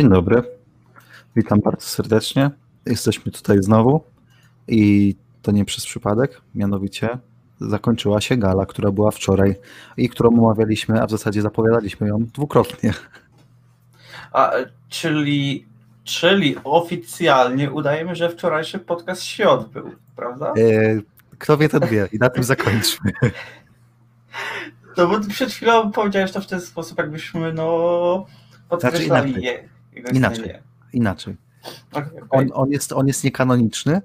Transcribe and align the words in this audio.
Dzień 0.00 0.10
dobry. 0.10 0.42
Witam 1.36 1.58
bardzo 1.64 1.86
serdecznie. 1.86 2.50
Jesteśmy 2.86 3.32
tutaj 3.32 3.62
znowu 3.62 4.04
i 4.68 5.14
to 5.42 5.52
nie 5.52 5.64
przez 5.64 5.86
przypadek, 5.86 6.40
mianowicie 6.54 7.18
zakończyła 7.60 8.20
się 8.20 8.36
gala, 8.36 8.66
która 8.66 8.90
była 8.90 9.10
wczoraj 9.10 9.56
i 9.96 10.08
którą 10.08 10.28
omawialiśmy, 10.30 11.02
a 11.02 11.06
w 11.06 11.10
zasadzie 11.10 11.42
zapowiadaliśmy 11.42 12.08
ją 12.08 12.18
dwukrotnie. 12.34 12.94
A, 14.32 14.52
czyli, 14.88 15.66
czyli 16.04 16.56
oficjalnie 16.64 17.70
udajemy, 17.70 18.14
że 18.14 18.30
wczorajszy 18.30 18.78
podcast 18.78 19.22
się 19.22 19.48
odbył, 19.48 19.90
prawda? 20.16 20.52
E, 20.56 21.00
Kto 21.38 21.56
wie, 21.56 21.68
ten 21.68 21.88
wie 21.88 22.08
i 22.12 22.18
na 22.18 22.30
tym 22.30 22.44
zakończmy. 22.44 23.10
No 24.96 25.06
bo 25.06 25.20
przed 25.20 25.52
chwilą 25.52 25.92
powiedziałeś 25.92 26.32
to 26.32 26.40
w 26.40 26.46
ten 26.46 26.60
sposób, 26.60 26.98
jakbyśmy 26.98 27.52
no 27.52 28.26
podkreślali 28.68 29.32
Znaczy 29.32 29.46
je. 29.46 29.79
Inaczej. 29.92 30.38
istnienie. 30.38 30.62
Inaczej. 30.92 31.36
Okej, 31.92 32.20
okej. 32.20 32.26
On, 32.30 32.48
on, 32.54 32.70
jest, 32.70 32.92
on 32.92 33.06
jest 33.06 33.24
niekanoniczny, 33.24 34.02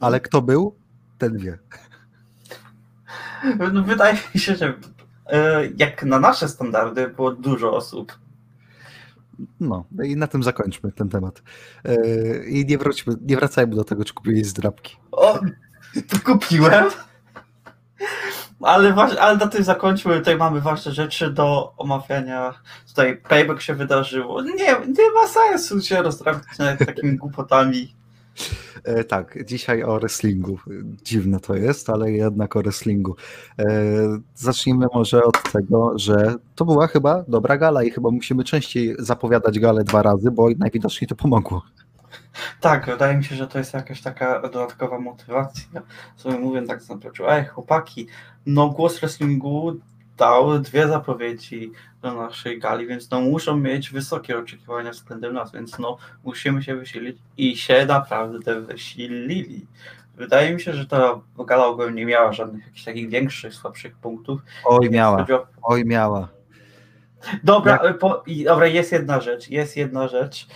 ale 0.00 0.20
kto 0.20 0.42
był, 0.42 0.74
ten 1.18 1.38
wie. 1.38 1.58
No, 3.72 3.82
wydaje 3.82 4.18
mi 4.34 4.40
się, 4.40 4.56
że 4.56 4.74
e, 5.26 5.66
jak 5.76 6.02
na 6.02 6.18
nasze 6.18 6.48
standardy 6.48 7.08
było 7.08 7.32
dużo 7.32 7.76
osób. 7.76 8.18
No 9.60 9.84
i 10.04 10.16
na 10.16 10.26
tym 10.26 10.42
zakończmy 10.42 10.92
ten 10.92 11.08
temat. 11.08 11.42
E, 11.84 11.96
I 12.44 12.66
nie, 12.66 12.78
wróćmy, 12.78 13.14
nie 13.20 13.36
wracajmy 13.36 13.74
do 13.74 13.84
tego, 13.84 14.04
czy 14.04 14.14
kupiłeś 14.14 14.46
zdrabki. 14.46 14.96
O, 15.12 15.38
to 16.08 16.18
kupiłem. 16.24 16.84
Ale, 18.62 18.94
ale 18.94 19.36
na 19.36 19.46
tym 19.46 19.64
zakończmy. 19.64 20.18
Tutaj 20.18 20.36
mamy 20.36 20.60
ważne 20.60 20.92
rzeczy 20.92 21.30
do 21.30 21.72
omawiania. 21.76 22.54
Tutaj 22.88 23.16
payback 23.16 23.60
się 23.60 23.74
wydarzyło. 23.74 24.42
Nie, 24.42 24.66
nie 24.88 25.10
ma 25.14 25.26
sensu 25.28 25.80
się 25.80 26.02
rozdrabniać 26.02 26.58
nad 26.58 26.78
takimi 26.78 27.16
głupotami. 27.16 27.98
E, 28.84 29.04
tak, 29.04 29.38
dzisiaj 29.44 29.82
o 29.82 29.98
wrestlingu. 29.98 30.58
Dziwne 31.04 31.40
to 31.40 31.54
jest, 31.54 31.90
ale 31.90 32.12
jednak 32.12 32.56
o 32.56 32.62
wrestlingu. 32.62 33.16
E, 33.58 33.64
zacznijmy 34.34 34.86
może 34.94 35.24
od 35.24 35.52
tego, 35.52 35.92
że 35.98 36.34
to 36.54 36.64
była 36.64 36.86
chyba 36.86 37.24
dobra 37.28 37.56
gala 37.56 37.84
i 37.84 37.90
chyba 37.90 38.10
musimy 38.10 38.44
częściej 38.44 38.96
zapowiadać 38.98 39.58
galę 39.58 39.84
dwa 39.84 40.02
razy, 40.02 40.30
bo 40.30 40.48
najwidoczniej 40.58 41.08
to 41.08 41.16
pomogło. 41.16 41.62
Tak, 42.60 42.86
wydaje 42.86 43.16
mi 43.16 43.24
się, 43.24 43.34
że 43.34 43.46
to 43.46 43.58
jest 43.58 43.74
jakaś 43.74 44.02
taka 44.02 44.40
dodatkowa 44.42 44.98
motywacja. 44.98 45.82
Sobie 46.16 46.38
mówię 46.38 46.62
tak 46.62 46.80
na 46.80 46.84
zapleczu, 46.84 47.28
ej 47.28 47.44
chłopaki, 47.46 48.06
no 48.46 48.68
głos 48.68 49.00
wrestlingu 49.00 49.76
dał 50.16 50.58
dwie 50.58 50.88
zapowiedzi 50.88 51.72
do 52.02 52.14
naszej 52.14 52.58
gali, 52.58 52.86
więc 52.86 53.10
no 53.10 53.20
muszą 53.20 53.56
mieć 53.56 53.90
wysokie 53.90 54.38
oczekiwania 54.38 54.90
względem 54.90 55.34
nas, 55.34 55.52
więc 55.52 55.78
no 55.78 55.96
musimy 56.24 56.62
się 56.62 56.76
wysilić 56.76 57.16
i 57.36 57.56
się 57.56 57.86
naprawdę 57.86 58.60
wysilili. 58.60 59.66
Wydaje 60.16 60.54
mi 60.54 60.60
się, 60.60 60.72
że 60.74 60.86
ta 60.86 61.20
gala 61.46 61.66
ogólnie 61.66 61.94
nie 61.94 62.06
miała 62.06 62.32
żadnych 62.32 62.66
jakichś 62.66 62.84
takich 62.84 63.08
większych, 63.10 63.54
słabszych 63.54 63.96
punktów. 63.96 64.40
Oj, 64.64 64.90
miała, 64.90 65.26
o- 65.30 65.46
oj, 65.62 65.84
miała. 65.84 66.28
Dobra, 67.44 67.94
po, 67.94 68.22
i, 68.26 68.44
dobra, 68.44 68.66
jest 68.66 68.92
jedna 68.92 69.20
rzecz, 69.20 69.48
jest 69.48 69.76
jedna 69.76 70.08
rzecz, 70.08 70.46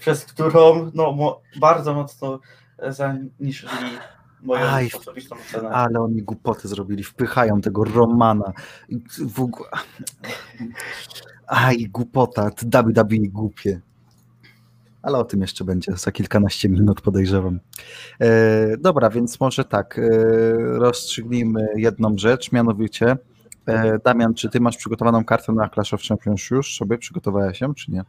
przez 0.00 0.24
którą 0.24 0.90
no, 0.94 1.12
mo, 1.12 1.40
bardzo 1.60 1.94
mocno 1.94 2.40
zaniżyli 2.88 3.98
moją 4.42 4.66
Aj, 4.66 4.90
osobistą 5.00 5.36
cenę. 5.52 5.68
Ale 5.68 6.00
oni 6.00 6.22
głupoty 6.22 6.68
zrobili, 6.68 7.04
wpychają 7.04 7.60
tego 7.60 7.84
Romana. 7.84 8.52
W 9.26 9.40
ogóle... 9.40 9.68
Aj, 11.46 11.88
głupota, 11.88 12.50
WWE 12.62 13.28
głupie. 13.28 13.80
Ale 15.02 15.18
o 15.18 15.24
tym 15.24 15.40
jeszcze 15.40 15.64
będzie 15.64 15.92
za 15.92 16.12
kilkanaście 16.12 16.68
minut, 16.68 17.00
podejrzewam. 17.00 17.60
E, 18.20 18.76
dobra, 18.76 19.10
więc 19.10 19.40
może 19.40 19.64
tak, 19.64 19.98
e, 19.98 20.02
rozstrzygnijmy 20.56 21.68
jedną 21.76 22.18
rzecz, 22.18 22.52
mianowicie 22.52 23.16
e, 23.66 23.98
Damian, 23.98 24.34
czy 24.34 24.48
ty 24.48 24.60
masz 24.60 24.76
przygotowaną 24.76 25.24
kartę 25.24 25.52
na 25.52 25.68
Clash 25.68 25.94
of 25.94 26.02
Champions 26.02 26.50
już 26.50 26.76
sobie? 26.76 26.98
Przygotowałeś 26.98 27.58
się, 27.58 27.74
czy 27.74 27.92
nie? 27.92 28.04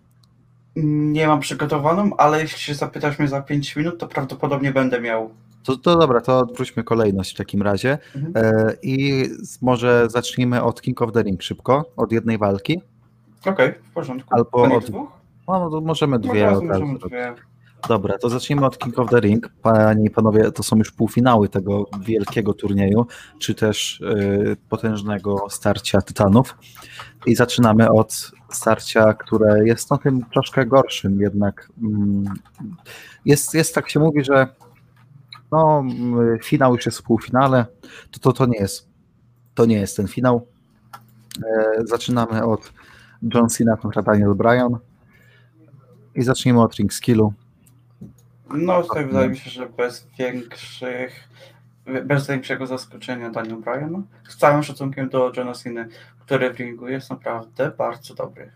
Nie 0.75 1.27
mam 1.27 1.39
przygotowaną, 1.39 2.15
ale 2.17 2.41
jeśli 2.41 2.59
się 2.59 2.73
zapytasz 2.73 3.19
mnie 3.19 3.27
za 3.27 3.41
5 3.41 3.75
minut, 3.75 3.97
to 3.99 4.07
prawdopodobnie 4.07 4.71
będę 4.71 5.01
miał. 5.01 5.29
To, 5.63 5.77
to 5.77 5.97
dobra, 5.97 6.21
to 6.21 6.39
odwróćmy 6.39 6.83
kolejność 6.83 7.33
w 7.33 7.37
takim 7.37 7.61
razie. 7.61 7.97
Mhm. 8.15 8.45
E, 8.45 8.73
I 8.83 9.25
może 9.61 10.07
zacznijmy 10.09 10.63
od 10.63 10.81
King 10.81 11.01
of 11.01 11.11
the 11.11 11.23
Ring 11.23 11.43
szybko, 11.43 11.85
od 11.97 12.11
jednej 12.11 12.37
walki. 12.37 12.81
Okej, 13.45 13.73
w 13.83 13.93
porządku. 13.93 14.35
Albo 14.35 14.49
To 14.61 14.67
nie 14.67 14.75
od- 14.77 14.85
dwóch? 14.85 15.09
No, 15.47 15.69
to 15.69 15.81
możemy 15.81 16.17
Może 16.17 16.29
dwie 16.29 16.51
możemy 16.51 16.99
dwie. 16.99 17.33
Dobra, 17.87 18.17
to 18.17 18.29
zacznijmy 18.29 18.65
od 18.65 18.77
King 18.77 18.99
of 18.99 19.09
the 19.09 19.19
Ring. 19.19 19.49
Panie 19.61 20.05
i 20.05 20.09
panowie, 20.09 20.51
to 20.51 20.63
są 20.63 20.77
już 20.77 20.91
półfinały 20.91 21.49
tego 21.49 21.85
wielkiego 22.01 22.53
turnieju, 22.53 23.05
czy 23.39 23.55
też 23.55 24.01
y, 24.01 24.57
potężnego 24.69 25.45
starcia 25.49 26.01
tytanów. 26.01 26.57
I 27.25 27.35
zaczynamy 27.35 27.89
od 27.91 28.31
starcia, 28.49 29.13
które 29.13 29.67
jest 29.67 29.91
no 29.91 29.97
tym 29.97 30.25
troszkę 30.33 30.65
gorszym, 30.65 31.21
jednak 31.21 31.69
mm, 31.83 32.33
jest, 33.25 33.53
jest 33.53 33.75
tak 33.75 33.89
się 33.89 33.99
mówi, 33.99 34.23
że 34.23 34.47
no, 35.51 35.79
mm, 35.79 36.39
finał 36.43 36.75
już 36.75 36.85
jest 36.85 36.97
w 36.97 37.03
półfinale, 37.03 37.65
to, 38.11 38.19
to 38.19 38.33
to 38.33 38.45
nie 38.45 38.59
jest 38.59 38.89
to 39.55 39.65
nie 39.65 39.79
jest 39.79 39.97
ten 39.97 40.07
finał. 40.07 40.47
E, 41.45 41.87
zaczynamy 41.87 42.43
od 42.43 42.73
John 43.33 43.49
Cena 43.49 43.77
kontra 43.77 44.01
Daniel 44.01 44.35
Bryan 44.35 44.77
i 46.15 46.21
zacznijmy 46.21 46.61
od 46.61 46.75
ring 46.75 46.93
skillu. 46.93 47.33
No 48.53 48.83
tutaj 48.83 49.05
wydaje 49.05 49.29
mi 49.29 49.37
się, 49.37 49.49
że 49.49 49.69
bez 49.69 50.07
większych, 50.19 51.29
bez 52.05 52.27
większego 52.27 52.67
zaskoczenia 52.67 53.29
Daniel 53.29 53.57
Bryan. 53.57 54.03
Z 54.29 54.37
całym 54.37 54.63
szacunkiem 54.63 55.09
do 55.09 55.31
Johna 55.37 55.53
Cena, 55.53 55.85
który 56.19 56.53
w 56.53 56.57
ringu 56.57 56.87
jest 56.87 57.09
naprawdę 57.09 57.71
bardzo 57.77 58.15
dobry. 58.15 58.51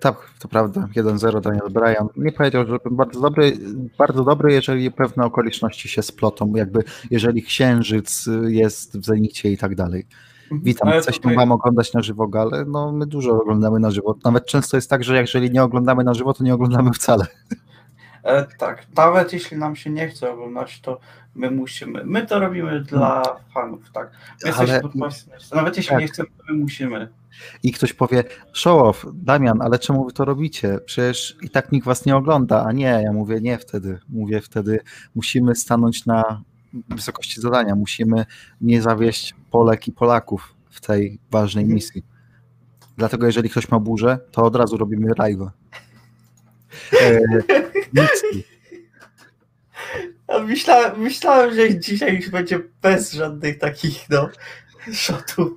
Tak, 0.00 0.16
to 0.38 0.48
prawda. 0.48 0.88
1-0 0.96 1.40
Daniel 1.40 1.70
Bryan. 1.70 2.08
Nie 2.16 2.32
powiedział, 2.32 2.66
że 2.66 2.78
bardzo 2.90 3.20
dobry, 3.20 3.52
bardzo 3.98 4.24
dobry, 4.24 4.52
jeżeli 4.52 4.90
pewne 4.90 5.24
okoliczności 5.24 5.88
się 5.88 6.02
splotą, 6.02 6.52
jakby 6.56 6.84
jeżeli 7.10 7.42
księżyc 7.42 8.28
jest 8.46 8.98
w 8.98 9.04
zenicie 9.04 9.50
i 9.52 9.58
tak 9.58 9.74
dalej. 9.74 10.06
Witam, 10.52 10.88
Ale 10.88 11.02
się 11.02 11.12
tutaj- 11.12 11.36
wam 11.36 11.52
oglądać 11.52 11.92
na 11.92 12.02
żywo 12.02 12.28
gale? 12.28 12.64
No 12.64 12.92
my 12.92 13.06
dużo 13.06 13.40
oglądamy 13.42 13.80
na 13.80 13.90
żywo. 13.90 14.16
Nawet 14.24 14.46
często 14.46 14.76
jest 14.76 14.90
tak, 14.90 15.04
że 15.04 15.20
jeżeli 15.20 15.50
nie 15.50 15.62
oglądamy 15.62 16.04
na 16.04 16.14
żywo, 16.14 16.34
to 16.34 16.44
nie 16.44 16.54
oglądamy 16.54 16.92
wcale. 16.92 17.26
E, 18.28 18.46
tak, 18.58 18.86
nawet 18.96 19.32
jeśli 19.32 19.56
nam 19.56 19.76
się 19.76 19.90
nie 19.90 20.08
chce 20.08 20.30
oglądać, 20.32 20.80
to 20.80 21.00
my 21.34 21.50
musimy. 21.50 22.04
My 22.04 22.26
to 22.26 22.38
robimy 22.40 22.80
dla 22.80 23.22
fanów, 23.54 23.90
tak. 23.92 24.10
My 24.44 24.54
Ale-. 24.54 24.80
Nawet 25.54 25.76
jeśli 25.76 25.90
tak. 25.90 26.00
nie 26.00 26.06
chcemy, 26.08 26.28
to 26.28 26.44
my 26.52 26.58
musimy. 26.58 27.08
I 27.62 27.72
ktoś 27.72 27.92
powie, 27.92 28.24
show 28.52 28.82
off, 28.82 29.06
Damian, 29.14 29.62
ale 29.62 29.78
czemu 29.78 30.04
wy 30.04 30.12
to 30.12 30.24
robicie? 30.24 30.78
Przecież 30.84 31.36
i 31.42 31.50
tak 31.50 31.72
nikt 31.72 31.86
was 31.86 32.06
nie 32.06 32.16
ogląda, 32.16 32.64
a 32.64 32.72
nie, 32.72 33.00
ja 33.04 33.12
mówię 33.12 33.40
nie 33.40 33.58
wtedy. 33.58 33.98
Mówię 34.08 34.40
wtedy, 34.40 34.80
musimy 35.14 35.54
stanąć 35.54 36.06
na 36.06 36.42
wysokości 36.88 37.40
zadania, 37.40 37.74
musimy 37.74 38.24
nie 38.60 38.82
zawieść 38.82 39.34
Polek 39.50 39.88
i 39.88 39.92
Polaków 39.92 40.54
w 40.70 40.80
tej 40.80 41.18
ważnej 41.30 41.62
Mhm. 41.64 41.74
misji. 41.74 42.04
Dlatego 42.96 43.26
jeżeli 43.26 43.50
ktoś 43.50 43.68
ma 43.68 43.78
burzę, 43.80 44.18
to 44.30 44.42
od 44.44 44.56
razu 44.56 44.76
robimy 44.76 45.08
live'a. 45.12 45.48
E, 50.28 50.42
myślałem, 50.44 51.00
myślałem, 51.00 51.54
że 51.54 51.78
dzisiaj 51.80 52.16
już 52.16 52.30
będzie 52.30 52.60
bez 52.82 53.12
żadnych 53.12 53.58
takich, 53.58 54.10
no, 54.10 54.28
shotów, 54.92 55.56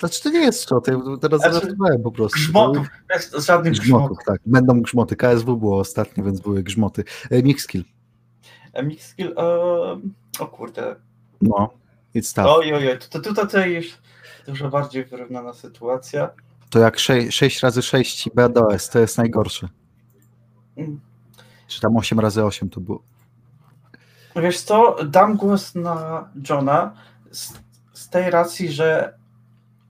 Znaczy 0.00 0.22
to 0.22 0.30
nie 0.30 0.40
jest 0.40 0.64
co, 0.64 0.80
teraz 1.20 1.40
Znaczy, 1.40 1.54
żartowałem 1.54 2.02
po 2.02 2.12
prostu. 2.12 2.38
grzmotów, 2.38 2.86
bez 3.08 3.46
żadnych 3.46 3.72
Grzmotów, 3.72 4.08
grzmotów. 4.08 4.18
tak. 4.26 4.40
Będą 4.46 4.80
grzmoty. 4.80 5.16
KSW 5.16 5.56
było 5.56 5.78
ostatnio, 5.78 6.24
więc 6.24 6.40
były 6.40 6.62
grzmoty. 6.62 7.04
E, 7.30 7.42
Mixkill. 7.42 7.84
A 8.74 8.82
Mix 8.82 9.06
skill, 9.06 9.34
e, 9.38 9.42
o 10.38 10.46
kurde, 10.50 10.96
No, 11.40 11.70
it's 12.14 12.34
tough. 12.34 12.46
oj, 12.48 12.74
oj, 12.74 12.88
oj, 12.88 12.98
to 13.10 13.20
tutaj 13.34 13.74
już 13.74 13.86
dużo 14.46 14.68
bardziej 14.68 15.04
wyrównana 15.04 15.52
sytuacja. 15.52 16.30
To 16.70 16.78
jak 16.78 16.98
6, 16.98 17.36
6 17.36 17.60
razy 17.60 17.82
6 17.82 18.26
i 18.26 18.30
BDOS, 18.34 18.88
to 18.90 18.98
jest 18.98 19.18
najgorsze. 19.18 19.68
Mm. 20.76 21.00
Czy 21.70 21.80
tam 21.80 21.96
8 21.96 22.20
razy 22.20 22.44
8 22.44 22.70
to 22.70 22.80
było. 22.80 23.02
Wiesz 24.36 24.60
co, 24.60 24.96
dam 25.04 25.36
głos 25.36 25.74
na 25.74 26.28
Johna 26.48 26.92
z, 27.30 27.52
z 27.92 28.08
tej 28.08 28.30
racji, 28.30 28.72
że 28.72 29.14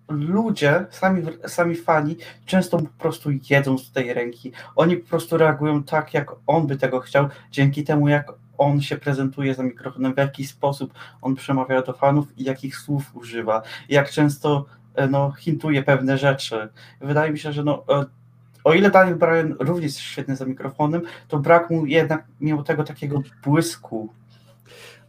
ludzie, 0.09 0.87
sami, 0.91 1.23
sami 1.47 1.77
fani, 1.77 2.17
często 2.47 2.79
po 2.79 2.88
prostu 2.99 3.31
jedzą 3.50 3.79
z 3.79 3.93
tej 3.93 4.15
ręki. 4.15 4.53
Oni 4.77 4.97
po 4.97 5.09
prostu 5.09 5.37
reagują 5.37 5.82
tak, 5.82 6.15
jak 6.15 6.31
on 6.47 6.67
by 6.67 6.77
tego 6.77 7.00
chciał, 7.00 7.29
dzięki 7.50 7.85
temu, 7.85 8.09
jak 8.09 8.32
on 8.59 8.81
się 8.81 8.97
prezentuje 8.97 9.55
za 9.55 9.62
mikrofonem, 9.62 10.15
w 10.15 10.19
jaki 10.19 10.47
sposób 10.47 10.94
on 11.23 11.35
przemawia 11.35 11.82
do 11.82 11.93
fanów 11.93 12.38
i 12.38 12.44
jakich 12.44 12.77
słów 12.77 13.17
używa, 13.17 13.62
jak 13.88 14.11
często 14.11 14.67
e, 14.94 15.09
no, 15.09 15.32
hintuje 15.32 15.82
pewne 15.82 16.19
rzeczy. 16.19 16.69
Wydaje 17.00 17.32
mi 17.32 17.38
się, 17.38 17.53
że 17.53 17.65
no, 17.65 17.85
e, 17.88 18.05
o 18.65 18.75
ile 18.75 18.91
Daniel 18.91 19.17
Bryan 19.17 19.55
również 19.61 19.85
jest 19.85 19.99
świetny 19.99 20.37
za 20.37 20.45
mikrofonem, 20.45 21.03
to 21.29 21.39
brak 21.39 21.71
mu 21.71 21.87
jednak 21.87 22.25
mimo 22.41 22.62
tego 22.62 22.85
takiego 22.85 23.23
błysku. 23.45 24.09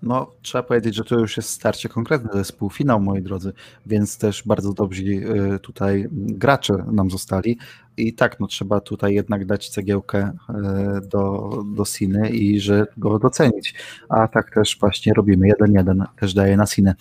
No, 0.01 0.31
trzeba 0.41 0.63
powiedzieć, 0.63 0.95
że 0.95 1.03
to 1.03 1.19
już 1.19 1.37
jest 1.37 1.49
starcie 1.49 1.89
konkretne, 1.89 2.29
to 2.29 2.37
jest 2.37 2.57
półfinał, 2.57 2.99
moi 2.99 3.21
drodzy, 3.21 3.53
więc 3.85 4.17
też 4.17 4.43
bardzo 4.45 4.73
dobrzy 4.73 5.03
y, 5.03 5.59
tutaj 5.59 6.07
gracze 6.11 6.73
nam 6.91 7.09
zostali 7.09 7.57
i 7.97 8.13
tak, 8.13 8.39
no 8.39 8.47
trzeba 8.47 8.79
tutaj 8.79 9.13
jednak 9.13 9.45
dać 9.45 9.69
cegiełkę 9.69 10.31
y, 10.49 11.07
do, 11.07 11.51
do 11.75 11.85
Siny 11.85 12.29
i 12.29 12.59
że 12.59 12.85
go 12.97 13.19
docenić, 13.19 13.75
a 14.09 14.27
tak 14.27 14.53
też 14.53 14.77
właśnie 14.79 15.13
robimy, 15.13 15.47
jeden 15.47 15.73
jeden 15.73 16.05
też 16.19 16.33
daje 16.33 16.57
na 16.57 16.65
Sinę. 16.65 16.95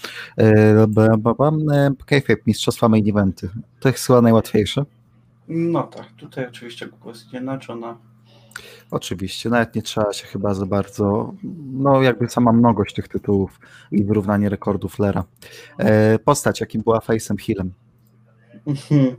Kayfabe, 2.07 2.41
mistrzostwa 2.47 2.89
main 2.89 3.09
eventy, 3.09 3.49
to 3.81 3.89
jest 3.89 4.07
chyba 4.07 4.23
najłatwiejsze. 4.23 4.85
No 5.53 5.83
tak, 5.83 6.13
tutaj 6.17 6.47
oczywiście 6.49 6.87
Google 6.87 7.09
jest 7.09 7.33
nienaczona. 7.33 7.99
Oczywiście, 8.91 9.51
nawet 9.51 9.75
nie 9.75 9.83
trzeba 9.83 10.13
się 10.13 10.27
chyba 10.27 10.55
za 10.55 10.67
bardzo, 10.67 11.35
no 11.73 12.03
jakby 12.03 12.29
sama 12.29 12.53
mnogość 12.53 12.95
tych 12.95 13.09
tytułów 13.09 13.61
i 13.91 14.05
wyrównanie 14.05 14.49
rekordów 14.49 14.99
Lera. 14.99 15.25
E, 15.79 16.19
postać, 16.19 16.61
jakim 16.61 16.83
była 16.83 16.99
Face'em 16.99 17.41
Hillem. 17.41 17.73
Mhm. 18.67 19.17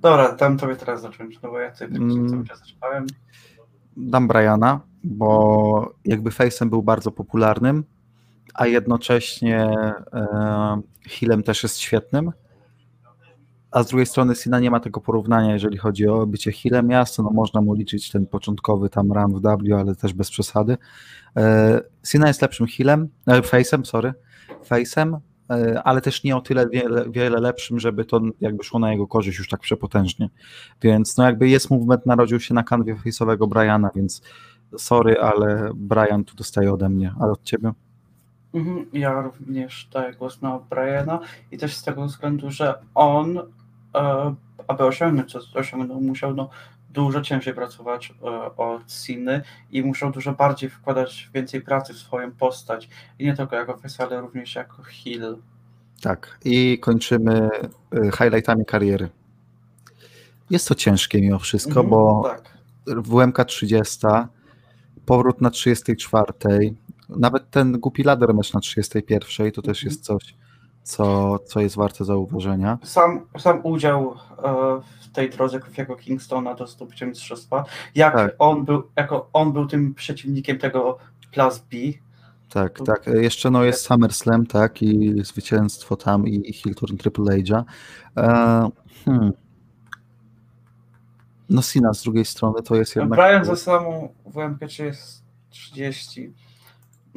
Dobra, 0.00 0.32
dam 0.32 0.58
tobie 0.58 0.76
teraz 0.76 1.02
zacząć, 1.02 1.42
no 1.42 1.50
bo 1.50 1.58
ja 1.58 1.70
tutaj 1.70 1.88
mm. 1.88 2.28
cały 2.28 2.44
czas 2.44 2.58
zaczynałem. 2.58 3.06
Dam 3.96 4.28
Briana, 4.28 4.80
bo 5.04 5.94
jakby 6.04 6.30
Face'em 6.30 6.68
był 6.68 6.82
bardzo 6.82 7.10
popularnym, 7.10 7.84
a 8.54 8.66
jednocześnie 8.66 9.70
e, 10.12 10.80
Hillem 11.08 11.42
też 11.42 11.62
jest 11.62 11.78
świetnym 11.78 12.32
a 13.70 13.82
z 13.82 13.86
drugiej 13.86 14.06
strony 14.06 14.34
Sina 14.34 14.60
nie 14.60 14.70
ma 14.70 14.80
tego 14.80 15.00
porównania, 15.00 15.52
jeżeli 15.52 15.78
chodzi 15.78 16.08
o 16.08 16.26
bycie 16.26 16.52
healem 16.52 16.90
jasno, 16.90 17.24
no 17.24 17.30
można 17.30 17.60
mu 17.60 17.74
liczyć 17.74 18.10
ten 18.10 18.26
początkowy 18.26 18.90
tam 18.90 19.12
run 19.12 19.34
w 19.34 19.40
W, 19.40 19.74
ale 19.78 19.94
też 19.94 20.12
bez 20.12 20.30
przesady. 20.30 20.76
E, 21.36 21.80
Sina 22.06 22.28
jest 22.28 22.42
lepszym 22.42 22.66
healem, 22.66 23.08
e, 23.26 23.40
face'em, 23.40 23.84
sorry, 23.84 24.14
face'em, 24.70 25.18
e, 25.50 25.82
ale 25.82 26.00
też 26.00 26.24
nie 26.24 26.36
o 26.36 26.40
tyle 26.40 26.68
wiele, 26.68 27.10
wiele 27.10 27.40
lepszym, 27.40 27.80
żeby 27.80 28.04
to 28.04 28.20
jakby 28.40 28.64
szło 28.64 28.78
na 28.78 28.92
jego 28.92 29.06
korzyść 29.06 29.38
już 29.38 29.48
tak 29.48 29.60
przepotężnie. 29.60 30.30
Więc 30.82 31.16
no 31.16 31.24
jakby 31.24 31.48
jest 31.48 31.70
movement, 31.70 32.06
narodził 32.06 32.40
się 32.40 32.54
na 32.54 32.62
kanwie 32.62 32.94
face'owego 32.94 33.48
Briana, 33.48 33.90
więc 33.94 34.22
sorry, 34.78 35.20
ale 35.20 35.70
Brian 35.74 36.24
tu 36.24 36.36
dostaje 36.36 36.72
ode 36.72 36.88
mnie, 36.88 37.14
ale 37.20 37.32
od 37.32 37.42
ciebie? 37.42 37.72
Mhm, 38.54 38.86
ja 38.92 39.22
również 39.22 39.88
daję 39.92 40.14
głos 40.14 40.42
na 40.42 40.58
Briana 40.58 41.20
i 41.52 41.58
też 41.58 41.76
z 41.76 41.82
tego 41.82 42.04
względu, 42.04 42.50
że 42.50 42.74
on 42.94 43.40
E, 43.94 44.34
aby 44.68 44.84
osiągnąć 44.84 45.32
co 45.32 45.58
osiągnął, 45.58 46.00
musiał 46.00 46.34
no, 46.34 46.50
dużo 46.90 47.20
ciężej 47.20 47.54
pracować 47.54 48.14
e, 48.22 48.26
od 48.56 48.92
Siny 48.92 49.42
i 49.70 49.82
musiał 49.82 50.10
dużo 50.10 50.32
bardziej 50.32 50.70
wkładać 50.70 51.30
więcej 51.34 51.60
pracy 51.60 51.94
w 51.94 51.96
swoją 51.96 52.32
postać. 52.32 52.88
I 53.18 53.24
nie 53.24 53.34
tylko 53.34 53.56
jako 53.56 53.76
face, 53.76 54.04
ale 54.04 54.20
również 54.20 54.54
jako 54.54 54.82
heal. 54.82 55.36
Tak, 56.00 56.38
i 56.44 56.78
kończymy 56.78 57.48
e, 57.92 58.10
highlightami 58.10 58.64
kariery. 58.64 59.08
Jest 60.50 60.68
to 60.68 60.74
ciężkie 60.74 61.20
mimo 61.20 61.38
wszystko, 61.38 61.80
mhm, 61.80 61.88
bo 61.88 62.22
tak. 62.24 62.58
WMK 62.86 63.44
30, 63.44 64.06
powrót 65.06 65.40
na 65.40 65.50
34, 65.50 66.32
nawet 67.08 67.50
ten 67.50 67.80
głupi 67.80 68.02
ladder 68.02 68.34
mecz 68.34 68.54
na 68.54 68.60
31 68.60 69.52
to 69.52 69.62
też 69.62 69.84
jest 69.84 70.04
coś, 70.04 70.34
co, 70.82 71.38
co 71.38 71.60
jest 71.60 71.76
warte 71.76 72.04
zauważenia. 72.04 72.78
Sam, 72.82 73.26
sam 73.38 73.60
udział 73.62 74.14
e, 74.44 74.80
w 75.00 75.12
tej 75.12 75.30
drodze 75.30 75.60
Kofiego 75.60 75.96
Kingstona 75.96 76.54
do 76.54 76.66
zdobycia 76.66 77.06
mistrzostwa, 77.06 77.64
jak 77.94 78.14
tak. 78.14 78.34
on 78.38 78.64
był, 78.64 78.82
jako 78.96 79.28
on 79.32 79.52
był 79.52 79.66
tym 79.66 79.94
przeciwnikiem 79.94 80.58
tego 80.58 80.98
Plus 81.32 81.58
B. 81.58 81.76
Tak, 82.50 82.80
tak. 82.86 83.06
Jeszcze 83.06 83.50
no 83.50 83.64
jest 83.64 83.84
SummerSlam, 83.84 84.46
tak, 84.46 84.82
i 84.82 85.14
zwycięstwo 85.24 85.96
tam 85.96 86.26
i, 86.26 86.50
i 86.50 86.52
Hilton 86.52 86.96
Triple 86.96 87.24
H'a. 87.24 87.64
E, 88.16 88.70
hmm. 89.04 89.32
No 91.50 91.62
Sina 91.62 91.94
z 91.94 92.02
drugiej 92.02 92.24
strony 92.24 92.62
to 92.62 92.76
jest 92.76 92.96
jednak... 92.96 93.18
Brian 93.18 93.44
za 93.44 93.56
samą 93.56 94.08
WMP 94.26 94.66
jest 94.78 95.24
30. 95.50 96.32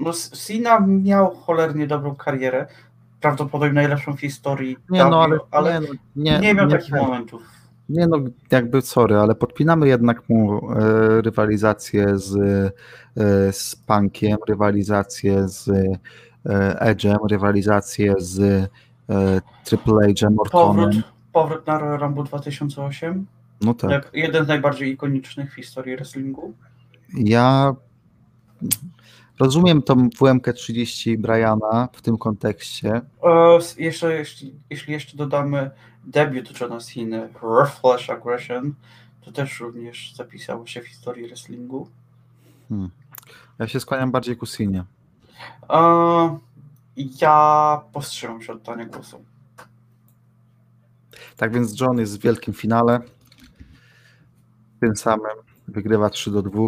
No 0.02 0.14
Sina 0.14 0.80
miał 0.80 1.36
cholernie 1.36 1.88
dobrą 1.88 2.16
karierę, 2.16 2.68
prawdopodobnie 3.22 3.74
najlepszą 3.74 4.14
w 4.16 4.20
historii. 4.20 4.78
Nie, 4.90 5.06
no, 5.06 5.24
ale, 5.24 5.40
ale 5.52 5.82
nie, 5.82 5.88
no, 5.88 5.94
nie, 6.16 6.40
nie 6.40 6.54
miał 6.54 6.68
nie, 6.68 6.72
takich 6.72 6.96
momentów. 6.96 7.42
Nie 7.90 8.08
no, 8.08 8.18
jakby 8.52 8.82
sorry, 8.82 9.18
ale 9.18 9.36
podpinamy 9.36 9.88
jednak 9.88 10.30
mu 10.30 10.72
e, 10.72 11.22
rywalizację 11.22 12.18
z, 12.18 12.36
e, 13.18 13.54
z 13.54 13.76
Punkiem, 13.76 14.38
rywalizację 14.48 15.48
z 15.48 15.70
e, 15.70 16.94
Edge'em, 16.94 17.18
rywalizację 17.30 18.14
z 18.18 18.40
e, 19.10 19.42
Triple 19.64 20.08
H'em, 20.08 20.36
Powrót, 20.52 20.96
powrót 21.34 21.68
na 21.68 21.80
Royal 21.80 22.00
Rumble 22.00 22.24
2008. 22.24 23.26
No 23.62 23.74
tak. 23.74 24.10
Jeden 24.14 24.46
z 24.46 24.48
najbardziej 24.48 24.92
ikonicznych 24.92 25.52
w 25.52 25.56
historii 25.56 25.96
wrestlingu. 25.96 26.54
Ja 27.14 27.76
Rozumiem 29.42 29.82
tą 29.82 30.10
WMK30 30.10 31.18
Briana 31.18 31.90
w 31.94 32.02
tym 32.02 32.18
kontekście. 32.18 33.02
E, 33.24 33.60
jeszcze, 33.78 34.14
jeśli, 34.14 34.54
jeśli 34.70 34.94
jeszcze 34.94 35.18
dodamy 35.18 35.72
debiut 36.04 36.62
Johna 36.62 36.78
Cena, 36.80 37.28
Flash 37.82 38.10
Aggression, 38.10 38.74
to 39.22 39.32
też 39.32 39.60
również 39.60 40.14
zapisało 40.16 40.68
się 40.68 40.82
w 40.82 40.88
historii 40.88 41.28
wrestlingu. 41.28 41.88
Hmm. 42.70 42.90
Ja 43.60 43.68
się 43.68 43.80
skłaniam 43.80 44.12
bardziej 44.12 44.38
ku 44.38 44.46
Cenie. 44.46 44.84
E, 45.70 46.40
ja 47.22 47.82
powstrzymam 47.94 48.42
się 48.42 48.54
od 48.54 48.62
dania 48.62 48.86
głosu. 48.86 49.26
Tak 51.38 51.54
więc 51.54 51.82
John 51.82 52.00
jest 52.00 52.20
w 52.20 52.22
wielkim 52.22 52.54
finale. 52.54 53.00
Tym 54.82 54.96
samym 54.96 55.38
wygrywa 55.68 56.10
3 56.10 56.32
do 56.32 56.42
2. 56.42 56.68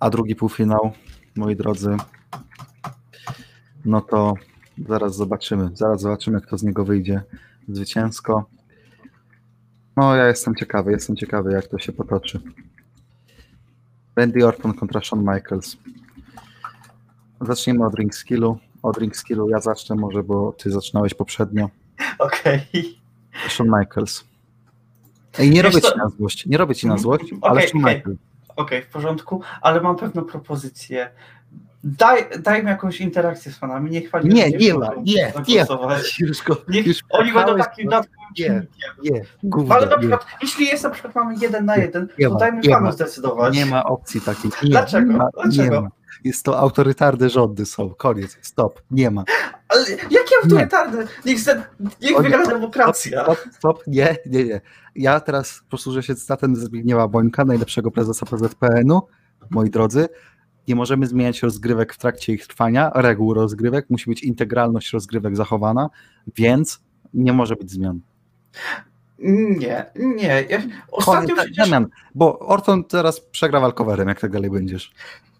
A 0.00 0.10
drugi 0.10 0.36
półfinał 0.36 0.92
moi 1.38 1.56
drodzy, 1.56 1.96
no 3.84 4.00
to 4.00 4.34
zaraz 4.88 5.16
zobaczymy. 5.16 5.70
Zaraz 5.74 6.00
zobaczymy, 6.00 6.40
kto 6.40 6.58
z 6.58 6.62
niego 6.62 6.84
wyjdzie 6.84 7.22
zwycięsko. 7.68 8.44
No, 9.96 10.16
ja 10.16 10.28
jestem 10.28 10.54
ciekawy, 10.54 10.90
jestem 10.90 11.16
ciekawy, 11.16 11.52
jak 11.52 11.66
to 11.66 11.78
się 11.78 11.92
potoczy. 11.92 12.40
Randy 14.16 14.46
Orton 14.46 14.74
kontra 14.74 15.00
Shawn 15.00 15.20
Michaels. 15.20 15.76
Zacznijmy 17.40 17.86
od 17.86 17.94
ring 17.94 18.14
skillu. 18.14 18.58
Od 18.82 18.98
ring 18.98 19.16
skillu 19.16 19.48
ja 19.48 19.60
zacznę 19.60 19.96
może, 19.96 20.22
bo 20.22 20.52
ty 20.52 20.70
zaczynałeś 20.70 21.14
poprzednio. 21.14 21.68
Okej. 22.18 22.60
Okay. 22.68 23.50
Shawn 23.50 23.70
Michaels. 23.78 24.24
Ej, 25.38 25.50
nie 25.50 25.62
robię 25.62 25.80
to... 25.80 25.92
ci 25.92 25.98
na 25.98 26.08
złość, 26.08 26.46
nie 26.46 26.56
robię 26.56 26.74
ci 26.74 26.86
na 26.86 26.98
złość, 26.98 27.32
okay, 27.32 27.50
ale 27.50 27.68
Shawn 27.68 27.84
okay. 27.84 27.94
Michaels. 27.94 28.27
Okej, 28.58 28.82
w 28.82 28.86
porządku, 28.86 29.42
ale 29.60 29.80
mam 29.80 29.96
pewną 29.96 30.24
propozycję. 30.24 31.10
Daj, 31.84 32.26
dajmy 32.40 32.70
jakąś 32.70 33.00
interakcję 33.00 33.52
z 33.52 33.58
fanami, 33.58 33.90
niech 33.90 34.10
fani 34.10 34.28
Nie, 34.28 34.50
nie 34.50 34.74
ma, 34.74 34.90
nie, 35.04 35.32
nie. 35.48 35.64
Już 36.18 36.42
go, 36.42 36.56
niech 36.68 36.86
już 36.86 36.98
oni 37.10 37.32
będą 37.32 37.56
takim 37.56 37.84
dodatkowym 37.84 38.18
nie, 38.38 38.62
nie, 39.02 39.22
gówno, 39.42 39.74
Ale 39.74 39.86
na 39.86 39.98
przykład, 39.98 40.26
nie. 40.26 40.38
jeśli 40.42 40.66
jest 40.66 40.84
na 40.84 40.90
przykład 40.90 41.14
mamy 41.14 41.34
jeden 41.40 41.64
na 41.64 41.76
jeden, 41.76 42.08
nie 42.18 42.26
to 42.26 42.32
ma, 42.32 42.40
dajmy 42.40 42.62
fanom 42.62 42.92
zdecydować. 42.92 43.54
Nie 43.54 43.66
ma 43.66 43.84
opcji 43.84 44.20
takiej. 44.20 44.50
Nie, 44.62 44.70
Dlaczego? 44.70 45.12
Nie 45.12 45.18
ma, 45.18 45.28
Dlaczego? 45.42 45.88
Jest 46.24 46.44
to 46.44 46.58
autorytarne 46.58 47.30
rządy 47.30 47.66
są, 47.66 47.94
koniec, 47.94 48.38
stop, 48.42 48.82
nie 48.90 49.10
ma. 49.10 49.24
Ale 49.68 49.90
jakie 49.90 50.27
autorytarne? 50.42 51.06
Niech, 51.24 51.38
niech 52.02 52.22
wygra 52.22 52.46
demokracja. 52.46 53.22
Stop, 53.22 53.38
stop, 53.38 53.54
stop, 53.54 53.82
nie, 53.86 54.16
nie, 54.26 54.44
nie. 54.44 54.60
Ja 54.94 55.20
teraz 55.20 55.62
posłużę 55.70 56.02
się 56.02 56.14
cytatem 56.14 56.56
Zbigniewa 56.56 57.08
Bońka, 57.08 57.44
najlepszego 57.44 57.90
prezesa 57.90 58.26
PZPN-u, 58.26 59.02
moi 59.50 59.70
drodzy. 59.70 60.08
Nie 60.68 60.74
możemy 60.74 61.06
zmieniać 61.06 61.42
rozgrywek 61.42 61.94
w 61.94 61.98
trakcie 61.98 62.32
ich 62.32 62.46
trwania, 62.46 62.90
reguł 62.94 63.34
rozgrywek, 63.34 63.90
musi 63.90 64.10
być 64.10 64.22
integralność 64.22 64.92
rozgrywek 64.92 65.36
zachowana, 65.36 65.90
więc 66.36 66.80
nie 67.14 67.32
może 67.32 67.56
być 67.56 67.70
zmian. 67.70 68.00
Nie, 69.18 69.86
nie. 69.96 70.44
Ja 70.48 70.58
ostatnio 70.90 71.34
Koniec, 71.34 71.36
przecież... 71.36 71.56
Damian, 71.56 71.86
bo 72.14 72.38
Orton 72.38 72.84
teraz 72.84 73.20
przegra 73.20 73.60
walkowerem, 73.60 74.08
jak 74.08 74.20
tak 74.20 74.30
dalej 74.30 74.50
będziesz. 74.50 74.92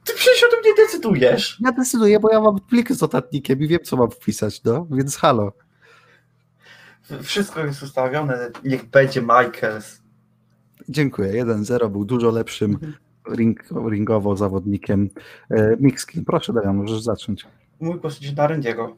Ty 0.09 0.15
przecież 0.15 0.45
o 0.45 0.51
tym 0.51 0.61
nie 0.65 0.85
decydujesz. 0.85 1.59
Ja 1.61 1.73
decyduję, 1.73 2.21
bo 2.21 2.33
ja 2.33 2.41
mam 2.41 2.61
plik 2.61 2.93
z 2.93 3.01
notatnikiem 3.01 3.61
i 3.61 3.69
wiem, 3.69 3.81
co 3.85 3.97
mam 3.97 4.11
wpisać, 4.11 4.65
no, 4.65 4.87
więc 4.91 5.17
halo. 5.17 5.53
Wszystko 7.23 7.65
jest 7.65 7.83
ustawione, 7.83 8.51
niech 8.65 8.85
będzie 8.85 9.21
Michaels. 9.21 10.01
Dziękuję. 10.89 11.45
1-0 11.45 11.91
był 11.91 12.05
dużo 12.05 12.31
lepszym 12.31 12.79
ring, 13.37 13.65
ringowo 13.91 14.37
zawodnikiem. 14.37 15.11
E, 15.51 15.77
Mixki, 15.81 16.23
proszę 16.23 16.53
Damian, 16.53 16.77
możesz 16.77 17.01
zacząć. 17.01 17.47
Mój 17.81 18.01
idzie 18.21 18.33
na 18.33 18.47
Randiego. 18.47 18.97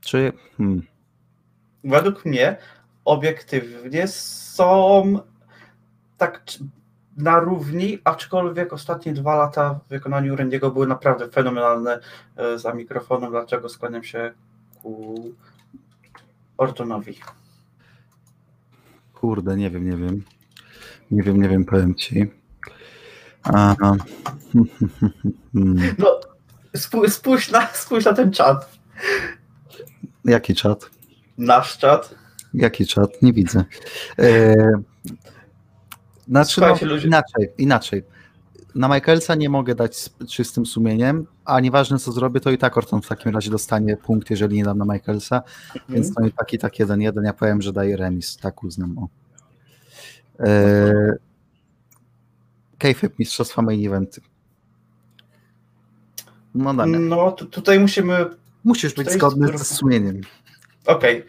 Czy... 0.00 0.32
Hmm. 0.56 0.82
Według 1.84 2.24
mnie 2.24 2.56
obiektywnie 3.04 4.08
są 4.08 5.18
tak 6.18 6.44
na 7.16 7.38
równi, 7.40 7.98
aczkolwiek 8.04 8.72
ostatnie 8.72 9.12
dwa 9.12 9.36
lata 9.36 9.80
w 9.86 9.88
wykonaniu 9.88 10.36
Randiego 10.36 10.70
były 10.70 10.86
naprawdę 10.86 11.28
fenomenalne 11.28 12.00
e, 12.36 12.58
za 12.58 12.74
mikrofonem, 12.74 13.30
dlaczego 13.30 13.68
skłaniam 13.68 14.04
się 14.04 14.32
ku 14.82 15.14
Ortonowi. 16.56 17.18
Kurde, 19.14 19.56
nie 19.56 19.70
wiem, 19.70 19.90
nie 19.90 19.96
wiem. 19.96 20.22
Nie 21.10 21.22
wiem, 21.22 21.42
nie 21.42 21.48
wiem, 21.48 21.64
powiem 21.64 21.94
ci. 21.94 22.30
A, 23.42 23.74
No, 25.98 26.20
spó- 26.76 27.08
spójrz 27.10 27.50
na, 27.50 27.66
spójrz 27.66 28.04
na 28.04 28.12
ten 28.12 28.32
czat. 28.32 28.78
Jaki 30.24 30.54
czat? 30.54 30.90
Nasz 31.38 31.78
czat. 31.78 32.14
Jaki 32.54 32.86
czat? 32.86 33.22
Nie 33.22 33.32
widzę. 33.32 33.64
E, 34.18 34.54
znaczy, 36.32 36.60
no, 36.60 36.76
ludzie- 36.82 37.06
inaczej, 37.06 37.48
inaczej. 37.58 38.02
Na 38.74 38.88
Michaelsa 38.88 39.34
nie 39.34 39.48
mogę 39.48 39.74
dać 39.74 39.96
z 39.96 40.10
czystym 40.28 40.66
sumieniem, 40.66 41.26
a 41.44 41.60
nieważne 41.60 41.98
co 41.98 42.12
zrobię, 42.12 42.40
to 42.40 42.50
i 42.50 42.58
tak 42.58 42.78
Orton 42.78 43.02
w 43.02 43.08
takim 43.08 43.34
razie 43.34 43.50
dostanie 43.50 43.96
punkt, 43.96 44.30
jeżeli 44.30 44.56
nie 44.56 44.64
dam 44.64 44.78
na 44.78 44.84
Michaelsa, 44.94 45.42
więc 45.88 46.14
to 46.14 46.26
i 46.26 46.32
tak 46.32 46.52
i 46.52 46.58
tak 46.58 46.78
jeden 46.78 47.00
jeden. 47.00 47.24
Ja 47.24 47.32
powiem, 47.32 47.62
że 47.62 47.72
daję 47.72 47.96
remis, 47.96 48.36
tak 48.36 48.64
uznam. 48.64 48.98
O. 48.98 49.08
E, 50.40 50.92
Kayfabe, 52.78 53.14
Mistrzostwa 53.18 53.62
Main 53.62 53.86
Eventy. 53.86 54.20
No 56.54 56.74
Damian, 56.74 57.08
No, 57.08 57.32
tu- 57.32 57.46
tutaj 57.46 57.80
musimy 57.80 58.30
musisz 58.64 58.94
być 58.94 59.04
tutaj 59.06 59.14
zgodny 59.18 59.58
ze 59.58 59.64
sumieniem. 59.64 60.20
Okej. 60.86 61.24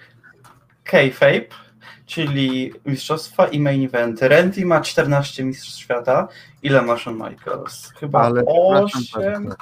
Kayfabe, 0.83 1.41
czyli 2.05 2.73
mistrzostwa 2.85 3.47
i 3.47 3.59
main 3.59 3.85
eventy. 3.85 4.27
Randy 4.27 4.65
ma 4.65 4.81
14 4.81 5.43
mistrzostw 5.43 5.79
świata. 5.79 6.27
Ile 6.63 6.81
ma 6.81 6.97
Shawn 6.97 7.15
Michaels? 7.15 7.91
Chyba 7.99 8.21
Ale 8.21 8.43
przepraszam 8.43 9.01
8. 9.01 9.43
bardzo. 9.43 9.55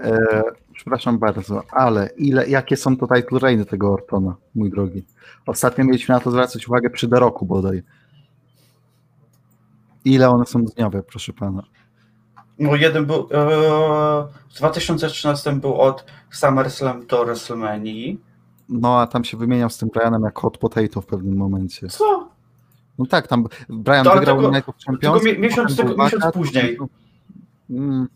E, 0.00 0.42
przepraszam 0.72 1.18
bardzo, 1.18 1.62
ale 1.70 2.10
ile, 2.16 2.48
jakie 2.48 2.76
są 2.76 2.96
to 2.96 3.06
title 3.14 3.38
reigny 3.38 3.66
tego 3.66 3.92
Ortona, 3.92 4.36
mój 4.54 4.70
drogi? 4.70 5.04
Ostatnio 5.46 5.84
mieliśmy 5.84 6.14
na 6.14 6.20
to 6.20 6.30
zwracać 6.30 6.68
uwagę 6.68 6.90
przy 6.90 7.08
The 7.08 7.18
Rocku 7.18 7.46
bodaj. 7.46 7.82
Ile 10.04 10.30
one 10.30 10.46
są 10.46 10.64
dniowe, 10.64 11.02
proszę 11.02 11.32
pana? 11.32 11.62
No 12.58 12.76
jeden 12.76 13.06
był. 13.06 13.28
E, 13.30 13.46
w 14.50 14.54
2013 14.56 15.52
był 15.52 15.80
od 15.80 16.04
SummerSlam 16.30 17.06
do 17.06 17.24
WrestleMania. 17.24 18.16
No, 18.68 19.00
a 19.00 19.06
tam 19.06 19.24
się 19.24 19.36
wymieniał 19.36 19.70
z 19.70 19.78
tym 19.78 19.88
Brianem 19.88 20.22
jak 20.22 20.38
hot 20.38 20.58
potato 20.58 21.00
w 21.00 21.06
pewnym 21.06 21.36
momencie. 21.36 21.88
Co? 21.88 22.28
No 22.98 23.06
tak, 23.06 23.28
tam 23.28 23.46
Brian 23.68 24.04
To 24.04 24.14
wygrał 24.14 24.36
tego- 24.36 24.50
Night 24.50 24.68
of 24.68 24.74
Champions. 24.86 25.22
tylko 25.22 25.36
mi- 25.36 25.48
miesiąc- 25.48 25.78
miesiąc 25.78 25.96
Vacat, 25.96 26.34
później. 26.34 26.78
Mm, 27.70 28.08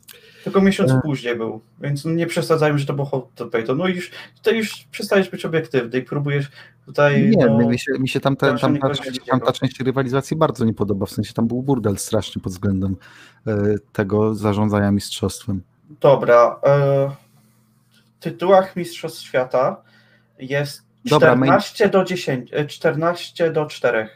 Tylko 0.45 0.61
miesiąc 0.61 0.91
E. 0.91 1.01
później 1.03 1.37
był, 1.37 1.61
więc 1.81 2.05
nie 2.05 2.27
przesadzajmy, 2.27 2.79
że 2.79 2.87
to 2.87 2.95
był 2.95 3.05
hot 3.05 3.29
potato. 3.37 3.75
No 3.75 3.89
i 3.89 3.95
już 3.95 4.11
tutaj 4.37 4.57
już 4.57 4.87
przestajesz 4.91 5.31
być 5.31 5.45
obiektywny 5.45 5.99
i 5.99 6.03
próbujesz 6.03 6.51
tutaj. 6.87 7.31
Nie, 7.37 7.47
no, 7.47 7.59
mi 7.69 7.79
się, 7.79 7.93
mi 7.99 8.09
się 8.09 8.21
tam, 8.21 8.37
te, 8.37 8.47
tam, 8.59 8.79
ta, 8.79 8.89
tam 9.31 9.41
ta 9.41 9.53
część 9.53 9.81
rywalizacji 9.81 10.37
bardzo 10.37 10.65
nie 10.65 10.75
podoba, 10.75 11.07
w 11.07 11.11
sensie 11.11 11.33
tam 11.35 11.47
był 11.47 11.63
burdel 11.63 11.97
straszny 11.97 12.43
pod 12.43 12.53
względem 12.53 12.97
e, 13.47 13.57
tego 13.93 14.35
zarządzania 14.35 14.91
mistrzostwem. 14.91 15.63
Dobra. 16.01 16.61
E, 16.67 17.11
w 17.91 18.23
tytułach 18.23 18.77
Mistrzostw 18.77 19.21
Świata 19.23 19.83
jest 20.39 20.83
Dobra, 21.05 21.37
14 21.37 21.89
do 21.89 22.05
10, 22.05 22.51
e, 22.53 22.67
14 22.67 23.51
do 23.53 23.67
4, 23.67 24.09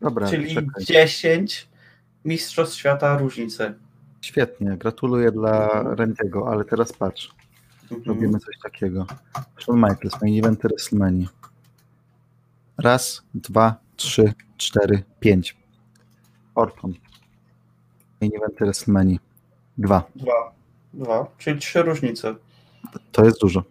Dobra, 0.00 0.28
czyli 0.30 0.54
czekaj. 0.54 0.84
10 0.84 1.68
Mistrzostw 2.24 2.76
Świata 2.76 3.18
różnicy. 3.18 3.74
Świetnie, 4.20 4.76
gratuluję 4.76 5.32
dla 5.32 5.82
Randiego, 5.94 6.48
ale 6.52 6.64
teraz 6.64 6.92
patrz, 6.92 7.34
Mhm. 7.82 8.02
robimy 8.04 8.38
coś 8.40 8.58
takiego. 8.62 9.06
Shawn 9.60 9.76
Michaels, 9.78 10.22
main 10.22 10.38
eventy 10.44 10.68
WrestleMania. 10.68 11.26
Raz, 12.78 13.22
dwa, 13.34 13.76
trzy, 13.96 14.32
cztery, 14.56 15.02
pięć. 15.20 15.56
Orton. 16.54 16.94
Main 18.20 18.32
eventy 18.36 18.64
WrestleMania. 18.64 19.18
Dwa. 19.78 20.04
Dwa. 20.16 20.52
Dwa, 20.94 21.26
czyli 21.38 21.60
trzy 21.60 21.82
różnice. 21.82 22.34
To 23.12 23.24
jest 23.24 23.40
dużo. 23.40 23.62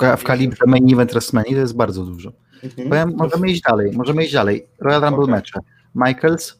W, 0.00 0.02
ka- 0.02 0.16
w 0.16 0.24
kalibrze 0.24 0.64
main 0.66 0.92
event 0.92 1.10
WrestleMania 1.12 1.50
to 1.54 1.60
jest 1.60 1.76
bardzo 1.76 2.04
dużo. 2.04 2.32
Mhm. 2.64 2.88
Powiem, 2.88 3.12
możemy 3.16 3.50
iść 3.50 3.62
dalej, 3.62 3.92
możemy 3.96 4.24
iść 4.24 4.32
dalej. 4.32 4.66
Royal 4.78 5.00
Rumble 5.02 5.22
Okej. 5.22 5.34
mecze. 5.34 5.60
Michaels, 5.94 6.58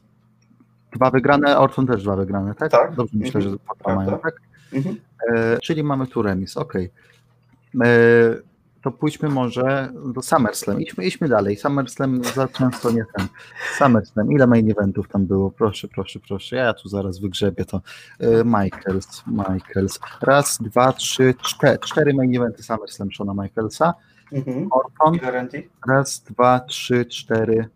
dwa 0.96 1.10
wygrane, 1.10 1.58
Orton 1.58 1.86
też 1.86 2.02
dwa 2.02 2.16
wygrane, 2.16 2.54
tak? 2.54 2.70
Tak. 2.70 2.94
Dobrze 2.94 3.18
myślę, 3.18 3.40
Mhm. 3.40 3.52
że 3.52 3.58
to 3.84 3.94
mają, 3.94 4.08
Prawda. 4.08 4.30
tak? 4.30 4.40
Mhm. 4.72 4.96
E, 5.36 5.58
czyli 5.62 5.82
mamy 5.84 6.06
tu 6.06 6.22
remis, 6.22 6.56
okej. 6.56 6.90
E, 7.84 7.88
To 8.82 8.90
pójdźmy 8.90 9.28
może 9.28 9.92
do 10.14 10.22
SummerSlam. 10.22 10.80
Idźmy, 10.80 11.04
idźmy 11.04 11.28
dalej. 11.28 11.56
SummerSlam 11.56 12.24
za 12.24 12.48
często 12.48 12.90
nie 12.90 13.04
ten. 13.16 13.26
SummerSlam, 13.78 14.32
ile 14.32 14.46
main 14.46 14.70
eventów 14.70 15.08
tam 15.08 15.26
było? 15.26 15.50
Proszę, 15.50 15.88
proszę, 15.88 16.20
proszę. 16.28 16.56
Ja 16.56 16.74
tu 16.74 16.88
zaraz 16.88 17.18
wygrzebię 17.18 17.64
to. 17.64 17.80
E, 18.20 18.44
Michaels, 18.44 19.22
Michaels. 19.26 20.00
Raz, 20.22 20.58
dwa, 20.62 20.92
trzy, 20.92 21.34
cztery. 21.42 21.78
Cztery 21.78 22.14
main 22.14 22.36
eventy 22.36 22.62
SummerSlam 22.62 23.12
Shona 23.12 23.34
Michaelsa. 23.42 23.94
Mhm. 24.32 24.68
Orton? 24.70 25.18
Raz, 25.88 26.20
dwa, 26.20 26.60
trzy, 26.60 27.04
cztery, 27.04 27.68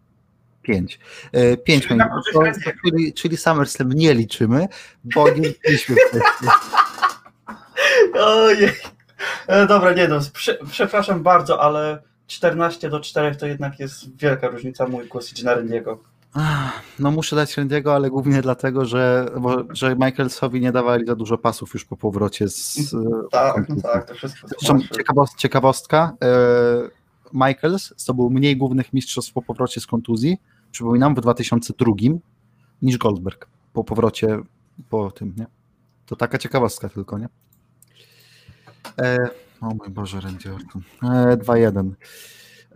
pięć. 0.63 1.01
E, 1.33 1.57
pięć 1.57 1.87
Czyli 1.87 1.99
main 1.99 2.11
eventów, 2.37 2.73
czyli, 2.85 3.13
czyli 3.13 3.37
SummerSlam 3.37 3.93
nie 3.93 4.15
liczymy, 4.15 4.69
bo 5.05 5.29
nie 5.29 5.49
liczyliśmy. 5.49 5.97
Ojej. 8.21 8.94
E, 9.47 9.67
dobra, 9.67 9.93
nie 9.93 10.09
no, 10.09 10.19
prze, 10.33 10.59
przepraszam 10.71 11.23
bardzo, 11.23 11.61
ale 11.61 12.03
14 12.27 12.91
do 12.91 13.01
4 13.01 13.37
to 13.37 13.47
jednak 13.47 13.81
jest 13.81 14.17
wielka 14.17 14.49
różnica. 14.49 14.89
Mój 14.89 15.09
głos 15.09 15.33
idzie 15.33 15.45
na 15.45 15.55
Randiego. 15.55 15.99
No 16.99 17.11
muszę 17.11 17.37
dać 17.37 17.57
Randiego, 17.57 17.95
ale 17.95 18.11
głównie 18.11 18.43
dlatego, 18.43 18.85
że, 18.85 19.29
bo, 19.41 19.65
że 19.71 19.97
Michaelsowi 19.97 20.61
nie 20.61 20.73
dawali 20.73 21.07
za 21.07 21.17
dużo 21.17 21.39
pasów 21.39 21.75
już 21.75 21.85
po 21.85 21.97
powrocie 21.97 22.49
z... 22.49 22.95
Tak, 23.31 23.55
kontuzji. 23.55 23.83
tak, 23.83 24.09
to 24.09 24.15
wszystko 24.15 24.49
Zresztą 24.49 24.81
ciekawost, 24.97 25.37
ciekawostka, 25.37 26.13
e, 26.25 26.29
Michaels 27.33 27.95
zdobył 27.97 28.31
mniej 28.31 28.57
głównych 28.57 28.93
mistrzostw 28.93 29.33
po 29.33 29.43
powrocie 29.43 29.81
z 29.81 29.87
kontuzji, 29.87 30.39
przypominam, 30.71 31.15
w 31.15 31.21
2002 31.21 31.93
niż 32.83 32.99
Goldberg 32.99 33.47
po 33.73 33.85
powrocie 33.85 34.39
po 34.91 35.11
tym, 35.11 35.35
nie? 35.37 35.47
To 36.07 36.17
taka 36.17 36.39
ciekawostka 36.39 36.89
tylko, 36.89 37.19
nie? 37.19 37.29
E, 38.99 39.29
o 39.61 39.67
mój 39.75 39.91
Boże, 39.91 40.21
Randy 40.21 40.55
Orton. 40.55 40.83
E, 41.03 41.37
2-1. 41.37 41.91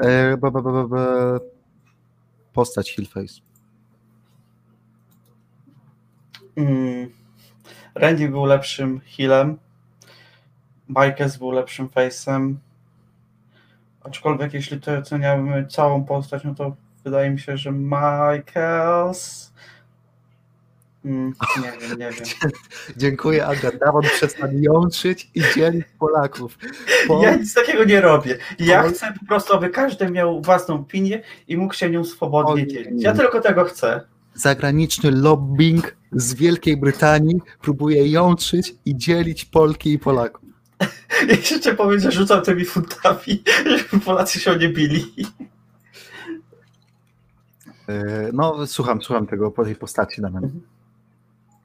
E. 0.00 0.38
Postać 2.53 2.95
Hillface. 2.95 3.41
Mm. 6.57 7.11
Randy 7.95 8.29
był 8.29 8.45
lepszym 8.45 9.00
healem. 9.00 9.59
Michaels 10.88 11.37
był 11.37 11.50
lepszym 11.50 11.88
face'em. 11.88 12.55
Aczkolwiek 14.00 14.55
jeśli 14.55 14.81
to 14.81 14.93
oceniamy 14.93 15.67
całą 15.67 16.05
postać, 16.05 16.45
no 16.45 16.55
to 16.55 16.77
wydaje 17.05 17.31
mi 17.31 17.41
się, 17.41 17.57
że 17.57 17.73
Michaels. 17.73 19.53
Mm, 21.05 21.33
nie 21.62 21.73
wiem, 21.88 21.99
nie 21.99 22.11
wiem. 22.11 22.50
Dziękuję, 22.97 23.47
Aga. 23.47 23.71
Dawon 23.87 24.02
przestań 24.02 24.62
jątrzyć 24.62 25.31
i 25.35 25.43
dzielić 25.55 25.85
Polaków. 25.99 26.59
Bo 27.09 27.23
Ja 27.23 27.37
nic 27.37 27.55
takiego 27.55 27.85
nie 27.85 28.00
robię. 28.00 28.38
Ja 28.59 28.85
Oj. 28.85 28.93
chcę 28.93 29.14
po 29.21 29.26
prostu, 29.26 29.55
aby 29.55 29.71
każdy 29.71 30.11
miał 30.11 30.43
własną 30.43 30.75
opinię 30.75 31.23
i 31.49 31.57
mógł 31.57 31.75
się 31.75 31.90
nią 31.90 32.05
swobodnie 32.05 32.67
dzielić. 32.67 33.02
Ja 33.02 33.14
tylko 33.14 33.40
tego 33.40 33.64
chcę. 33.64 34.00
zagraniczny 34.35 35.11
lobbying 35.11 35.97
z 36.12 36.35
Wielkiej 36.35 36.76
Brytanii 36.76 37.40
próbuje 37.62 38.09
jątrzyć 38.11 38.75
i 38.85 38.97
dzielić 38.97 39.45
Polki 39.45 39.93
i 39.93 39.99
Polaków. 39.99 40.49
Jeszcze 41.50 41.75
powiem, 41.75 42.00
że 42.00 42.12
rzucam 42.12 42.43
tymi 42.43 42.64
funtami, 42.64 43.43
żeby 43.90 44.05
Polacy 44.05 44.40
się 44.40 44.57
nie 44.57 44.69
bili. 44.69 45.05
E, 47.88 48.31
No, 48.33 48.67
słucham, 48.67 49.02
słucham 49.02 49.26
tego 49.26 49.50
po 49.50 49.64
tej 49.64 49.76
postaci 49.76 50.23
Damian. 50.23 50.50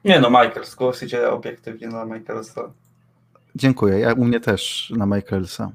Nie 0.04 0.20
no, 0.20 0.30
Michaels, 0.30 0.74
głos 0.74 1.02
idzie 1.02 1.30
obiektywnie 1.30 1.88
na 1.88 2.04
Michaelsa. 2.04 2.72
Dziękuję. 3.54 3.98
Ja 3.98 4.12
u 4.12 4.24
mnie 4.24 4.40
też 4.40 4.92
na 4.96 5.06
Michaelsa. 5.06 5.72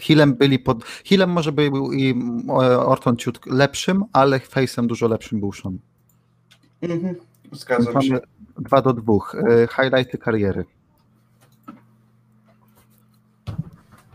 Hillem 0.00 0.34
byli 0.34 0.58
pod. 0.58 0.84
Hillem 1.04 1.30
może 1.30 1.52
był 1.52 1.92
i 1.92 2.14
e, 2.48 2.52
Orton 2.78 3.16
ciut 3.16 3.46
lepszym, 3.46 4.04
ale 4.12 4.38
face'em 4.38 4.86
dużo 4.86 5.08
lepszym 5.08 5.40
był 5.40 5.52
Sean. 5.52 5.78
Mhm. 6.82 7.14
Zgadzam 7.52 8.02
się. 8.02 8.12
Mamy 8.12 8.20
dwa 8.58 8.82
do 8.82 8.92
dwóch. 8.92 9.34
E, 9.34 9.66
Highlighty 9.66 10.18
kariery. 10.18 10.64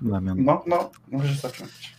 Damian. 0.02 0.44
No, 0.44 0.64
no, 0.68 0.92
możesz 1.12 1.42
zacząć. 1.42 1.96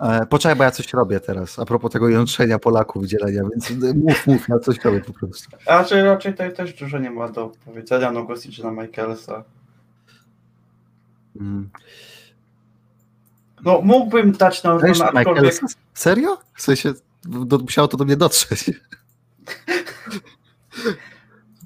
E, 0.00 0.26
poczekaj, 0.26 0.56
bo 0.56 0.64
ja 0.64 0.70
coś 0.70 0.92
robię 0.92 1.20
teraz, 1.20 1.58
a 1.58 1.64
propos 1.64 1.92
tego 1.92 2.08
jątrzenia 2.08 2.58
Polaków 2.58 3.06
dzielenia, 3.06 3.42
więc 3.50 3.70
mów, 3.94 4.26
mów, 4.26 4.48
ja 4.48 4.58
coś 4.58 4.84
robię 4.84 5.00
po 5.00 5.12
prostu. 5.12 5.50
A 5.66 5.84
czy 5.84 6.02
raczej 6.02 6.32
tutaj 6.32 6.54
też 6.54 6.74
dużo 6.74 6.98
nie 6.98 7.10
ma 7.10 7.28
do 7.28 7.52
powiedzenia, 7.64 8.12
no 8.12 8.24
głos 8.24 8.46
idzie 8.46 8.62
na 8.62 8.70
Michaelsa. 8.70 9.44
Mm. 11.40 11.70
No 13.64 13.80
mógłbym 13.80 14.32
dać 14.32 14.62
na 14.62 14.78
Wiesz, 14.78 15.00
aczkolwiek... 15.00 15.28
Michaelsa? 15.28 15.66
Serio? 15.94 16.38
W 16.54 16.62
sensie, 16.62 16.92
do, 17.24 17.58
musiało 17.58 17.88
to 17.88 17.96
do 17.96 18.04
mnie 18.04 18.16
dotrzeć. 18.16 18.70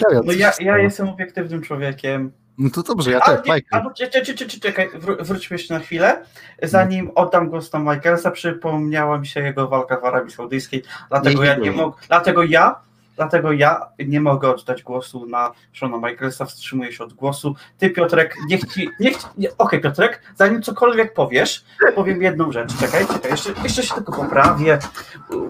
Damian, 0.09 0.23
No 0.26 0.33
ja, 0.33 0.52
ja 0.61 0.78
jestem 0.78 1.09
obiektywnym 1.09 1.62
człowiekiem. 1.62 2.33
No 2.59 2.71
to 2.71 2.83
dobrze, 2.83 3.11
ja 3.11 3.21
też, 3.21 3.40
Michael. 3.45 3.83
czekaj, 3.97 4.11
czekaj, 4.23 4.35
czekaj, 4.37 4.61
czekaj, 4.61 4.90
wró- 5.00 5.25
wróćmy 5.25 5.54
jeszcze 5.54 5.75
na 5.75 5.80
chwilę. 5.80 6.25
Zanim 6.62 7.11
oddam 7.14 7.49
głos 7.49 7.73
na 7.73 7.78
Michaelsa, 7.78 8.30
przypomniała 8.30 9.19
mi 9.19 9.26
się 9.26 9.40
jego 9.40 9.69
walka 9.69 9.97
w 10.00 10.04
Arabii 10.04 10.30
Saudyjskiej, 10.33 10.83
dlatego 11.09 11.45
ja 11.45 11.54
nie 11.54 11.73
mogę, 11.73 11.97
dlatego 12.09 12.42
ja, 12.42 12.80
dlatego 13.21 13.53
ja 13.53 13.87
nie 14.07 14.21
mogę 14.21 14.50
oddać 14.50 14.83
głosu 14.83 15.27
na 15.27 15.53
Shona 15.73 15.97
Michaelsa, 15.97 16.45
wstrzymuję 16.45 16.93
się 16.93 17.05
od 17.05 17.12
głosu. 17.12 17.55
Ty 17.79 17.91
Piotrek, 17.91 18.37
niech 18.49 18.65
ci, 18.65 18.89
niech 19.00 19.17
ci, 19.17 19.27
nie, 19.39 19.49
okej 19.59 19.81
Piotrek, 19.81 20.23
zanim 20.37 20.62
cokolwiek 20.62 21.15
powiesz, 21.15 21.65
powiem 21.95 22.23
jedną 22.23 22.53
rzecz, 22.53 22.79
czekaj, 22.79 23.07
czekaj, 23.07 23.31
jeszcze, 23.31 23.50
jeszcze 23.62 23.83
się 23.83 23.95
tylko 23.95 24.12
poprawię, 24.12 24.79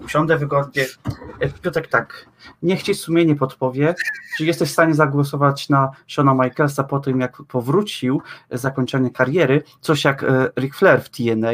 usiądę 0.04 0.38
wygodnie. 0.38 0.86
E, 1.40 1.48
Piotrek 1.48 1.88
tak, 1.88 2.26
niech 2.62 2.82
ci 2.82 2.94
sumienie 2.94 3.36
podpowie, 3.36 3.94
czy 4.36 4.44
jesteś 4.44 4.68
w 4.68 4.72
stanie 4.72 4.94
zagłosować 4.94 5.68
na 5.68 5.90
Shona 6.08 6.34
Michaelsa 6.34 6.84
po 6.84 7.00
tym, 7.00 7.20
jak 7.20 7.42
powrócił 7.48 8.22
z 8.50 8.60
zakończenia 8.60 9.10
kariery, 9.10 9.62
coś 9.80 10.04
jak 10.04 10.22
e, 10.22 10.50
Ric 10.58 10.74
Flair 10.74 11.02
w 11.02 11.08
TNA, 11.08 11.52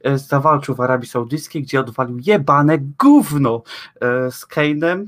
e, 0.00 0.18
zawalczył 0.18 0.74
w 0.74 0.80
Arabii 0.80 1.08
Saudyjskiej, 1.08 1.62
gdzie 1.62 1.80
odwalił 1.80 2.18
jebane 2.18 2.78
gówno 2.78 3.62
z 4.30 4.46
Kane'em, 4.46 5.06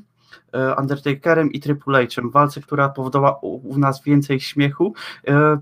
Undertakerem 0.78 1.52
i 1.52 1.60
Triple 1.60 2.06
H'em 2.06 2.28
w 2.30 2.32
walce, 2.32 2.60
która 2.60 2.88
powodowała 2.88 3.38
u, 3.42 3.78
nas 3.78 4.02
więcej 4.02 4.40
śmiechu. 4.40 4.94
E, 5.28 5.58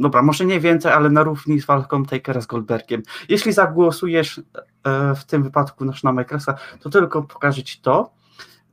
Dobra, 0.00 0.22
może 0.22 0.44
nie 0.44 0.60
więcej, 0.60 0.92
ale 0.92 1.10
na 1.10 1.22
równi 1.22 1.60
z 1.60 1.66
walką 1.66 2.04
Takera 2.04 2.40
z 2.40 2.46
Goldbergiem. 2.46 3.02
Jeśli 3.28 3.52
zagłosujesz 3.52 4.40
e, 4.84 5.14
w 5.14 5.24
tym 5.24 5.42
wypadku 5.42 5.84
na 5.84 5.92
Shona 5.92 6.12
Michaelsa, 6.20 6.54
to 6.80 6.90
tylko 6.90 7.22
pokaże 7.22 7.62
ci 7.62 7.80
to, 7.80 8.10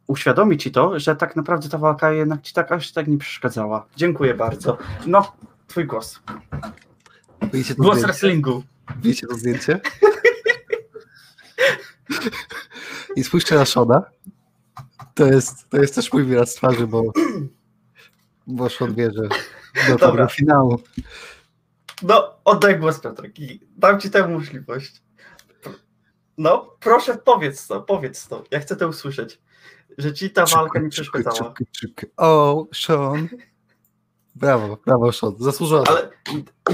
uświadomi 0.07 0.57
ci 0.57 0.71
to, 0.71 0.99
że 0.99 1.15
tak 1.15 1.35
naprawdę 1.35 1.69
ta 1.69 1.77
walka 1.77 2.11
jednak 2.11 2.41
ci 2.41 2.53
tak 2.53 2.71
aż 2.71 2.91
tak 2.91 3.07
nie 3.07 3.17
przeszkadzała. 3.17 3.85
Dziękuję 3.95 4.33
bardzo. 4.33 4.77
No, 5.07 5.35
twój 5.67 5.85
głos. 5.85 6.19
Widzicie 7.53 7.75
to, 7.75 7.83
Głos 7.83 7.93
zdjęcie? 7.95 8.07
wrestlingu. 8.07 8.63
Widzicie 9.01 9.27
to 9.27 9.35
zdjęcie? 9.35 9.79
I 13.15 13.23
spójrzcie 13.23 13.55
na 13.55 13.65
Shona. 13.65 14.03
To 15.13 15.25
jest, 15.25 15.69
to 15.69 15.77
jest 15.77 15.95
też 15.95 16.13
mój 16.13 16.23
wyraz 16.23 16.53
twarzy, 16.55 16.87
bo, 16.87 17.03
bo 18.47 18.69
Sean 18.69 18.95
wie, 18.95 19.11
że 19.11 19.21
do 19.91 19.97
Dobra. 19.97 20.27
finału. 20.27 20.81
No, 22.01 22.37
oddaj 22.45 22.79
głos 22.79 22.99
Piotrek 22.99 23.39
i 23.39 23.59
dam 23.77 23.99
ci 23.99 24.09
tę 24.09 24.27
możliwość. 24.27 25.01
No, 26.37 26.77
proszę 26.79 27.17
powiedz 27.17 27.67
to, 27.67 27.81
powiedz 27.81 28.27
to. 28.27 28.43
Ja 28.51 28.59
chcę 28.59 28.75
to 28.75 28.87
usłyszeć. 28.87 29.41
Że 29.97 30.13
ci 30.13 30.29
ta 30.29 30.45
walka 30.45 30.79
nie 30.79 30.89
przeszkadzała. 30.89 31.53
O, 32.17 32.65
Sean. 32.73 33.29
Brawo, 34.35 34.77
brawo, 34.85 35.11
Sean. 35.11 35.35
Zasłużony. 35.39 35.87
Ale, 35.87 36.09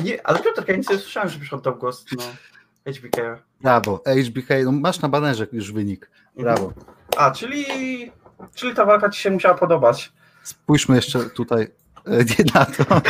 nie, 0.04 0.28
ale 0.28 0.40
Piotrek, 0.40 0.68
ja 0.68 0.76
nic 0.76 0.90
nie 0.90 0.98
słyszałem, 0.98 1.30
żebyś 1.30 1.54
oddał 1.54 1.78
głos 1.78 2.06
na 2.18 2.24
HBK. 2.86 3.18
Brawo. 3.62 4.02
HBK, 4.06 4.50
no 4.66 4.72
masz 4.72 5.02
na 5.02 5.10
banerze 5.10 5.48
już 5.52 5.72
wynik. 5.72 6.10
Brawo. 6.38 6.74
A, 7.18 7.32
czyli, 7.32 7.66
czyli 8.56 8.76
ta 8.76 8.86
walka 8.86 9.10
ci 9.10 9.22
się 9.22 9.32
musiała 9.32 9.56
podobać. 9.58 10.14
Spójrzmy 10.44 10.96
jeszcze 10.96 11.30
tutaj. 11.30 11.68
e, 12.08 12.18
Nie 12.40 12.46
na 12.56 12.66
to. 12.66 12.84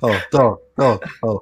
O, 0.00 0.10
to, 0.30 0.60
to, 0.76 1.00
o. 1.22 1.40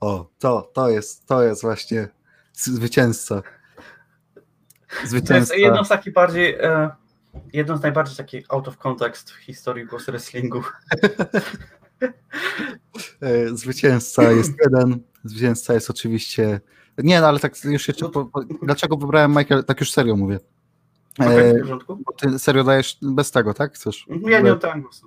O, 0.00 0.30
to, 0.38 0.70
to 0.74 0.88
jest, 0.88 1.26
to 1.26 1.42
jest 1.42 1.62
właśnie 1.62 2.08
zwycięzca. 2.52 3.42
To 3.42 5.00
jest 5.00 5.10
Zwycięzca. 5.10 5.54
jedno 5.56 5.84
z 5.84 5.88
takich 5.88 6.12
bardziej, 6.12 6.54
e, 6.60 6.90
jedno 7.52 7.76
z 7.76 7.82
najbardziej 7.82 8.16
takich 8.16 8.44
out 8.48 8.68
of 8.68 8.78
context 8.78 9.30
w 9.30 9.36
historii 9.36 9.86
głosu 9.86 10.12
wrestlingu. 10.12 10.62
E, 13.22 13.56
Zwycięzca 13.56 14.32
jest 14.32 14.52
jeden. 14.64 15.00
Zwycięzca 15.24 15.74
jest 15.74 15.90
oczywiście. 15.90 16.60
Nie, 16.98 17.20
no 17.20 17.26
ale 17.26 17.38
tak 17.40 17.64
już 17.64 17.88
jeszcze. 17.88 18.08
Po, 18.08 18.24
po, 18.24 18.40
dlaczego 18.62 18.96
wybrałem 18.96 19.30
Michael? 19.30 19.64
Tak 19.64 19.80
już 19.80 19.92
serio 19.92 20.16
mówię. 20.16 20.38
W 21.18 21.22
E, 21.22 21.58
porządku? 21.58 21.96
bo 22.06 22.12
ty 22.12 22.38
serio 22.38 22.64
dajesz 22.64 22.98
bez 23.02 23.30
tego, 23.30 23.54
tak? 23.54 23.74
Chcesz? 23.74 24.06
Ja 24.28 24.40
nie 24.40 24.52
oddałem 24.52 24.82
głosu. 24.82 25.06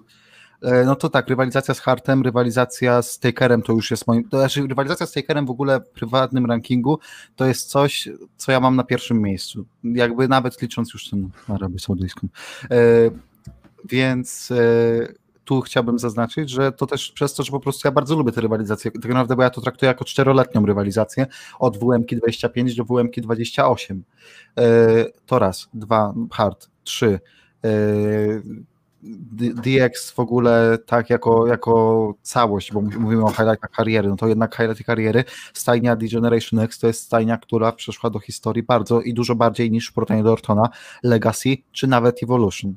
E, 0.61 0.85
No 0.85 0.95
to 0.95 1.09
tak, 1.09 1.27
rywalizacja 1.27 1.73
z 1.73 1.79
Hartem, 1.79 2.21
rywalizacja 2.21 3.01
z 3.01 3.19
Takerem 3.19 3.61
to 3.61 3.73
już 3.73 3.91
jest 3.91 4.07
moim. 4.07 4.29
To 4.29 4.39
znaczy, 4.39 4.67
rywalizacja 4.67 5.05
z 5.05 5.11
Takerem 5.11 5.45
w 5.45 5.49
ogóle 5.49 5.79
w 5.79 5.89
prywatnym 5.89 6.45
rankingu 6.45 6.99
to 7.35 7.45
jest 7.45 7.69
coś, 7.69 8.09
co 8.37 8.51
ja 8.51 8.59
mam 8.59 8.75
na 8.75 8.83
pierwszym 8.83 9.21
miejscu. 9.21 9.65
Jakby 9.83 10.27
nawet 10.27 10.61
licząc 10.61 10.93
już 10.93 11.09
ten 11.09 11.29
Arabię 11.47 11.79
Saudyjską. 11.79 12.27
E, 12.71 12.77
więc 13.89 14.51
e, 14.51 14.55
tu 15.45 15.61
chciałbym 15.61 15.99
zaznaczyć, 15.99 16.49
że 16.49 16.71
to 16.71 16.85
też 16.85 17.11
przez 17.11 17.33
to, 17.33 17.43
że 17.43 17.51
po 17.51 17.59
prostu 17.59 17.87
ja 17.87 17.91
bardzo 17.91 18.15
lubię 18.15 18.31
tę 18.31 18.41
rywalizację. 18.41 18.91
Tak 18.91 19.05
naprawdę, 19.05 19.35
bo 19.35 19.43
ja 19.43 19.49
to 19.49 19.61
traktuję 19.61 19.87
jako 19.87 20.05
czteroletnią 20.05 20.65
rywalizację 20.65 21.27
od 21.59 21.77
WMK 21.77 22.15
25 22.15 22.75
do 22.75 22.85
WMK 22.85 23.19
28. 23.19 24.03
E, 24.57 24.63
to 25.25 25.39
raz, 25.39 25.69
dwa, 25.73 26.13
hard, 26.31 26.69
trzy. 26.83 27.19
E, 27.65 27.69
DX 29.63 30.11
w 30.11 30.19
ogóle 30.19 30.77
tak 30.85 31.09
jako, 31.09 31.47
jako 31.47 32.13
całość, 32.21 32.73
bo 32.73 32.81
mówimy 32.81 33.23
o 33.23 33.29
highlightach 33.29 33.71
kariery, 33.71 34.07
no 34.09 34.15
to 34.15 34.27
jednak 34.27 34.55
highlighty 34.55 34.83
kariery, 34.83 35.23
stajnia 35.53 35.95
D-Generation 35.95 36.59
X 36.59 36.79
to 36.79 36.87
jest 36.87 37.03
stajnia, 37.03 37.37
która 37.37 37.71
przeszła 37.71 38.09
do 38.09 38.19
historii 38.19 38.63
bardzo 38.63 39.01
i 39.01 39.13
dużo 39.13 39.35
bardziej 39.35 39.71
niż 39.71 39.87
w 39.87 39.93
porównaniu 39.93 40.23
do 40.23 40.31
Ortona, 40.31 40.69
Legacy 41.03 41.57
czy 41.71 41.87
nawet 41.87 42.23
Evolution. 42.23 42.75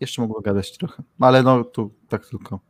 Jeszcze 0.00 0.22
mógłbym 0.22 0.42
gadać 0.42 0.78
trochę, 0.78 1.02
ale 1.20 1.42
no 1.42 1.64
tu 1.64 1.90
tak 2.08 2.26
tylko. 2.26 2.60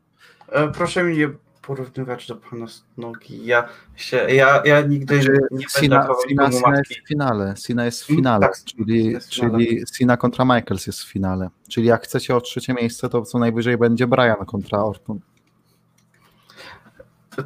E, 0.49 0.69
Proszę 0.69 1.03
mi 1.05 1.17
nie 1.19 1.29
porównywać 1.63 2.27
do 2.27 2.37
pana 2.37 2.67
nogi. 2.97 3.47
Ja, 3.47 3.69
się, 3.97 4.17
ja, 4.17 4.63
ja 4.65 4.81
nigdy 4.81 5.23
Znaczy, 5.23 5.39
nie 5.51 5.65
Sina, 5.69 6.09
Sina, 6.29 6.51
Sina 6.53 6.77
jest 6.79 6.93
w 7.05 7.09
finale, 7.09 7.55
Sina 7.57 7.85
jest 7.85 8.05
w 8.05 8.11
Mm, 8.11 8.17
finale, 8.19 8.41
tak, 8.47 8.57
czyli, 8.65 9.05
jest 9.07 9.31
w 9.31 9.35
finale. 9.35 9.59
czyli 9.65 9.83
Sina 9.95 10.17
kontra 10.17 10.45
Michaels 10.45 10.87
jest 10.87 11.03
w 11.03 11.13
finale, 11.13 11.49
czyli 11.69 11.87
jak 11.87 12.05
chcecie 12.05 12.37
o 12.37 12.41
trzecie 12.41 12.75
miejsce, 12.75 13.09
to 13.09 13.23
co 13.23 13.39
najwyżej 13.39 13.79
będzie 13.79 14.07
Brian 14.07 14.47
kontra 14.47 14.79
Orton. 14.85 15.21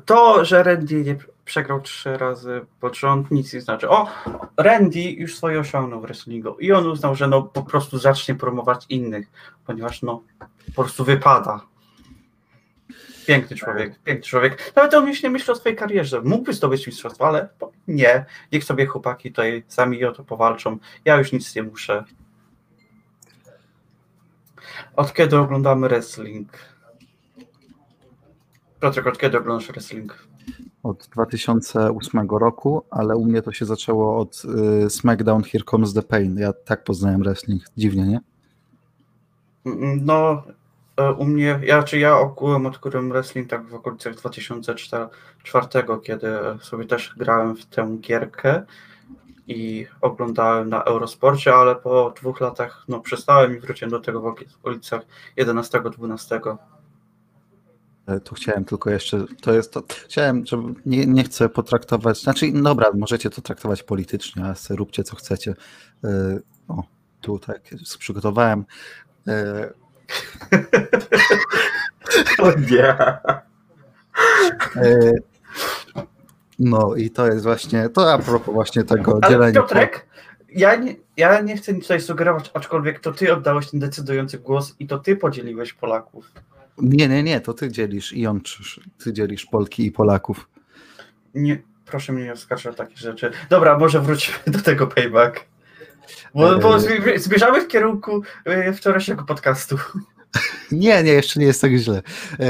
To, 0.05 0.45
że 0.45 0.63
Randy 0.63 1.05
nie 1.05 1.17
przegrał 1.51 1.81
trzy 1.81 2.19
razy 2.19 2.67
pod 2.81 2.97
rząd, 2.97 3.31
nic 3.31 3.53
nie 3.53 3.61
znaczy. 3.61 3.89
O, 3.89 4.09
Randy 4.57 5.01
już 5.01 5.37
swoje 5.37 5.61
osiągnął 5.61 6.01
w 6.01 6.03
wrestlingu 6.03 6.57
i 6.59 6.73
on 6.73 6.87
uznał, 6.87 7.15
że 7.15 7.29
no 7.29 7.43
po 7.43 7.63
prostu 7.63 7.99
zacznie 7.99 8.35
promować 8.35 8.87
innych, 8.89 9.27
ponieważ 9.67 10.03
no 10.03 10.23
po 10.75 10.83
prostu 10.83 11.05
wypada. 11.05 11.61
Piękny 13.27 13.57
człowiek, 13.57 13.99
piękny 14.03 14.27
człowiek. 14.29 14.73
Nawet 14.77 14.95
on 14.95 15.09
już 15.09 15.23
nie 15.23 15.31
myśli 15.31 15.53
o 15.53 15.57
swojej 15.57 15.79
karierze. 15.79 16.21
Mógłby 16.21 16.53
zdobyć 16.53 16.87
mistrzostwo, 16.87 17.29
ale 17.29 17.49
nie. 17.89 18.25
Niech 18.53 18.65
sobie 18.65 18.87
chłopaki 18.87 19.31
tutaj 19.31 19.65
sami 19.69 20.05
o 20.05 20.13
to 20.13 20.25
powalczą. 20.25 20.79
Ja 21.05 21.17
już 21.17 21.33
nic 21.33 21.55
nie 21.55 21.63
muszę. 21.63 22.05
Od 24.97 25.15
kiedy 25.15 25.39
oglądamy 25.39 25.89
wrestling? 25.89 26.49
Piotrek, 28.81 29.07
od 29.07 29.19
kiedy 29.19 29.39
oglądasz 29.39 29.69
wrestling? 29.69 30.30
Od 30.83 31.09
2008 31.13 32.29
roku, 32.31 32.83
ale 32.91 33.17
u 33.17 33.25
mnie 33.25 33.43
to 33.43 33.53
się 33.53 33.65
zaczęło 33.65 34.19
od 34.19 34.43
y, 34.85 34.91
SmackDown 34.91 35.43
Here 35.43 35.65
Comes 35.65 35.95
the 35.95 36.03
Pain. 36.03 36.39
Ja 36.39 36.53
tak 36.53 36.85
poznałem 36.85 37.23
wrestling. 37.23 37.63
Dziwnie, 37.77 38.07
nie? 38.07 38.21
Mm, 39.67 40.05
No, 40.05 40.43
e, 40.97 41.13
u 41.13 41.25
mnie, 41.25 41.61
ja 41.63 41.83
czy 41.83 41.99
ja 41.99 42.19
ogółem 42.19 42.67
odkryłem 42.67 43.09
wrestling 43.09 43.51
tak 43.51 43.67
w 43.67 43.75
okolicach 43.75 44.15
2004, 44.15 45.67
kiedy 46.03 46.29
sobie 46.63 46.85
też 46.85 47.15
grałem 47.17 47.57
w 47.57 47.67
tę 47.67 47.97
gierkę 48.01 48.63
i 49.47 49.87
oglądałem 50.01 50.69
na 50.69 50.83
Eurosporcie, 50.83 51.55
ale 51.55 51.77
po 51.77 52.13
dwóch 52.17 52.41
latach 52.41 52.85
no, 52.89 53.01
przestałem 53.01 53.57
i 53.57 53.61
wróciłem 53.61 53.91
do 53.91 54.01
tego 54.01 54.21
w 54.21 54.27
okolicach 54.61 55.03
11-12. 55.39 56.57
E, 58.11 58.21
Tu 58.21 58.35
chciałem 58.35 58.65
tylko 58.65 58.91
jeszcze, 58.91 59.25
to 59.41 59.53
jest 59.53 59.73
to, 59.73 59.83
chciałem, 60.05 60.47
żeby, 60.47 60.75
nie, 60.87 61.07
nie 61.07 61.25
chcę 61.25 61.49
potraktować, 61.49 62.23
znaczy, 62.23 62.53
dobra, 62.53 62.91
możecie 62.99 63.31
to 63.31 63.43
traktować 63.43 63.83
politycznie, 63.83 64.45
a 64.45 64.55
róbcie 64.71 65.05
co 65.05 65.17
chcecie. 65.17 65.55
E, 66.05 66.39
O, 66.69 66.83
tu 67.21 67.39
tak 67.39 67.61
przygotowałem. 67.99 68.65
E, 69.29 69.71
O 72.39 72.51
nie! 72.71 72.97
No 76.59 76.95
i 76.97 77.11
to 77.11 77.27
jest 77.27 77.43
właśnie, 77.43 77.89
to 77.89 78.13
a 78.13 78.19
propos 78.19 78.55
właśnie 78.55 78.85
tego 78.85 79.19
Ale 79.23 79.31
dzielenia. 79.33 79.61
Piotrek, 79.61 80.07
ja 80.53 80.77
nie, 80.77 80.97
ja 81.17 81.41
nie 81.41 81.57
chcę 81.57 81.73
nic 81.73 81.83
tutaj 81.83 82.01
sugerować, 82.01 82.51
aczkolwiek 82.55 83.01
to 83.01 83.13
ty 83.13 83.33
oddałeś 83.33 83.71
ten 83.71 83.81
decydujący 83.81 84.39
głos 84.39 84.75
i 84.79 84.87
to 84.87 84.99
ty 84.99 85.17
podzieliłeś 85.17 85.73
Polaków. 85.73 86.33
Nie, 86.83 87.09
nie, 87.09 87.23
nie, 87.23 87.41
to 87.41 87.55
ty 87.55 87.71
dzielisz 87.71 88.13
i 88.13 88.21
jątrzysz. 88.21 88.81
Ty 89.05 89.13
dzielisz 89.13 89.47
Polki 89.47 89.87
i 89.87 89.93
Polaków. 89.93 90.49
Nie, 91.35 91.63
proszę 91.87 92.13
mnie 92.13 92.25
nie 92.25 92.33
oskarżać 92.33 92.75
o 92.75 92.77
takie 92.77 92.97
rzeczy. 92.97 93.31
Dobra, 93.51 93.79
może 93.79 94.01
wróćmy 94.01 94.35
do 94.53 94.59
tego 94.59 94.87
payback. 94.87 95.41
Bo, 96.35 96.59
bo 96.59 96.75
Eee. 96.77 96.81
w 97.61 97.69
kierunku 97.69 98.23
e, 98.45 98.73
wczorajszego 98.73 99.25
podcastu. 99.25 99.77
Nie, 100.73 101.03
nie, 101.03 101.13
jeszcze 101.13 101.41
nie 101.41 101.47
jest 101.47 101.61
tak 101.61 101.73
źle. 101.73 102.03
E, 102.41 102.49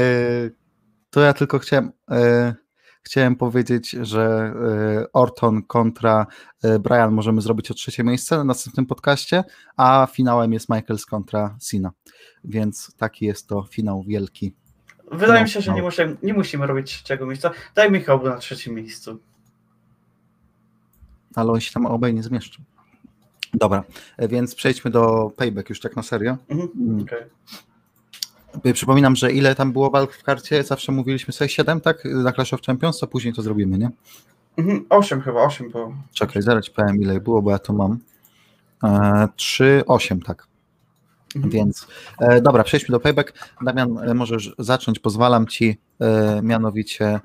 To 1.09 1.21
ja 1.21 1.33
tylko 1.33 1.59
chciałem, 1.59 1.91
e, 2.11 2.55
chciałem 3.03 3.35
powiedzieć, 3.35 3.89
że 3.89 4.53
e, 5.01 5.11
Orton 5.13 5.63
kontra 5.63 6.27
e, 6.63 6.79
Brian 6.79 7.11
możemy 7.13 7.41
zrobić 7.41 7.71
o 7.71 7.73
trzecie 7.73 8.03
miejsce 8.03 8.37
na 8.37 8.43
następnym 8.43 8.85
podcaście, 8.85 9.43
a 9.77 10.07
finałem 10.13 10.53
jest 10.53 10.69
Michaels 10.69 11.05
kontra 11.05 11.55
Cena. 11.59 11.91
Więc 12.43 12.95
taki 12.97 13.25
jest 13.25 13.47
to 13.47 13.63
finał 13.63 14.03
wielki. 14.03 14.53
Wydaje 15.11 15.39
No, 15.39 15.43
mi 15.43 15.49
się, 15.49 15.61
że 15.61 15.71
no. 15.71 15.77
nie, 15.77 15.83
muszę, 15.83 16.15
nie 16.23 16.33
musimy 16.33 16.67
robić 16.67 16.91
trzeciego 16.91 17.25
miejsca. 17.25 17.51
Dajmy 17.75 17.97
ich 17.97 18.09
obu 18.09 18.25
na 18.25 18.37
trzecim 18.37 18.75
miejscu. 18.75 19.19
Ale 21.35 21.51
on 21.51 21.59
się 21.59 21.71
tam 21.71 21.85
obaj 21.85 22.13
nie 22.13 22.23
zmieszczą. 22.23 22.63
Dobra, 23.53 23.83
e, 24.17 24.27
więc 24.27 24.55
przejdźmy 24.55 24.91
do 24.91 25.31
Payback 25.37 25.69
już 25.69 25.79
tak 25.79 25.95
na 25.95 26.03
serio. 26.03 26.37
Mhm. 26.49 26.69
Mm. 26.79 27.05
Przypominam, 28.73 29.15
że 29.15 29.31
ile 29.31 29.55
tam 29.55 29.71
było 29.71 29.89
walk 29.89 30.13
w 30.13 30.23
karcie? 30.23 30.63
Zawsze 30.63 30.91
mówiliśmy 30.91 31.33
sobie 31.33 31.49
7, 31.49 31.81
tak? 31.81 32.05
Na 32.05 32.31
Clash 32.31 32.53
of 32.53 32.61
Champions, 32.61 33.03
a 33.03 33.07
później 33.07 33.33
to 33.33 33.41
zrobimy, 33.41 33.77
nie? 33.77 33.89
Mhm. 34.57 34.85
Osiem 34.89 35.21
chyba, 35.21 35.41
osiem 35.41 35.71
było. 35.71 35.95
Czekaj, 36.13 36.41
zaraz 36.41 36.69
powiem 36.69 37.01
ile 37.01 37.19
było, 37.19 37.41
bo 37.41 37.51
ja 37.51 37.59
to 37.59 37.73
mam. 37.73 37.99
E, 38.83 39.27
3, 39.35 39.83
8, 39.87 40.21
tak. 40.21 40.47
Mhm. 41.35 41.51
Więc 41.51 41.87
e, 42.19 42.41
dobra, 42.41 42.63
przejdźmy 42.63 42.93
do 42.93 42.99
payback. 42.99 43.33
Damian, 43.61 43.97
e, 43.97 44.13
możesz 44.13 44.55
zacząć, 44.59 44.99
pozwalam 44.99 45.47
ci. 45.47 45.77
E, 46.01 46.41
mianowicie, 46.41 47.19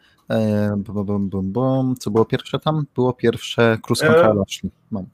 bum, 0.76 1.04
bum, 1.06 1.28
bum, 1.28 1.52
bum. 1.52 1.94
co 1.98 2.10
było 2.10 2.24
pierwsze 2.24 2.58
tam? 2.58 2.86
Było 2.94 3.12
pierwsze 3.12 3.78
Cruz 3.82 4.00
kontra 4.00 4.30
E, 4.30 4.34
Lashley. 4.34 4.70
Mam. 4.90 5.06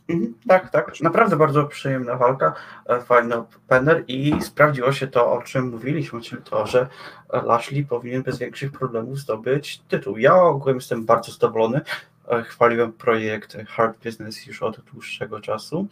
Tak, 0.49 0.71
tak. 0.71 1.01
Naprawdę 1.01 1.37
bardzo 1.37 1.65
przyjemna 1.65 2.17
walka, 2.17 2.55
e, 2.87 3.01
fajny 3.01 3.37
opener 3.37 4.05
i 4.09 4.43
sprawdziło 4.43 4.93
się 4.93 5.07
to, 5.07 5.33
o 5.33 5.43
czym 5.43 5.69
mówiliśmy, 5.69 6.21
czyli 6.21 6.43
to, 6.43 6.67
że 6.67 6.89
Lashley 7.33 7.85
powinien 7.85 8.23
bez 8.23 8.39
większych 8.39 8.73
problemów 8.73 9.19
zdobyć 9.19 9.79
tytuł. 9.89 10.19
Ja 10.19 10.35
ogółem 10.35 10.77
jestem 10.77 11.05
bardzo 11.05 11.33
zadowolony. 11.33 11.81
E, 12.29 12.43
Chwaliłem 12.43 12.93
projekt 12.93 13.57
Hard 13.69 14.05
Business 14.05 14.47
już 14.47 14.63
od 14.63 14.81
dłuższego 14.81 15.41
czasu 15.41 15.87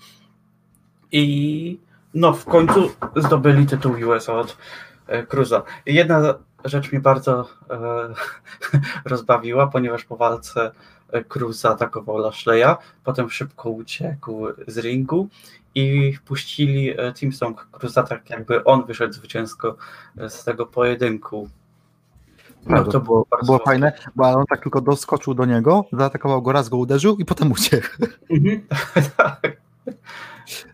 i 1.12 1.78
no 2.14 2.33
w 2.33 2.44
końcu 2.44 2.90
zdobyli 3.16 3.66
tytuł 3.66 3.94
US 4.09 4.28
od 4.28 4.56
e, 5.06 5.26
Cruza. 5.26 5.62
Jedna 5.87 6.35
rzecz 6.64 6.92
mnie 6.92 7.01
bardzo 7.01 7.49
e, 7.70 7.79
rozbawiła, 9.11 9.66
ponieważ 9.66 10.05
po 10.05 10.16
walce 10.16 10.70
e, 11.12 11.25
Cruz 11.25 11.61
zaatakował 11.61 12.18
Lashleya, 12.18 12.77
potem 13.05 13.31
szybko 13.31 13.70
uciekł 13.70 14.46
z 14.66 14.79
ringu 14.79 15.29
i 15.75 16.14
puścili 16.25 16.90
e, 16.90 17.12
Team 17.12 17.33
Song 17.33 17.68
Cruza 17.73 18.03
tak 18.03 18.31
jakby 18.31 18.64
on 18.64 18.87
wyszedł 18.87 19.12
zwycięsko 19.12 19.77
e, 20.18 20.31
z 20.31 20.44
tego 20.44 20.66
pojedynku. 20.66 21.49
No 22.66 22.85
to 22.85 23.01
było 23.01 23.27
bardzo 23.31 23.46
Było 23.46 23.59
fajne, 23.59 23.92
bo 24.16 24.31
on 24.31 24.44
tak 24.46 24.62
tylko 24.62 24.81
doskoczył 24.81 25.35
do 25.35 25.44
niego, 25.44 25.85
zaatakował 25.92 26.42
go 26.42 26.53
raz, 26.53 26.68
go 26.68 26.77
uderzył 26.77 27.16
i 27.16 27.25
potem 27.25 27.53
uciekł. 27.53 27.88
Mhm. 28.31 28.66
tak. 29.16 29.60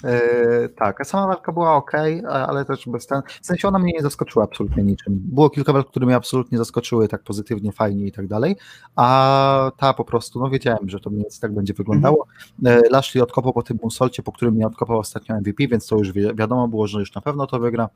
E, 0.04 0.68
tak, 0.68 1.00
a 1.00 1.04
sama 1.04 1.26
walka 1.26 1.52
była 1.52 1.74
ok, 1.74 1.92
ale 2.28 2.64
też 2.64 2.88
bez 2.88 3.06
ten. 3.06 3.22
W 3.42 3.46
sensie 3.46 3.68
ona 3.68 3.78
mnie 3.78 3.92
nie 3.92 4.02
zaskoczyła 4.02 4.44
absolutnie 4.44 4.82
niczym. 4.82 5.20
Było 5.24 5.50
kilka 5.50 5.72
walk, 5.72 5.90
które 5.90 6.06
mnie 6.06 6.16
absolutnie 6.16 6.58
zaskoczyły 6.58 7.08
tak 7.08 7.22
pozytywnie, 7.22 7.72
fajnie 7.72 8.06
i 8.06 8.12
tak 8.12 8.26
dalej, 8.26 8.56
a 8.96 9.70
ta 9.76 9.94
po 9.94 10.04
prostu, 10.04 10.40
no 10.40 10.50
wiedziałem, 10.50 10.88
że 10.88 11.00
to 11.00 11.10
mniej 11.10 11.22
więcej 11.22 11.40
tak 11.40 11.54
będzie 11.54 11.74
wyglądało. 11.74 12.26
E, 12.64 12.80
Lashley 12.90 13.22
odkopał 13.22 13.52
po 13.52 13.62
tym 13.62 13.78
solcie, 13.90 14.22
po 14.22 14.32
którym 14.32 14.54
mnie 14.54 14.66
odkopał 14.66 14.98
ostatnio 14.98 15.36
MVP, 15.36 15.68
więc 15.68 15.86
to 15.86 15.96
już 15.96 16.12
wi- 16.12 16.34
wiadomo 16.34 16.68
było, 16.68 16.86
że 16.86 16.98
już 17.00 17.14
na 17.14 17.20
pewno 17.20 17.46
to 17.46 17.58
wygra. 17.58 17.88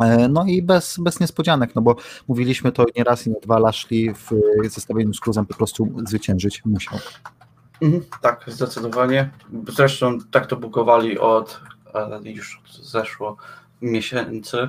E, 0.00 0.28
No 0.28 0.44
i 0.46 0.62
bez, 0.62 0.96
bez 0.98 1.20
niespodzianek, 1.20 1.74
no 1.74 1.82
bo 1.82 1.96
mówiliśmy 2.28 2.72
to 2.72 2.84
nie 2.96 3.04
raz 3.04 3.26
i 3.26 3.30
nie 3.30 3.40
dwa, 3.40 3.58
Lashley 3.58 4.14
w 4.14 4.30
zestawieniu 4.70 5.14
z 5.14 5.20
Cruzem 5.20 5.46
po 5.46 5.54
prostu 5.54 5.88
zwyciężyć 6.06 6.64
musiał. 6.64 6.98
Mhm, 7.82 8.02
tak, 8.20 8.44
zdecydowanie. 8.46 9.30
Zresztą 9.68 10.18
tak 10.30 10.46
to 10.46 10.56
bukowali 10.56 11.18
od 11.18 11.60
już 12.24 12.60
od 12.64 12.84
zeszło 12.84 13.36
miesięcy. 13.82 14.68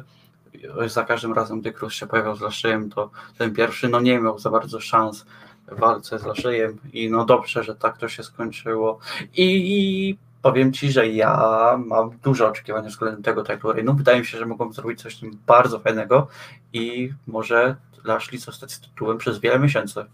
Za 0.87 1.03
każdym 1.03 1.33
razem, 1.33 1.61
gdy 1.61 1.71
Cruz 1.71 1.93
się 1.93 2.07
pojawiał 2.07 2.35
z 2.35 2.41
Laszejem, 2.41 2.89
to 2.89 3.09
ten 3.37 3.53
pierwszy 3.53 3.89
no 3.89 3.99
nie 3.99 4.19
miał 4.19 4.39
za 4.39 4.49
bardzo 4.49 4.79
szans 4.79 5.25
w 5.67 5.79
walce 5.79 6.19
z 6.19 6.25
Laszejem 6.25 6.77
i 6.93 7.09
no 7.09 7.25
dobrze, 7.25 7.63
że 7.63 7.75
tak 7.75 7.97
to 7.97 8.09
się 8.09 8.23
skończyło. 8.23 8.99
I 9.33 10.17
powiem 10.41 10.73
Ci, 10.73 10.91
że 10.91 11.07
ja 11.07 11.75
mam 11.85 12.17
duże 12.23 12.47
oczekiwania 12.47 12.89
względem 12.89 13.23
tego 13.23 13.43
title 13.43 13.73
reignu. 13.73 13.93
Wydaje 13.93 14.19
mi 14.19 14.25
się, 14.25 14.37
że 14.37 14.45
mogą 14.45 14.73
zrobić 14.73 15.01
coś 15.01 15.15
tym 15.15 15.37
bardzo 15.47 15.79
fajnego 15.79 16.27
i 16.73 17.13
może 17.27 17.75
Lashley 18.03 18.39
zostać 18.39 18.71
z 18.71 18.79
tytułem 18.79 19.17
przez 19.17 19.39
wiele 19.39 19.59
miesięcy. 19.59 20.05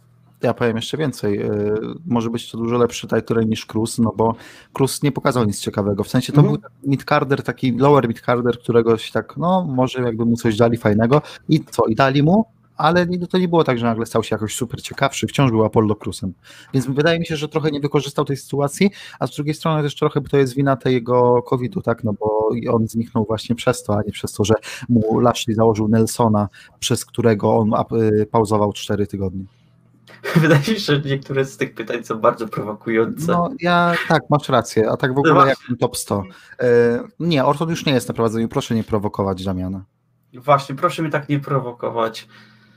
Ja 0.44 0.54
powiem 0.54 0.76
jeszcze 0.76 0.98
więcej. 0.98 1.40
yy, 1.40 1.76
Może 2.06 2.30
być 2.30 2.52
to 2.52 2.58
dużo 2.58 2.78
lepszy 2.78 3.08
title 3.08 3.46
niż 3.46 3.66
Cruz, 3.66 4.00
no 4.00 4.14
bo 4.18 4.36
Cruz 4.74 5.04
nie 5.04 5.12
pokazał 5.12 5.44
nic 5.46 5.60
ciekawego. 5.60 6.04
W 6.04 6.10
sensie 6.10 6.34
to 6.34 6.42
Mhm. 6.42 6.60
był 6.62 6.70
midcarder, 6.92 7.44
taki 7.44 7.72
lower 7.72 8.08
midcarder, 8.08 8.60
którego 8.60 8.98
się 8.98 9.12
tak, 9.12 9.38
no 9.38 9.64
może 9.70 10.02
jakby 10.02 10.26
mu 10.26 10.36
coś 10.38 10.58
dali 10.58 10.78
fajnego 10.78 11.22
i 11.50 11.64
co, 11.72 11.86
i 11.86 11.96
dali 11.96 12.24
mu, 12.24 12.46
ale 12.78 13.08
to 13.30 13.38
nie 13.38 13.48
było 13.48 13.64
tak, 13.64 13.78
że 13.80 13.86
nagle 13.86 14.06
stał 14.06 14.24
się 14.24 14.36
jakoś 14.36 14.56
super 14.56 14.82
ciekawszy, 14.82 15.28
wciąż 15.28 15.52
był 15.52 15.66
Apollo 15.66 15.96
Cruzem. 15.96 16.34
Więc 16.74 16.88
wydaje 16.88 17.20
mi 17.20 17.26
się, 17.26 17.36
że 17.36 17.50
trochę 17.50 17.72
nie 17.72 17.80
wykorzystał 17.80 18.26
tej 18.26 18.38
sytuacji, 18.38 18.92
a 19.20 19.28
z 19.28 19.36
drugiej 19.36 19.54
strony 19.54 19.84
też 19.84 19.96
trochę 19.96 20.22
to 20.22 20.38
jest 20.38 20.56
wina 20.56 20.76
tego 20.76 21.42
COVID-u, 21.42 21.82
tak, 21.82 22.04
no 22.04 22.14
bo 22.20 22.50
on 22.72 22.88
zniknął 22.88 23.26
właśnie 23.26 23.56
przez 23.56 23.84
to, 23.84 23.98
a 23.98 24.02
nie 24.02 24.12
przez 24.12 24.32
to, 24.34 24.44
że 24.44 24.54
mu 24.90 25.20
Lashley 25.20 25.56
założył 25.56 25.88
Nelsona, 25.88 26.50
przez 26.80 27.06
którego 27.06 27.58
on 27.58 27.74
y, 28.02 28.26
pauzował 28.26 28.74
4 28.74 29.08
tygodnie. 29.08 29.44
Wydaje 30.36 30.60
mi 30.60 30.66
się, 30.66 30.80
że 30.80 31.02
niektóre 31.02 31.46
z 31.46 31.58
tych 31.58 31.74
pytań 31.74 32.04
są 32.04 32.20
bardzo 32.20 32.48
prowokujące. 32.48 33.32
No 33.32 33.50
ja 33.60 33.94
tak, 34.08 34.22
masz 34.30 34.50
rację, 34.50 34.90
a 34.92 34.98
tak 34.98 35.14
w 35.14 35.18
ogóle 35.18 35.34
Chyba- 35.34 35.48
jak 35.48 35.58
ten 35.68 35.78
top 35.78 35.98
100. 35.98 36.24
E, 36.60 36.66
nie, 37.20 37.46
Orton 37.46 37.70
już 37.70 37.86
nie 37.86 37.94
jest 37.94 38.08
na 38.08 38.14
prowadzeniu, 38.14 38.48
proszę 38.48 38.76
nie 38.76 38.84
prowokować 38.84 39.44
Damiana. 39.44 39.84
Właśnie, 40.34 40.76
proszę 40.76 41.02
mnie 41.02 41.12
tak 41.12 41.30
nie 41.30 41.40
prowokować. 41.40 42.28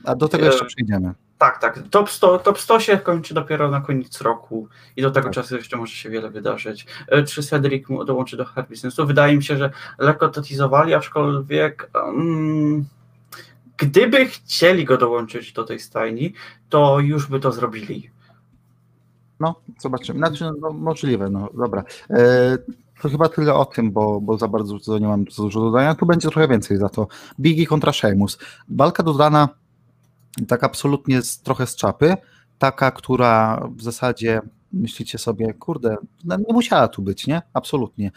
A 0.03 0.15
do 0.15 0.27
tego 0.27 0.43
E, 0.43 0.47
jeszcze 0.47 0.65
przejdziemy. 0.65 1.13
Tak, 1.37 1.61
tak. 1.61 1.79
Top 1.89 2.09
100, 2.11 2.39
top 2.39 2.59
100 2.59 2.79
się 2.79 2.97
kończy 2.97 3.33
dopiero 3.33 3.69
na 3.71 3.81
koniec 3.81 4.21
roku 4.21 4.67
i 4.95 5.01
do 5.01 5.11
tego 5.11 5.25
Tak. 5.25 5.33
czasu 5.33 5.55
jeszcze 5.55 5.77
może 5.77 5.93
się 5.93 6.09
wiele 6.09 6.29
wydarzyć. 6.29 6.85
E, 7.07 7.23
Czy 7.23 7.43
Cedric 7.43 7.87
dołączy 8.05 8.37
do 8.37 8.45
Hard 8.45 8.69
Businessu? 8.69 9.05
Wydaje 9.07 9.37
mi 9.37 9.43
się, 9.43 9.57
że 9.57 9.69
lekko 9.99 10.29
to 10.29 10.41
teasowali, 10.41 10.93
aczkolwiek 10.93 11.89
mm, 11.95 12.85
gdyby 13.77 14.25
chcieli 14.25 14.85
go 14.85 14.97
dołączyć 14.97 15.53
do 15.53 15.63
tej 15.63 15.79
stajni, 15.79 16.33
to 16.69 16.99
już 16.99 17.27
by 17.27 17.39
to 17.39 17.51
zrobili. 17.51 18.09
No, 19.39 19.55
zobaczymy. 19.79 20.19
Znaczy, 20.19 20.51
no, 20.61 20.73
możliwe, 20.73 21.29
no 21.29 21.49
dobra. 21.53 21.83
E, 22.09 22.57
to 23.01 23.09
chyba 23.09 23.29
tyle 23.29 23.53
o 23.53 23.65
tym, 23.65 23.91
bo, 23.91 24.21
bo 24.21 24.37
za 24.37 24.47
bardzo 24.47 24.99
nie 24.99 25.07
mam 25.07 25.23
dużo 25.23 25.61
dodania. 25.61 25.95
Tu 25.95 26.05
będzie 26.05 26.29
trochę 26.29 26.47
więcej 26.47 26.77
za 26.77 26.89
to. 26.89 27.07
Biggie 27.39 27.65
kontra 27.65 27.93
Sheamus. 27.93 28.37
Walka 28.69 29.03
dodana 29.03 29.49
tak 30.47 30.63
absolutnie 30.63 31.21
z, 31.21 31.39
trochę 31.39 31.67
z 31.67 31.75
czapy. 31.75 32.15
Taka, 32.57 32.91
która 32.91 33.61
w 33.75 33.81
zasadzie 33.81 34.41
myślicie 34.73 35.17
sobie, 35.17 35.53
kurde, 35.53 35.95
no 36.25 36.37
nie 36.37 36.53
musiała 36.53 36.87
tu 36.87 37.01
być, 37.01 37.27
nie? 37.27 37.41
Absolutnie. 37.53 38.11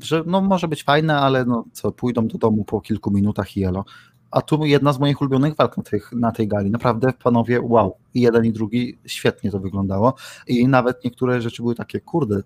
Że 0.00 0.22
no 0.26 0.40
może 0.40 0.68
być 0.68 0.84
fajne, 0.84 1.16
ale 1.16 1.44
no 1.44 1.64
co, 1.72 1.92
pójdą 1.92 2.28
do 2.28 2.38
domu 2.38 2.64
po 2.64 2.80
kilku 2.80 3.10
minutach 3.10 3.56
i 3.56 3.64
elo. 3.64 3.84
A 4.32 4.42
tu 4.42 4.64
jedna 4.64 4.92
z 4.92 4.98
moich 4.98 5.20
ulubionych 5.20 5.56
walk 5.56 5.76
na, 5.76 5.82
tych, 5.82 6.12
na 6.12 6.32
tej 6.32 6.48
gali. 6.48 6.70
Naprawdę, 6.70 7.12
panowie, 7.12 7.60
wow. 7.62 7.96
I 8.14 8.20
jeden 8.20 8.44
i 8.44 8.52
drugi 8.52 8.98
świetnie 9.06 9.50
to 9.50 9.58
wyglądało. 9.58 10.14
I 10.46 10.68
nawet 10.68 11.04
niektóre 11.04 11.40
rzeczy 11.40 11.62
były 11.62 11.74
takie, 11.74 12.00
kurde, 12.00 12.42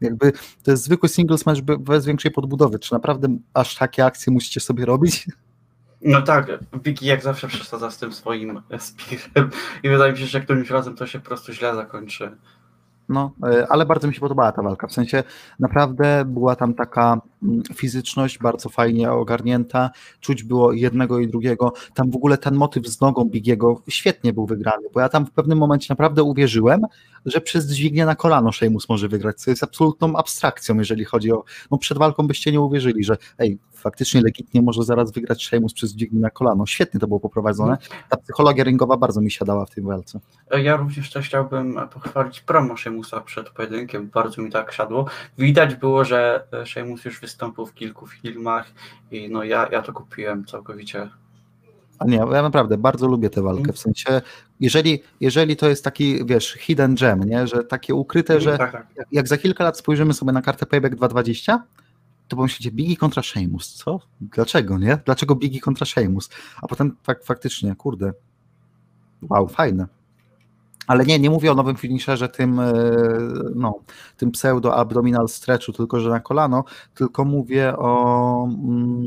jakby 0.00 0.32
to 0.62 0.70
jest 0.70 0.84
zwykły 0.84 1.08
singles 1.08 1.46
match 1.46 1.60
be- 1.60 1.78
bez 1.78 2.06
większej 2.06 2.30
podbudowy. 2.30 2.78
Czy 2.78 2.92
naprawdę 2.92 3.28
aż 3.54 3.76
takie 3.76 4.04
akcje 4.04 4.32
musicie 4.32 4.60
sobie 4.60 4.84
robić? 4.84 5.26
No 6.02 6.22
tak, 6.22 6.58
Vicky 6.84 7.06
jak 7.06 7.22
zawsze 7.22 7.48
przesadza 7.48 7.90
z 7.90 7.98
tym 7.98 8.12
swoim 8.12 8.62
spirem 8.78 9.50
i 9.82 9.88
wydaje 9.88 10.12
mi 10.12 10.18
się, 10.18 10.26
że 10.26 10.40
którymś 10.40 10.70
razem 10.70 10.96
to 10.96 11.06
się 11.06 11.18
po 11.18 11.26
prostu 11.26 11.52
źle 11.52 11.74
zakończy. 11.74 12.36
No, 13.08 13.32
e, 13.46 13.66
ale 13.68 13.86
bardzo 13.86 14.08
mi 14.08 14.14
się 14.14 14.20
podobała 14.20 14.52
ta 14.52 14.62
walka. 14.62 14.86
W 14.86 14.92
sensie 14.92 15.22
naprawdę 15.60 16.24
była 16.26 16.56
tam 16.56 16.74
taka 16.74 17.20
mm, 17.42 17.62
fizyczność 17.74 18.38
bardzo 18.38 18.68
fajnie 18.68 19.12
ogarnięta. 19.12 19.90
Czuć 20.20 20.42
było 20.42 20.72
jednego 20.72 21.18
i 21.18 21.28
drugiego. 21.28 21.72
Tam 21.94 22.10
w 22.10 22.16
ogóle 22.16 22.38
ten 22.38 22.54
motyw 22.54 22.86
z 22.86 23.00
nogą 23.00 23.24
Bigiego 23.24 23.82
świetnie 23.88 24.32
był 24.32 24.46
wygrany, 24.46 24.88
bo 24.94 25.00
ja 25.00 25.08
tam 25.08 25.26
w 25.26 25.30
pewnym 25.30 25.58
momencie 25.58 25.86
naprawdę 25.90 26.22
uwierzyłem, 26.22 26.80
że 27.26 27.40
przez 27.40 27.66
dźwignię 27.66 28.06
na 28.06 28.14
kolano 28.16 28.52
Sheamus 28.52 28.88
może 28.88 29.08
wygrać, 29.08 29.36
co 29.36 29.50
jest 29.50 29.62
absolutną 29.62 30.16
abstrakcją, 30.16 30.78
jeżeli 30.78 31.04
chodzi 31.04 31.32
o. 31.32 31.44
No, 31.70 31.78
przed 31.78 31.98
walką 31.98 32.26
byście 32.26 32.52
nie 32.52 32.60
uwierzyli, 32.60 33.04
że 33.04 33.16
ej, 33.38 33.58
faktycznie 33.72 34.20
legitnie 34.20 34.62
może 34.62 34.82
zaraz 34.82 35.12
wygrać 35.12 35.44
Sheamus 35.44 35.74
przez 35.74 35.92
dźwignię 35.92 36.20
na 36.20 36.30
kolano. 36.30 36.66
Świetnie 36.66 37.00
to 37.00 37.06
było 37.06 37.20
poprowadzone. 37.20 37.76
Ta 38.08 38.16
psychologia 38.16 38.64
ringowa 38.64 38.96
bardzo 38.96 39.20
mi 39.20 39.30
siadała 39.30 39.66
w 39.66 39.70
tej 39.70 39.84
walce. 39.84 40.20
Ja 40.62 40.76
również 40.76 41.10
też 41.10 41.26
chciałbym 41.26 41.80
pochwalić 41.92 42.40
promo 42.40 42.76
Sheamusa 42.76 43.20
przed 43.20 43.50
pojedynkiem, 43.50 44.10
bardzo 44.14 44.42
mi 44.42 44.50
tak 44.50 44.72
siadło. 44.72 45.06
Widać 45.38 45.74
było, 45.74 46.04
że 46.04 46.46
Sheamus 46.66 47.04
już 47.04 47.20
wystąpił 47.20 47.66
w 47.66 47.74
kilku 47.74 48.06
filmach 48.06 48.66
i 49.10 49.28
no 49.28 49.44
ja, 49.44 49.68
ja 49.72 49.82
to 49.82 49.92
kupiłem 49.92 50.44
całkowicie. 50.44 51.10
A 51.98 52.04
nie, 52.04 52.16
ja 52.16 52.42
naprawdę 52.42 52.78
bardzo 52.78 53.08
lubię 53.08 53.30
tę 53.30 53.42
walkę, 53.42 53.72
w 53.72 53.78
sensie, 53.78 54.22
jeżeli, 54.60 55.02
jeżeli 55.20 55.56
to 55.56 55.68
jest 55.68 55.84
taki, 55.84 56.26
wiesz, 56.26 56.52
hidden 56.52 56.94
gem, 56.94 57.20
nie, 57.24 57.46
że 57.46 57.64
takie 57.64 57.94
ukryte, 57.94 58.40
że 58.40 58.58
Tak, 58.58 58.72
tak. 58.72 58.86
jak, 59.12 59.28
za 59.28 59.38
kilka 59.38 59.64
lat 59.64 59.78
spojrzymy 59.78 60.14
sobie 60.14 60.32
na 60.32 60.42
kartę 60.42 60.66
Payback 60.66 60.94
2.20, 60.94 61.58
to 62.28 62.36
pomyślicie 62.36 62.70
Biggie 62.70 62.96
kontra 62.96 63.22
Sheamus, 63.22 63.74
co? 63.74 64.00
Dlaczego, 64.20 64.78
nie? 64.78 64.98
Dlaczego 65.04 65.34
Biggie 65.34 65.60
kontra 65.60 65.86
Sheamus? 65.86 66.30
A 66.62 66.68
potem 66.68 66.96
fak, 67.02 67.24
faktycznie, 67.24 67.74
kurde, 67.76 68.12
wow, 69.22 69.48
fajne. 69.48 69.86
Ale 70.86 71.04
nie, 71.04 71.18
nie 71.18 71.30
mówię 71.30 71.52
o 71.52 71.54
nowym 71.54 71.76
finisherze, 71.76 72.28
tym, 72.28 72.60
e, 72.60 72.72
no, 73.54 73.74
tym 74.16 74.30
pseudo-abdominal 74.30 75.28
stretchu, 75.28 75.72
tylko 75.72 76.00
że 76.00 76.10
na 76.10 76.20
kolano, 76.20 76.64
tylko 76.94 77.24
mówię 77.24 77.76
o, 77.76 78.44
mm, 78.44 79.06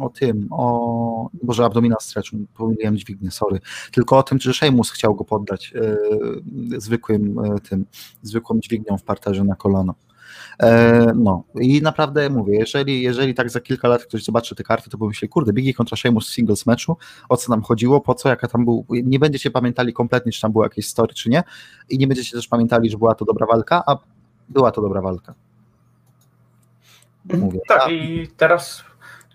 o 0.00 0.08
tym, 0.08 0.48
o, 0.50 1.30
boże, 1.42 1.64
abdominal 1.64 1.98
stretchu, 2.00 2.36
pomyliłem 2.54 2.96
dźwignię, 2.96 3.30
sorry, 3.30 3.60
tylko 3.92 4.18
o 4.18 4.22
tym, 4.22 4.40
że 4.40 4.52
Sheamus 4.52 4.90
chciał 4.90 5.14
go 5.14 5.24
poddać 5.24 5.74
e, 5.74 5.96
zwykłym 6.80 7.38
e, 7.38 7.60
tym, 7.60 7.86
zwykłą 8.22 8.58
dźwignią 8.60 8.98
w 8.98 9.02
parterze 9.02 9.44
na 9.44 9.54
kolano. 9.54 9.94
E, 10.62 11.12
no 11.14 11.44
i 11.54 11.82
naprawdę 11.82 12.30
mówię, 12.30 12.58
jeżeli, 12.58 13.02
jeżeli 13.02 13.34
tak 13.34 13.50
za 13.50 13.60
kilka 13.60 13.88
lat 13.88 14.02
ktoś 14.04 14.24
zobaczy 14.24 14.54
te 14.54 14.64
karty, 14.64 14.90
to 14.90 14.98
pomyśli, 14.98 15.28
kurde, 15.28 15.52
Biggie 15.52 15.74
kontra 15.74 15.96
Sheamus 15.96 16.28
w 16.28 16.32
singles 16.32 16.66
meczu, 16.66 16.96
o 17.28 17.36
co 17.36 17.52
nam 17.52 17.62
chodziło, 17.62 18.00
po 18.00 18.14
co, 18.14 18.28
jaka 18.28 18.48
tam 18.48 18.64
był, 18.64 18.84
nie 18.90 19.18
będziecie 19.18 19.50
pamiętali 19.50 19.92
kompletnie, 19.92 20.32
czy 20.32 20.40
tam 20.40 20.52
było 20.52 20.64
jakieś 20.64 20.86
story, 20.86 21.14
czy 21.14 21.30
nie 21.30 21.42
i 21.88 21.98
nie 21.98 22.06
będziecie 22.06 22.36
też 22.36 22.48
pamiętali, 22.48 22.90
że 22.90 22.98
była 22.98 23.14
to 23.14 23.24
dobra 23.24 23.46
walka, 23.46 23.82
a 23.86 23.96
była 24.48 24.72
to 24.72 24.82
dobra 24.82 25.00
walka. 25.00 25.34
Mówię. 27.24 27.60
Tak, 27.68 27.82
A- 27.82 27.90
i 27.90 28.28
teraz 28.36 28.84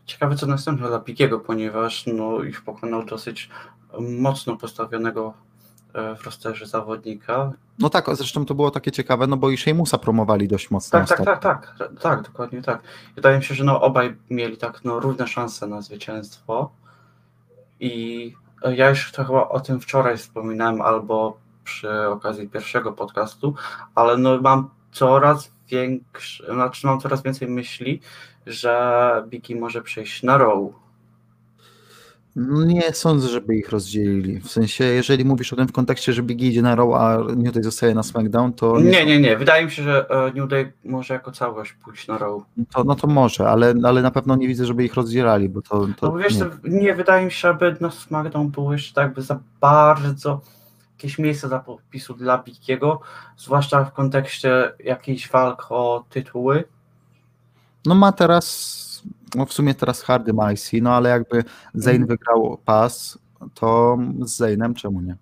ciekawe 0.05 0.35
co 0.35 0.47
następne 0.47 0.87
dla 0.87 0.99
Pikiego, 0.99 1.39
ponieważ 1.39 2.05
no 2.07 2.39
już 2.39 2.61
pokonał 2.61 3.05
dosyć 3.05 3.49
mocno 3.99 4.57
postawionego 4.57 5.33
w 5.93 6.25
rosterze 6.25 6.65
zawodnika. 6.65 7.51
No 7.79 7.89
tak, 7.89 8.05
zresztą 8.15 8.45
to 8.45 8.55
było 8.55 8.71
takie 8.71 8.91
ciekawe, 8.91 9.27
no 9.27 9.37
bo 9.37 9.49
i 9.49 9.57
Sheamusa 9.57 9.97
promowali 9.97 10.47
dość 10.47 10.71
mocno. 10.71 10.99
Tak, 10.99 11.07
tak, 11.07 11.25
tak, 11.25 11.73
tak, 11.77 11.99
tak, 12.01 12.21
dokładnie 12.21 12.61
tak. 12.61 12.81
Wydaje 13.15 13.37
mi 13.37 13.43
się, 13.43 13.55
że 13.55 13.63
no 13.63 13.81
obaj 13.81 14.15
mieli 14.29 14.57
tak 14.57 14.83
no 14.83 14.99
równe 14.99 15.27
szanse 15.27 15.67
na 15.67 15.81
zwycięstwo 15.81 16.71
i 17.79 18.35
e, 18.63 18.75
ja 18.75 18.89
już 18.89 19.11
to 19.11 19.23
chyba 19.23 19.49
o 19.49 19.59
tym 19.59 19.79
wczoraj 19.79 20.17
wspominałem 20.17 20.81
albo 20.81 21.37
przy 21.63 22.07
okazji 22.07 22.49
pierwszego 22.49 22.93
podcastu, 22.93 23.55
ale 23.95 24.17
no 24.17 24.41
mam 24.41 24.69
coraz 24.91 25.51
większe, 25.67 26.53
znaczy 26.53 26.87
mam 26.87 26.99
coraz 26.99 27.23
więcej 27.23 27.47
myśli, 27.47 28.01
że 28.45 29.23
Biki 29.27 29.55
może 29.55 29.81
przejść 29.81 30.23
na 30.23 30.37
row. 30.37 30.73
No 32.35 32.63
Nie 32.63 32.93
sądzę, 32.93 33.27
żeby 33.27 33.55
ich 33.55 33.69
rozdzielili. 33.69 34.39
W 34.39 34.51
sensie, 34.51 34.83
jeżeli 34.83 35.25
mówisz 35.25 35.53
o 35.53 35.55
tym 35.55 35.67
w 35.67 35.71
kontekście, 35.71 36.13
że 36.13 36.23
Biggie 36.23 36.47
idzie 36.47 36.61
na 36.61 36.75
Raw, 36.75 36.93
a 36.93 37.17
New 37.35 37.53
Day 37.53 37.63
zostaje 37.63 37.95
na 37.95 38.03
SmackDown, 38.03 38.53
to 38.53 38.79
Nie, 38.79 39.05
nie, 39.05 39.19
nie. 39.19 39.37
Wydaje 39.37 39.65
mi 39.65 39.71
się, 39.71 39.83
że 39.83 40.09
e, 40.09 40.31
New 40.33 40.49
Day 40.49 40.73
może 40.85 41.13
jako 41.13 41.31
całość 41.31 41.73
pójść 41.73 42.07
na 42.07 42.17
row. 42.17 42.43
To, 42.73 42.83
no 42.83 42.95
to 42.95 43.07
może, 43.07 43.49
ale, 43.49 43.73
ale 43.83 44.01
na 44.01 44.11
pewno 44.11 44.35
nie 44.35 44.47
widzę, 44.47 44.65
żeby 44.65 44.83
ich 44.83 44.93
rozdzielali, 44.93 45.49
bo 45.49 45.61
to. 45.61 45.69
to 45.69 46.05
No 46.05 46.11
bo 46.11 46.17
wiesz, 46.17 46.35
nie. 46.37 46.45
nie 46.63 46.95
wydaje 46.95 47.25
mi 47.25 47.31
się, 47.31 47.49
aby 47.49 47.75
na 47.79 47.91
SmackDown 47.91 48.49
było 48.49 48.73
jeszcze 48.73 48.93
tak 48.93 49.13
by 49.13 49.21
za 49.21 49.39
bardzo 49.61 50.41
jakieś 50.91 51.19
miejsce 51.19 51.47
za 51.47 51.59
podpisu 51.59 52.13
dla 52.13 52.37
Bikiego, 52.37 52.99
zwłaszcza 53.37 53.83
w 53.83 53.93
kontekście 53.93 54.71
jakichś 54.83 55.29
walk 55.29 55.65
o 55.69 56.05
tytuły. 56.09 56.63
no 57.85 57.95
ma 57.95 58.11
teraz, 58.11 58.90
no 59.35 59.45
w 59.45 59.53
sumie 59.53 59.73
teraz 59.75 60.01
Hardy 60.03 60.33
ma 60.33 60.51
IC, 60.51 60.71
no 60.81 60.93
ale 60.93 61.09
jakby 61.09 61.43
Zayn 61.73 62.01
Mhm. 62.01 62.07
wygrał 62.17 62.57
pas, 62.65 63.19
to 63.53 63.97
z 64.21 64.35
Zaynem 64.37 64.73
czemu 64.73 65.01
nie? 65.01 65.15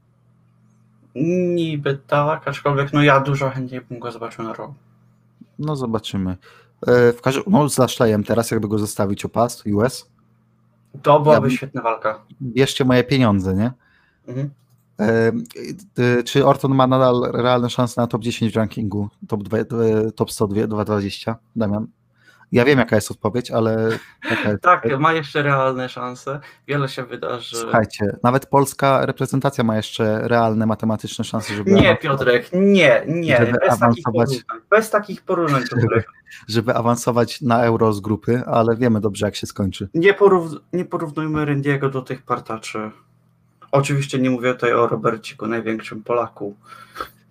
Niby 1.56 2.00
tak, 2.08 2.48
aczkolwiek 2.48 2.94
no 2.94 3.04
ja 3.04 3.20
dużo 3.20 3.50
chętniej 3.50 3.82
bym 3.82 4.00
go 4.00 4.12
zobaczył 4.12 4.44
na 4.46 4.54
row. 4.54 4.72
No 5.60 5.76
zobaczymy. 5.76 6.38
E, 6.88 7.14
W 7.14 7.22
każdym, 7.22 7.44
no 7.48 7.70
z 7.70 7.78
Lashleyem 7.78 8.24
teraz, 8.24 8.52
jakby 8.52 8.68
go 8.68 8.78
zostawić 8.80 9.26
o 9.26 9.30
pas, 9.30 9.64
US, 9.74 10.10
To 11.02 11.20
byłaby 11.20 11.38
Ja 11.38 11.42
bym- 11.42 11.52
świetna 11.58 11.82
walka. 11.82 12.20
bierzcie 12.42 12.86
moje 12.86 13.04
pieniądze, 13.04 13.54
nie? 13.56 13.72
Mhm. 14.28 14.50
E, 15.00 16.24
Czy 16.24 16.46
Orton 16.46 16.76
ma 16.76 16.88
nadal 16.88 17.22
realne 17.34 17.70
szanse 17.70 18.02
na 18.02 18.08
top 18.08 18.22
10 18.22 18.54
w 18.54 18.56
rankingu, 18.56 19.10
top, 19.28 19.44
dwa- 19.44 19.58
e, 20.08 20.12
top 20.12 20.32
100, 20.32 20.48
220, 20.48 21.36
Damian? 21.56 21.88
Ja 22.52 22.66
wiem, 22.66 22.80
jaka 22.80 22.96
jest 22.96 23.12
odpowiedź, 23.12 23.52
ale 23.52 23.90
jest 24.32 24.62
Tak, 24.62 25.00
ma 25.00 25.14
jeszcze 25.14 25.44
realne 25.44 25.90
szanse. 25.90 26.40
Wiele 26.68 26.90
się 26.90 27.04
wydarzy. 27.06 27.56
Słuchajcie, 27.56 28.18
nawet 28.24 28.46
polska 28.46 29.06
reprezentacja 29.06 29.64
ma 29.64 29.78
jeszcze 29.78 30.28
realne 30.28 30.66
matematyczne 30.66 31.26
szanse, 31.26 31.54
żeby, 31.54 31.72
Nie, 31.72 31.98
Piotrek, 31.98 32.50
nie, 32.54 33.04
nie. 33.08 33.38
Żeby 33.38 33.58
Bez 33.60 33.80
takich 33.80 34.04
porównań. 34.04 34.40
Bez 34.70 34.90
takich 34.90 35.22
porównań, 35.22 35.64
Piotrek. 35.72 36.08
żeby 36.48 36.76
awansować 36.76 37.42
na 37.42 37.64
euro 37.64 37.94
z 37.94 38.00
grupy, 38.00 38.44
ale 38.46 38.76
wiemy 38.76 39.02
dobrze, 39.02 39.26
jak 39.26 39.36
się 39.36 39.48
skończy. 39.48 39.90
Nie, 39.94 40.14
porów, 40.14 40.52
nie 40.74 40.86
porównujmy 40.86 41.46
Randiego 41.46 41.90
do 41.90 42.02
tych 42.02 42.22
partaczy. 42.22 42.92
Oczywiście 43.72 44.20
nie 44.20 44.30
mówię 44.30 44.54
tutaj 44.54 44.74
o 44.74 44.88
Roberciku, 44.88 45.48
największym 45.48 46.04
Polaku. 46.04 46.56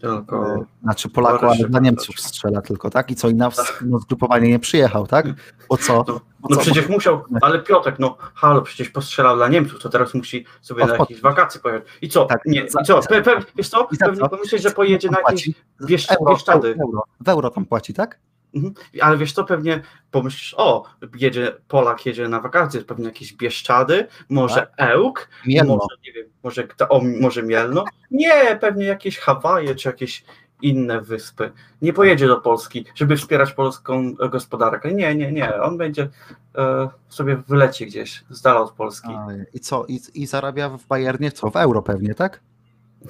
Tylko. 0.00 0.64
Znaczy 0.82 1.08
Polaku, 1.08 1.34
Dobra, 1.36 1.48
ale 1.58 1.68
dla 1.68 1.80
Niemców 1.80 2.20
strzela 2.20 2.62
tylko, 2.62 2.90
tak? 2.90 3.10
I 3.10 3.14
co, 3.14 3.28
i 3.28 3.34
na 3.34 3.48
ws- 3.50 3.72
no, 3.86 3.98
zgrupowanie 3.98 4.48
nie 4.48 4.58
przyjechał, 4.58 5.06
tak? 5.06 5.26
Bo 5.68 5.76
co? 5.76 6.04
Bo 6.04 6.20
No 6.50 6.56
co? 6.56 6.62
przecież 6.62 6.88
musiał, 6.88 7.22
ale 7.42 7.58
Piotrek, 7.62 7.98
no 7.98 8.16
halo, 8.34 8.62
przecież 8.62 8.88
postrzelał 8.90 9.36
dla 9.36 9.48
Niemców, 9.48 9.80
to 9.82 9.88
teraz 9.88 10.14
musi 10.14 10.44
sobie 10.60 10.86
na 10.86 10.96
jakieś 10.96 11.20
wakacje 11.20 11.60
pojechać. 11.60 11.88
I 12.02 12.08
co? 12.08 12.24
Tak, 12.24 12.40
nie, 12.46 12.70
za- 12.70 12.80
i 12.80 12.84
co? 12.84 13.00
Pe, 13.00 13.22
pe, 13.22 13.40
wiesz 13.56 13.68
co? 13.68 13.88
Pewnie 14.00 14.28
pomyśleć, 14.28 14.62
że 14.62 14.70
pojedzie 14.70 15.10
na 15.10 15.18
jakieś? 15.28 15.50
Biesz, 15.86 16.10
euro, 16.20 16.32
Bieszczady. 16.32 16.76
euro, 16.82 17.02
w 17.20 17.28
euro 17.28 17.50
tam 17.50 17.64
płaci, 17.66 17.94
tak? 17.94 18.18
Mhm. 18.58 18.74
Ale 19.00 19.16
wiesz 19.16 19.32
co, 19.32 19.44
pewnie 19.44 19.82
pomyślisz, 20.10 20.54
o, 20.58 20.84
jedzie, 21.16 21.52
Polak 21.68 22.06
jedzie 22.06 22.28
na 22.28 22.40
wakacje, 22.40 22.80
pewnie 22.80 23.04
jakieś 23.04 23.32
Bieszczady, 23.32 24.06
może 24.28 24.54
Tak. 24.54 24.72
Ełk, 24.76 25.28
Mielno. 25.46 25.76
może, 25.76 25.96
nie 26.06 26.12
wiem, 26.12 26.26
może, 26.42 26.68
o, 26.88 27.00
może 27.20 27.42
Mielno. 27.42 27.84
Nie, 28.10 28.58
pewnie 28.60 28.84
jakieś 28.86 29.18
Hawaje, 29.18 29.74
czy 29.74 29.88
jakieś 29.88 30.24
inne 30.62 31.00
wyspy. 31.00 31.52
Nie 31.82 31.92
pojedzie 31.92 32.26
do 32.26 32.40
Polski, 32.40 32.84
żeby 32.94 33.16
wspierać 33.16 33.52
polską 33.52 34.14
gospodarkę. 34.14 34.92
Nie, 34.94 35.14
nie, 35.14 35.32
nie. 35.32 35.60
On 35.62 35.78
będzie 35.78 36.08
e, 36.54 36.88
sobie 37.08 37.36
wyleci 37.48 37.86
gdzieś 37.86 38.24
z 38.30 38.42
dala 38.42 38.60
od 38.60 38.72
Polski. 38.72 39.08
Aj, 39.08 39.44
I 39.54 39.60
co? 39.60 39.86
I, 39.88 40.00
I 40.14 40.26
zarabia 40.26 40.68
w 40.68 40.86
Bayernie 40.86 41.32
co? 41.32 41.50
W 41.50 41.56
euro 41.56 41.82
pewnie, 41.82 42.14
tak? 42.14 42.40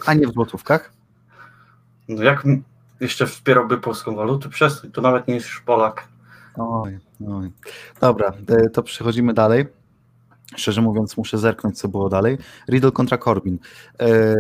A 0.07 0.15
nie 0.15 0.27
w 0.27 0.33
złotówkach? 0.33 0.93
No 2.09 2.23
jak 2.23 2.45
jeszcze 3.01 3.27
wspierałby 3.27 3.79
polską 3.79 4.15
walutę? 4.17 4.49
Przestań, 4.49 4.91
to 4.91 5.01
nawet 5.01 5.29
nie 5.29 5.35
jest 5.35 5.47
już 5.47 5.61
Polak. 5.61 6.09
Oj, 6.57 6.99
oj. 7.29 7.51
Dobra, 8.01 8.33
e, 8.49 8.71
to 8.71 8.83
przechodzimy 8.83 9.35
dalej. 9.35 9.67
Szczerze 10.57 10.83
mówiąc, 10.83 11.17
muszę 11.17 11.39
zerknąć, 11.39 11.79
co 11.79 11.89
było 11.89 12.09
dalej. 12.09 12.39
Riddle 12.69 12.93
kontra 12.93 13.19
Corbin. 13.19 13.59
E, 14.01 14.35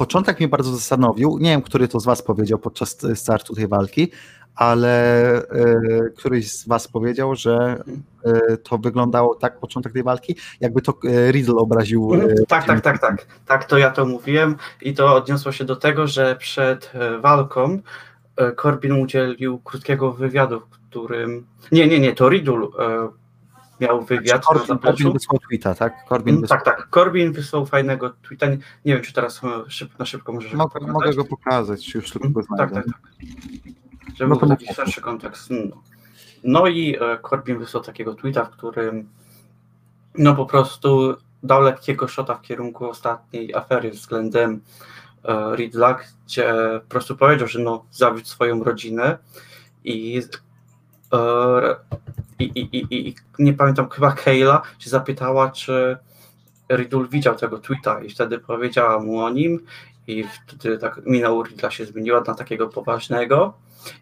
Początek 0.00 0.40
mnie 0.40 0.48
bardzo 0.48 0.72
zastanowił. 0.72 1.38
Nie 1.38 1.50
wiem, 1.50 1.62
który 1.62 1.88
to 1.88 2.00
z 2.00 2.04
Was 2.04 2.22
powiedział 2.22 2.58
podczas 2.58 3.04
e, 3.04 3.16
startu 3.16 3.54
tej 3.54 3.68
walki, 3.68 4.10
ale 4.54 5.32
e, 5.48 5.80
któryś 6.16 6.52
z 6.52 6.68
Was 6.68 6.88
powiedział, 6.88 7.34
że 7.34 7.82
e, 8.24 8.56
to 8.56 8.78
wyglądało 8.78 9.34
tak, 9.34 9.58
początek 9.60 9.92
tej 9.92 10.02
walki, 10.02 10.36
jakby 10.60 10.82
to 10.82 10.92
e, 11.04 11.32
Riddle 11.32 11.54
obraził. 11.54 12.14
e, 12.14 12.34
Tak, 12.48 12.64
tak, 12.66 12.80
tak, 12.80 12.98
tak. 12.98 13.26
Tak, 13.46 13.64
to 13.64 13.78
ja 13.78 13.90
to 13.90 14.06
mówiłem 14.06 14.56
i 14.82 14.94
to 14.94 15.14
odniosło 15.14 15.52
się 15.52 15.64
do 15.64 15.76
tego, 15.76 16.06
że 16.06 16.36
przed 16.36 16.92
walką 17.20 17.78
Corbin 18.62 18.92
udzielił 18.92 19.58
krótkiego 19.58 20.12
wywiadu, 20.12 20.60
w 20.60 20.68
którym. 20.90 21.46
Nie, 21.72 21.86
nie, 21.88 22.00
nie, 22.00 22.14
to 22.14 22.28
Riddle 22.28 22.66
miał 23.80 24.02
wywiad 24.02 24.44
Corbin, 24.44 24.60
na 24.62 24.66
zapleczu. 24.66 24.96
Corbin 24.96 25.12
wysłał 25.12 25.38
tweeta, 25.48 25.74
tak? 25.74 25.94
Corbin 26.08 26.28
Mm, 26.34 26.40
wysłał. 26.42 26.60
Tak, 26.64 26.76
tak. 26.76 26.88
Corbin 26.90 27.32
wysłał 27.32 27.66
fajnego 27.66 28.10
tweeta. 28.10 28.46
Nie, 28.46 28.56
nie 28.56 28.94
wiem, 28.94 29.02
czy 29.02 29.12
teraz 29.12 29.40
na 29.98 30.04
szybko 30.06 30.32
możesz 30.32 30.52
Mogę, 30.52 30.70
pokazać. 30.72 30.92
mogę 30.94 31.14
go 31.14 31.24
pokazać, 31.24 31.94
już 31.94 32.10
tylko 32.10 32.26
Mm, 32.28 32.34
Tak, 32.58 32.70
znajdę. 32.70 32.74
tak, 32.74 32.84
tak. 32.84 33.79
Żeby 34.20 34.30
No 34.30 34.36
był 34.36 34.48
taki 34.48 34.66
mów. 34.66 34.76
szerszy 34.76 35.00
kontekst. 35.00 35.48
No, 36.44 36.66
i 36.66 36.96
e, 37.00 37.18
Corbin 37.30 37.58
wysłał 37.58 37.82
takiego 37.82 38.14
tweeta, 38.14 38.44
w 38.44 38.50
którym 38.50 39.08
no 40.18 40.34
po 40.34 40.46
prostu 40.46 41.16
dał 41.42 41.62
lekkiego 41.62 42.08
szota 42.08 42.34
w 42.34 42.42
kierunku 42.42 42.88
ostatniej 42.88 43.54
afery 43.54 43.90
względem 43.90 44.60
e, 45.24 45.56
Riddla, 45.56 45.98
gdzie 46.26 46.54
po 46.82 46.88
prostu 46.88 47.16
powiedział, 47.16 47.48
że 47.48 47.58
no 47.58 47.84
zawiódł 47.90 48.26
swoją 48.26 48.64
rodzinę 48.64 49.18
i 49.84 50.22
e, 51.12 51.76
i, 52.38 52.44
i, 52.44 52.76
i, 52.76 53.08
i 53.08 53.14
nie 53.38 53.52
pamiętam, 53.54 53.88
chyba 53.90 54.12
Kayla 54.12 54.62
się 54.78 54.90
zapytała, 54.90 55.50
czy 55.50 55.96
Riddle 56.72 57.04
widział 57.08 57.34
tego 57.34 57.58
tweeta 57.58 58.00
i 58.02 58.10
wtedy 58.10 58.38
powiedziała 58.38 58.98
mu 59.00 59.18
o 59.18 59.30
nim 59.30 59.64
i 60.06 60.24
wtedy 60.48 60.78
tak 60.78 61.00
mina 61.06 61.30
u 61.30 61.42
Riddla 61.42 61.70
się 61.70 61.86
zmieniła 61.86 62.20
na 62.26 62.34
takiego 62.34 62.68
poważnego 62.68 63.54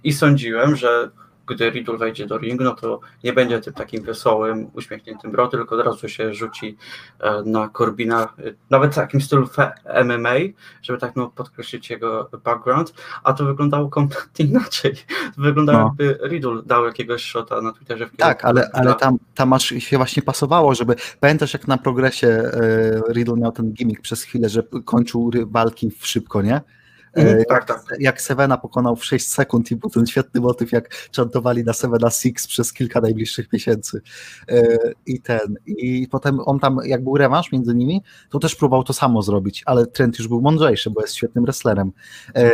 i 0.05 0.13
sądziłem, 0.13 0.77
że 0.77 1.11
gdy 1.49 1.71
Riddle 1.71 1.97
wejdzie 1.99 2.27
do 2.27 2.39
ringu, 2.39 2.65
no 2.65 2.75
to 2.75 3.01
nie 3.25 3.33
będzie 3.33 3.61
tym 3.61 3.73
takim 3.73 4.03
wesołym, 4.03 4.71
uśmiechniętym 4.75 5.31
bro, 5.31 5.49
tylko 5.49 5.77
od 5.77 5.87
razu 5.87 6.09
się 6.09 6.35
rzuci 6.35 6.77
e, 7.21 7.43
na 7.43 7.69
Corbina, 7.69 8.23
e, 8.23 8.55
nawet 8.71 8.93
w 8.93 8.95
takim 8.95 9.21
stylu 9.21 9.49
MMA, 10.05 10.35
żeby 10.83 10.99
tak 10.99 11.17
no, 11.17 11.29
podkreślić 11.29 11.91
jego 11.91 12.31
background, 12.45 12.95
a 13.23 13.33
to 13.33 13.45
wyglądało 13.45 13.89
kompletnie 13.89 14.45
inaczej. 14.51 14.95
To 15.37 15.43
wyglądało 15.43 15.79
No. 15.79 15.85
jakby 15.85 16.29
Riddle 16.29 16.63
dał 16.67 16.85
jakiegoś 16.85 17.25
shota 17.25 17.61
na 17.61 17.73
Twitterze. 17.73 18.07
w 18.07 18.17
Tak, 18.17 18.45
ale, 18.45 18.71
ale 18.73 18.95
tam, 18.95 19.17
tam 19.35 19.53
aż 19.53 19.69
się 19.69 19.97
właśnie 19.97 20.23
pasowało, 20.23 20.75
żeby. 20.75 20.95
Pamiętasz, 21.21 21.53
jak 21.53 21.69
na 21.69 21.79
progresie 21.79 22.29
e, 22.29 23.13
Riddle 23.13 23.37
miał 23.37 23.53
ten 23.53 23.73
gimmick 23.73 24.03
przez 24.03 24.23
chwilę, 24.23 24.49
że 24.49 24.63
kończył 24.85 25.31
walki 25.47 25.91
w 25.99 26.07
szybko, 26.07 26.43
nie? 26.43 26.61
E, 27.13 27.45
tak, 27.45 27.65
tak. 27.65 27.83
Jak 28.01 28.21
Sevena 28.21 28.59
pokonał 28.59 28.97
w 28.97 29.05
6 29.05 29.29
sekund 29.29 29.71
i 29.71 29.77
był 29.77 29.91
ten 29.91 30.07
świetny 30.07 30.41
motyw, 30.41 30.73
jak 30.73 30.89
czantowali 31.11 31.65
na 31.65 31.73
Sevena 31.73 32.11
Six 32.11 32.47
przez 32.47 32.73
kilka 32.73 33.01
najbliższych 33.01 33.53
miesięcy. 33.53 34.01
E, 34.49 34.79
I 35.07 35.21
ten. 35.21 35.55
I 35.67 36.09
potem 36.11 36.41
on 36.41 36.59
tam, 36.59 36.79
jak 36.85 37.05
był 37.05 37.17
rewanż 37.17 37.53
między 37.53 37.75
nimi, 37.75 38.03
to 38.31 38.39
też 38.39 38.57
próbował 38.57 38.85
to 38.85 38.93
samo 38.93 39.23
zrobić, 39.23 39.63
ale 39.67 39.87
Trent 39.87 40.19
już 40.19 40.29
był 40.29 40.41
mądrzejszy, 40.41 40.91
bo 40.91 41.01
jest 41.01 41.15
świetnym 41.15 41.45
wrestlerem. 41.45 41.93
E, 42.35 42.51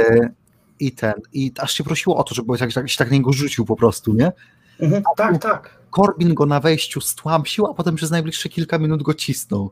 I 0.81 0.93
ten. 0.93 1.15
I 1.33 1.53
aż 1.59 1.73
się 1.73 1.85
prosiło 1.85 2.17
o 2.17 2.25
to, 2.25 2.35
żeby 2.35 2.59
tak, 2.59 2.73
tak, 2.73 2.91
się 2.91 2.99
tak 2.99 3.11
na 3.11 3.17
niego 3.17 3.33
rzucił 3.33 3.65
po 3.65 3.77
prostu, 3.77 4.15
nie? 4.15 4.33
Mhm, 4.81 5.03
tak, 5.17 5.43
tak. 5.43 5.85
Corbin 5.97 6.35
go 6.35 6.47
na 6.47 6.61
wejściu 6.61 7.01
stłamsił, 7.01 7.67
a 7.67 7.75
potem 7.75 7.95
przez 7.95 8.11
najbliższe 8.11 8.49
kilka 8.49 8.79
minut 8.79 9.03
go 9.03 9.15
cisnął. 9.15 9.71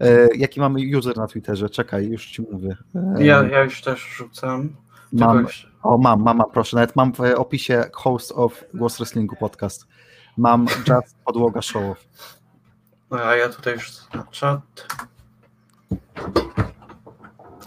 E, 0.00 0.28
jaki 0.36 0.60
mamy 0.60 0.80
user 0.98 1.16
na 1.16 1.26
Twitterze? 1.26 1.70
Czekaj, 1.70 2.06
już 2.08 2.26
ci 2.26 2.42
mówię. 2.42 2.76
E, 2.94 3.24
Ja, 3.24 3.42
ja 3.42 3.62
już 3.64 3.82
też 3.82 4.00
rzucam. 4.16 4.76
Mam, 5.12 5.46
o, 5.82 5.98
mam, 5.98 6.22
mam, 6.22 6.36
mam, 6.36 6.50
proszę. 6.52 6.76
Nawet 6.76 6.96
mam 6.96 7.12
w 7.12 7.20
opisie 7.20 7.84
host 7.92 8.32
of 8.32 8.64
Głos 8.74 8.96
Wrestlingu 8.96 9.36
podcast. 9.36 9.86
Mam 10.36 10.66
just 10.88 11.16
podłoga 11.26 11.62
show. 11.62 12.06
No, 13.10 13.18
A 13.24 13.36
ja 13.36 13.48
tutaj 13.48 13.74
już 13.74 13.90
na 14.14 14.24
czat. 14.30 14.86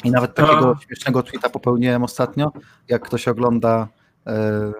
I 0.04 0.12
nawet 0.12 0.36
takiego 0.36 0.76
A. 0.78 0.82
śmiesznego 0.86 1.24
tweeta 1.24 1.50
popełniłem 1.50 2.04
ostatnio. 2.04 2.52
Jak 2.88 3.02
ktoś 3.02 3.28
ogląda 3.28 3.88
e, 4.28 4.72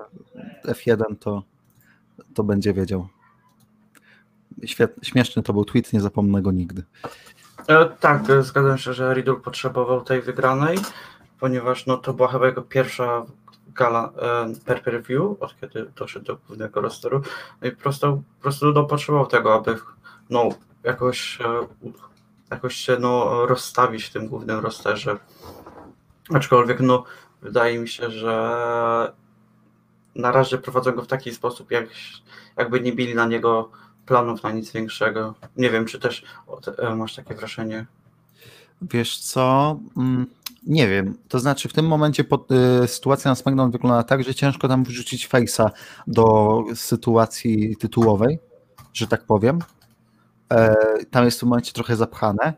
F1, 0.68 1.16
to, 1.20 1.44
to 2.34 2.44
będzie 2.44 2.74
wiedział. 2.74 3.08
Świetny, 4.66 5.06
śmieszny 5.06 5.44
to 5.44 5.54
był 5.54 5.66
tweet, 5.66 5.94
nie 5.94 6.02
zapomnę 6.02 6.42
go 6.42 6.52
nigdy. 6.52 6.84
E, 7.68 7.86
tak, 7.86 8.30
e, 8.30 8.44
zgadzam 8.44 8.78
się, 8.78 8.94
że 8.94 9.14
Riddle 9.14 9.36
potrzebował 9.36 10.02
tej 10.02 10.22
wygranej, 10.22 10.78
ponieważ 11.40 11.86
no, 11.86 11.98
to 11.98 12.14
była 12.14 12.28
chyba 12.28 12.46
jego 12.46 12.62
pierwsza 12.62 13.26
gala 13.68 14.12
e, 14.22 14.54
per 14.66 14.84
per 14.84 15.04
view, 15.04 15.22
od 15.40 15.60
kiedy 15.62 15.86
doszedł 15.96 16.26
do 16.26 16.36
głównego 16.36 16.82
rosteru. 16.82 17.22
No 17.62 17.68
i 17.68 17.72
po 17.72 17.82
prostu, 17.82 18.24
po 18.38 18.42
prostu 18.42 18.72
no, 18.72 18.84
potrzebował 18.84 19.28
tego, 19.28 19.54
aby 19.54 19.78
no, 20.30 20.50
jakoś, 20.84 21.40
jakoś 22.52 22.76
się 22.76 22.98
no, 23.00 23.46
rozstawić 23.46 24.04
w 24.04 24.14
tym 24.14 24.28
głównym 24.28 24.60
rosterze. 24.60 25.18
Aczkolwiek 26.34 26.80
no, 26.80 27.04
wydaje 27.42 27.80
mi 27.80 27.88
się, 27.88 28.10
że 28.10 29.14
na 30.16 30.32
razie 30.32 30.58
prowadzą 30.58 30.92
go 30.92 31.02
w 31.02 31.08
taki 31.08 31.32
sposób, 31.32 31.72
jak, 31.72 31.86
jakby 32.58 32.80
nie 32.80 32.94
mieli 32.94 33.16
na 33.16 33.26
niego 33.26 33.70
planów 34.06 34.44
na 34.44 34.52
nic 34.52 34.72
większego. 34.72 35.34
Nie 35.58 35.70
wiem, 35.70 35.86
czy 35.86 36.00
też 36.00 36.24
e, 36.78 36.96
masz 36.96 37.16
takie 37.16 37.36
wrażenie. 37.36 37.86
Wiesz 38.82 39.18
co? 39.20 39.80
Mm, 39.98 40.26
Nie 40.68 40.88
wiem. 40.88 41.18
To 41.28 41.40
znaczy, 41.40 41.70
w 41.70 41.74
tym 41.74 41.88
momencie 41.88 42.24
pod, 42.24 42.48
y, 42.84 42.88
sytuacja 42.88 43.32
na 43.32 43.36
SmackDown 43.36 43.72
wygląda 43.72 44.04
tak, 44.04 44.24
że 44.24 44.36
ciężko 44.36 44.68
tam 44.68 44.84
wrzucić 44.84 45.30
face'a 45.30 45.70
do 46.08 46.58
sytuacji 46.76 47.78
tytułowej, 47.78 48.40
że 48.94 49.08
tak 49.08 49.24
powiem. 49.24 49.60
E, 50.52 50.76
tam 51.12 51.26
jest 51.26 51.38
w 51.38 51.40
tym 51.40 51.50
momencie 51.50 51.74
trochę 51.74 51.96
zapchane 51.96 52.54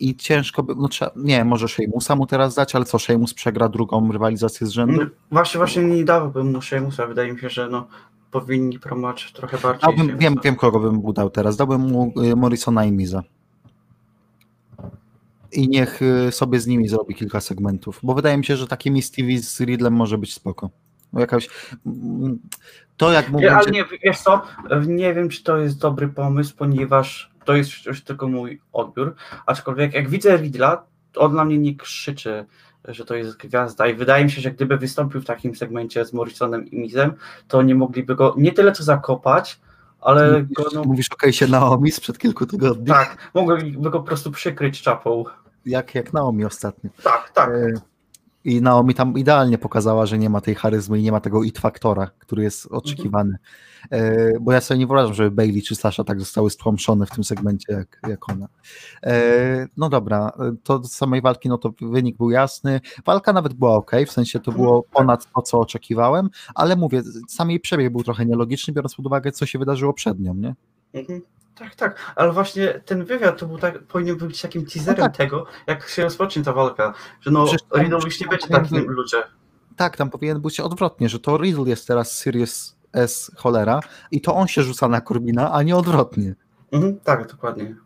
i 0.00 0.16
ciężko 0.16 0.62
by, 0.62 0.74
no 0.76 0.88
trzeba, 0.88 1.10
nie, 1.16 1.44
może 1.44 1.68
Sheamusa 1.68 2.16
mu 2.16 2.26
teraz 2.26 2.54
dać, 2.54 2.74
ale 2.74 2.84
co, 2.84 2.98
Sheamus 2.98 3.34
przegra 3.34 3.68
drugą 3.68 4.12
rywalizację 4.12 4.66
z 4.66 4.70
rzędu? 4.70 5.06
Właśnie, 5.30 5.58
właśnie 5.58 5.82
nie 5.82 6.04
dałbym 6.04 6.52
mu 6.52 6.62
Sheamusa. 6.62 7.06
Wydaje 7.06 7.32
mi 7.32 7.40
się, 7.40 7.50
że 7.50 7.68
no, 7.68 7.86
powinni 8.30 8.78
promować 8.78 9.32
trochę 9.32 9.58
bardziej. 9.58 9.80
Dałbym, 9.80 10.18
wiem, 10.18 10.36
wiem, 10.44 10.56
kogo 10.56 10.80
bym 10.80 10.94
mu 10.94 11.12
dał 11.12 11.30
teraz. 11.30 11.56
Dałbym 11.56 11.80
mu 11.80 12.12
y, 12.22 12.36
Morrisona 12.36 12.84
i 12.84 12.92
Miza. 12.92 13.22
I 15.52 15.68
niech 15.68 16.02
y, 16.02 16.32
sobie 16.32 16.60
z 16.60 16.66
nimi 16.66 16.88
zrobi 16.88 17.14
kilka 17.14 17.40
segmentów, 17.40 18.00
bo 18.02 18.14
wydaje 18.14 18.36
mi 18.36 18.44
się, 18.44 18.56
że 18.56 18.66
takie 18.66 18.90
Miss 18.90 19.10
TV 19.10 19.38
z 19.38 19.60
Riddlem 19.60 19.92
może 19.92 20.18
być 20.18 20.34
spoko. 20.34 20.70
Jakaś, 21.12 21.48
to 22.96 23.12
jak 23.12 23.32
Nie, 23.32 23.56
ale 23.56 23.70
nie, 23.70 23.84
wiesz 24.04 24.18
co, 24.18 24.42
nie 24.86 25.14
wiem, 25.14 25.28
czy 25.28 25.42
to 25.42 25.58
jest 25.58 25.78
dobry 25.78 26.08
pomysł, 26.08 26.54
ponieważ 26.56 27.30
to 27.44 27.56
jest 27.56 27.86
już 27.86 28.04
tylko 28.04 28.28
mój 28.28 28.60
odbiór, 28.72 29.14
aczkolwiek 29.46 29.94
jak 29.94 30.08
widzę 30.08 30.36
Riddla, 30.36 30.84
to 31.12 31.20
on 31.20 31.34
na 31.34 31.44
mnie 31.44 31.58
nie 31.58 31.76
krzyczy, 31.76 32.46
że 32.94 33.04
to 33.04 33.14
jest 33.14 33.36
gwiazda 33.36 33.86
i 33.86 33.94
wydaje 33.94 34.24
mi 34.24 34.30
się, 34.30 34.40
że 34.40 34.50
gdyby 34.50 34.76
wystąpił 34.76 35.20
w 35.20 35.24
takim 35.24 35.54
segmencie 35.54 36.04
z 36.04 36.12
Morrisonem 36.12 36.66
i 36.66 36.78
Mizem, 36.78 37.12
to 37.48 37.62
nie 37.62 37.74
mogliby 37.74 38.14
go 38.14 38.34
nie 38.36 38.52
tyle 38.52 38.72
co 38.72 38.84
zakopać, 38.84 39.60
ale 40.00 40.42
go, 40.42 40.64
no, 40.74 40.84
mówisz 40.84 41.06
okej 41.12 41.32
się 41.32 41.46
Naomi 41.46 41.90
sprzed 41.90 42.18
kilku 42.18 42.46
tygodni, 42.46 42.86
tak, 42.86 43.30
mogliby 43.34 43.90
go 43.90 44.00
po 44.00 44.06
prostu 44.06 44.30
przykryć 44.30 44.82
czapą. 44.82 45.24
jak, 45.66 45.94
jak 45.94 46.12
Naomi 46.12 46.44
ostatnio. 46.44 46.90
Tak, 47.02 47.30
tak. 47.30 47.50
E, 47.50 47.72
I 48.44 48.62
Naomi 48.62 48.94
tam 48.94 49.18
idealnie 49.18 49.58
pokazała, 49.58 50.06
że 50.06 50.18
nie 50.18 50.30
ma 50.30 50.40
tej 50.40 50.54
charyzmy 50.54 50.98
i 50.98 51.02
nie 51.02 51.12
ma 51.12 51.20
tego 51.20 51.42
it 51.44 51.58
faktora, 51.58 52.10
który 52.18 52.42
jest 52.42 52.66
oczekiwany. 52.70 53.36
E, 53.90 54.40
Bo 54.40 54.52
ja 54.52 54.60
sobie 54.60 54.78
nie 54.78 54.86
wyobrażam, 54.86 55.14
żeby 55.14 55.30
Bailey 55.30 55.62
czy 55.62 55.74
Sasha 55.76 56.04
tak 56.04 56.20
zostały 56.20 56.50
stłamszone 56.50 57.06
w 57.06 57.10
tym 57.10 57.24
segmencie 57.24 57.72
jak, 57.72 58.00
jak 58.08 58.28
ona. 58.32 58.48
E, 59.02 59.66
No 59.76 59.88
dobra, 59.88 60.32
e, 60.40 60.56
to 60.62 60.78
do 60.78 60.88
samej 60.88 61.22
walki, 61.22 61.48
no 61.48 61.58
to 61.58 61.72
wynik 61.80 62.16
był 62.16 62.30
jasny. 62.30 62.80
Walka 63.06 63.32
nawet 63.32 63.54
była 63.54 63.74
ok, 63.74 63.90
w 64.06 64.12
sensie 64.12 64.40
to 64.40 64.52
było 64.52 64.82
ponad 64.82 65.32
to, 65.34 65.42
co 65.42 65.60
oczekiwałem, 65.60 66.30
ale 66.54 66.76
mówię, 66.76 67.02
sam 67.28 67.50
jej 67.50 67.60
przebieg 67.60 67.92
był 67.92 68.02
trochę 68.02 68.26
nielogiczny, 68.26 68.74
biorąc 68.74 68.94
pod 68.94 69.06
uwagę, 69.06 69.32
co 69.32 69.46
się 69.46 69.58
wydarzyło 69.58 69.92
przed 69.92 70.20
nią, 70.20 70.34
nie? 70.34 70.54
Mhm. 70.94 71.20
Tak, 71.58 71.74
tak, 71.74 72.12
ale 72.16 72.32
właśnie 72.32 72.68
ten 72.84 73.04
wywiad 73.04 73.38
to 73.38 73.46
był 73.46 73.58
tak, 73.58 73.82
powinien 73.82 74.16
być 74.16 74.42
takim 74.42 74.66
teaserem 74.66 74.96
No 74.98 75.06
tak. 75.06 75.16
tego, 75.16 75.46
jak 75.66 75.88
się 75.88 76.02
rozpocznie 76.02 76.42
ta 76.44 76.52
walka, 76.52 76.94
że 77.20 77.30
no 77.30 77.46
tam- 77.46 77.82
Riddle 77.82 77.98
już 78.04 78.20
nie 78.20 78.26
będzie 78.26 78.48
takim 78.48 78.78
być- 78.78 78.86
ludzie. 78.88 79.16
Tak, 79.76 79.96
tam 79.96 80.10
powinien 80.10 80.40
być 80.40 80.60
odwrotnie, 80.60 81.08
że 81.08 81.18
to 81.20 81.36
Riddle 81.38 81.64
jest 81.68 81.86
teraz 81.86 82.22
Sirius 82.22 82.76
S 82.92 83.32
cholera 83.36 83.80
i 84.10 84.20
to 84.20 84.34
on 84.34 84.48
się 84.48 84.62
rzuca 84.62 84.88
na 84.88 85.00
Corbina, 85.00 85.52
a 85.52 85.62
nie 85.62 85.76
odwrotnie. 85.76 86.34
Mhm, 86.72 87.00
tak, 87.00 87.30
dokładnie. 87.30 87.76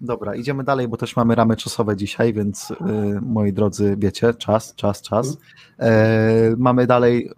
Dobra, 0.00 0.34
idziemy 0.34 0.64
dalej, 0.64 0.88
bo 0.88 0.96
też 0.96 1.16
mamy 1.16 1.34
ramy 1.34 1.56
czasowe 1.56 1.96
dzisiaj, 1.96 2.32
więc 2.32 2.70
y, 2.70 2.74
moi 3.22 3.52
drodzy, 3.52 3.94
wiecie, 3.98 4.34
czas, 4.34 4.74
czas, 4.74 5.02
czas. 5.02 5.38
E, 5.78 6.54
mamy 6.58 6.86
dalej 6.86 7.30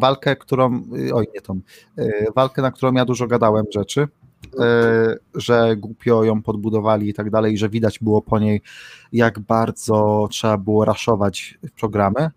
walkę, 0.00 0.36
którą, 0.36 0.82
y, 1.08 1.14
oj 1.14 1.26
nie 1.34 1.40
tą, 1.40 1.60
y, 1.98 2.26
walkę, 2.36 2.62
na 2.62 2.70
którą 2.70 2.92
ja 2.92 3.04
dużo 3.04 3.26
gadałem 3.26 3.64
rzeczy, 3.74 4.08
że 5.34 5.76
głupio 5.76 6.24
ją 6.24 6.42
podbudowali 6.42 7.08
i 7.08 7.14
tak 7.14 7.30
dalej, 7.30 7.58
że 7.58 7.68
widać 7.68 7.98
było 7.98 8.22
po 8.22 8.38
niej, 8.38 8.62
jak 9.12 9.40
bardzo 9.40 10.28
trzeba 10.30 10.58
było 10.58 10.84
raszować 10.84 11.58
programy, 11.80 12.30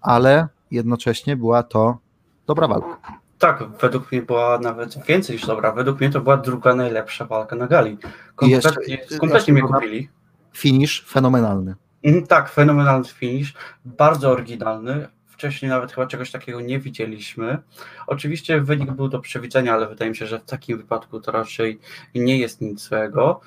ale 0.00 0.48
jednocześnie 0.70 1.36
była 1.36 1.62
to 1.62 1.98
dobra 2.46 2.68
walka. 2.68 2.98
Tak, 3.38 3.64
według 3.80 4.12
mnie 4.12 4.22
była 4.22 4.58
nawet 4.58 5.06
więcej 5.06 5.36
niż 5.36 5.46
dobra. 5.46 5.72
Według 5.72 6.00
mnie 6.00 6.10
to 6.10 6.20
była 6.20 6.36
druga 6.36 6.74
najlepsza 6.74 7.24
walka 7.24 7.56
na 7.56 7.66
gali. 7.66 7.98
Jeszcze- 8.42 8.70
Kompletnie, 9.18 9.52
mnie 9.52 9.62
kupili. 9.62 10.08
Finish 10.52 11.04
fenomenalny. 11.08 11.74
Mhm, 12.04 12.26
tak, 12.26 12.48
fenomenalny 12.50 13.04
finish, 13.08 13.54
bardzo 13.84 14.30
oryginalny. 14.30 15.08
Wcześniej 15.34 15.70
nawet 15.70 15.92
chyba 15.92 16.06
czegoś 16.06 16.30
takiego 16.30 16.60
nie 16.60 16.78
widzieliśmy. 16.78 17.58
Oczywiście 18.06 18.60
wynik 18.60 18.92
był 18.92 19.08
do 19.08 19.20
przewidzenia, 19.20 19.74
ale 19.74 19.88
wydaje 19.88 20.10
mi 20.10 20.16
się, 20.16 20.26
że 20.26 20.38
w 20.38 20.44
takim 20.44 20.78
wypadku 20.78 21.20
to 21.20 21.32
raczej 21.32 21.78
nie 22.14 22.38
jest 22.38 22.60
nic 22.60 22.80
złego. 22.80 23.40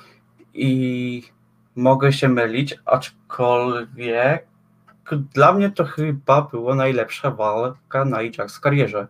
I 0.53 1.23
mogę 1.75 2.13
się 2.13 2.29
mylić, 2.29 2.79
aczkolwiek 2.85 4.47
dla 5.33 5.53
mnie 5.53 5.69
to 5.69 5.85
chyba 5.85 6.41
była 6.41 6.75
najlepsza 6.75 7.31
walka 7.31 8.05
na 8.05 8.17
Ajax 8.17 8.57
w 8.57 8.59
karierze. 8.59 9.07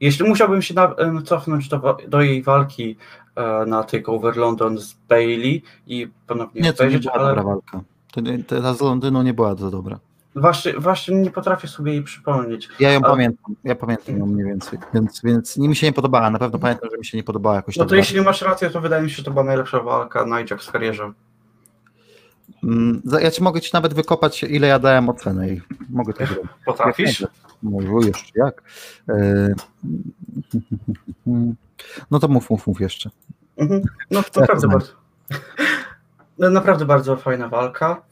Jeśli 0.00 0.28
musiałbym 0.28 0.62
się 0.62 0.74
na, 0.74 0.94
cofnąć 1.24 1.68
do, 1.68 1.96
do, 2.08 2.20
jej 2.20 2.42
walki 2.42 2.96
e, 3.36 3.66
na 3.66 3.84
Takeover 3.84 4.36
London 4.36 4.78
z 4.78 4.92
Bailey 5.08 5.62
i 5.86 6.08
ponownie 6.26 6.60
Nie, 6.60 6.72
to 6.72 6.84
nie 6.84 6.98
była 6.98 7.12
ale... 7.12 7.28
dobra 7.28 7.42
walka. 7.42 7.80
To, 8.12 8.20
ta 8.62 8.74
z 8.74 8.80
Londynu 8.80 9.22
nie 9.22 9.34
była 9.34 9.54
to 9.54 9.70
dobra. 9.70 9.98
Właśnie, 10.34 10.72
właśnie 10.72 11.16
nie 11.16 11.30
potrafię 11.30 11.68
sobie 11.68 11.92
jej 11.92 12.02
przypomnieć. 12.02 12.68
Ja 12.80 12.92
ją 12.92 13.00
pamiętam, 13.00 13.56
ja 13.64 13.74
pamiętam 13.74 14.18
ją 14.18 14.26
mniej 14.26 14.46
więcej, 14.46 14.78
więc, 14.94 15.20
więc 15.24 15.56
mi 15.56 15.76
się 15.76 15.86
nie 15.86 15.92
podobała, 15.92 16.30
na 16.30 16.38
pewno 16.38 16.58
pamiętam, 16.58 16.90
że 16.90 16.98
mi 16.98 17.04
się 17.04 17.18
nie 17.18 17.24
podobała 17.24 17.56
jakoś 17.56 17.76
No 17.76 17.84
to 17.84 17.94
jeśli 17.94 18.20
masz 18.20 18.42
rację, 18.42 18.70
to 18.70 18.80
wydaje 18.80 19.02
mi 19.02 19.10
się, 19.10 19.16
że 19.16 19.22
to 19.22 19.30
była 19.30 19.44
najlepsza 19.44 19.80
walka 19.80 20.26
na 20.26 20.36
Ajax 20.36 20.66
w 20.66 20.72
karierze. 20.72 21.12
Mm, 22.64 23.02
ja 23.20 23.30
ci 23.30 23.42
mogę 23.42 23.60
ci 23.60 23.70
nawet 23.72 23.94
wykopać, 23.94 24.42
ile 24.42 24.66
ja 24.66 24.78
dałem 24.78 25.08
ocenę 25.08 25.48
i 25.48 25.60
mogę 25.90 26.12
to 26.12 26.26
zrobić. 26.26 26.50
Potrafisz? 26.66 27.26
Może 27.62 28.06
jeszcze 28.06 28.32
jak. 28.34 28.62
E, 29.08 29.54
no 32.10 32.18
to 32.18 32.28
mów, 32.28 32.50
mów, 32.50 32.66
mów 32.66 32.80
jeszcze. 32.80 33.10
Mhm. 33.56 33.82
No 34.10 34.22
to 34.22 34.40
naprawdę 34.40 34.68
bardzo, 34.68 34.92
no, 36.38 36.50
naprawdę 36.50 36.84
bardzo 36.84 37.16
fajna 37.16 37.48
walka. 37.48 38.02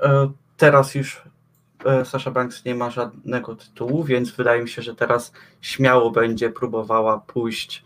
E, 0.00 0.30
teraz 0.56 0.94
już 0.94 1.29
Sasha 2.04 2.30
Banks 2.30 2.64
nie 2.64 2.74
ma 2.74 2.90
żadnego 2.90 3.56
tytułu, 3.56 4.04
więc 4.04 4.30
wydaje 4.30 4.62
mi 4.62 4.68
się, 4.68 4.82
że 4.82 4.94
teraz 4.94 5.32
śmiało 5.60 6.10
będzie 6.10 6.50
próbowała 6.50 7.18
pójść 7.18 7.84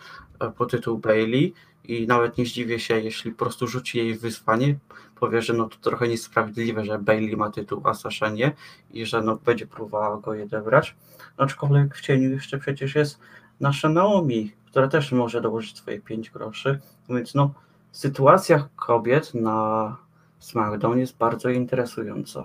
po 0.56 0.66
tytuł 0.66 0.98
Bailey 0.98 1.54
i 1.84 2.06
nawet 2.06 2.38
nie 2.38 2.46
zdziwię 2.46 2.78
się, 2.78 3.00
jeśli 3.00 3.30
po 3.30 3.38
prostu 3.38 3.66
rzuci 3.66 3.98
jej 3.98 4.14
wyzwanie, 4.14 4.78
powie, 5.20 5.42
że 5.42 5.52
no 5.52 5.68
to 5.68 5.76
trochę 5.76 6.08
niesprawiedliwe, 6.08 6.84
że 6.84 6.98
Bailey 6.98 7.36
ma 7.36 7.50
tytuł, 7.50 7.80
a 7.84 7.94
Sasha 7.94 8.28
nie 8.28 8.52
i 8.90 9.06
że 9.06 9.22
no 9.22 9.36
będzie 9.36 9.66
próbowała 9.66 10.20
go 10.20 10.30
odebrać. 10.30 10.96
Aczkolwiek 11.36 11.96
w 11.96 12.00
cieniu 12.00 12.30
jeszcze 12.30 12.58
przecież 12.58 12.94
jest 12.94 13.18
nasza 13.60 13.88
Naomi, 13.88 14.52
która 14.66 14.88
też 14.88 15.12
może 15.12 15.40
dołożyć 15.40 15.78
swoje 15.78 16.00
5 16.00 16.30
groszy, 16.30 16.80
więc 17.08 17.34
no 17.34 17.54
sytuacja 17.92 18.68
kobiet 18.76 19.34
na 19.34 19.96
SmackDown 20.38 20.98
jest 20.98 21.16
bardzo 21.16 21.50
interesująca. 21.50 22.44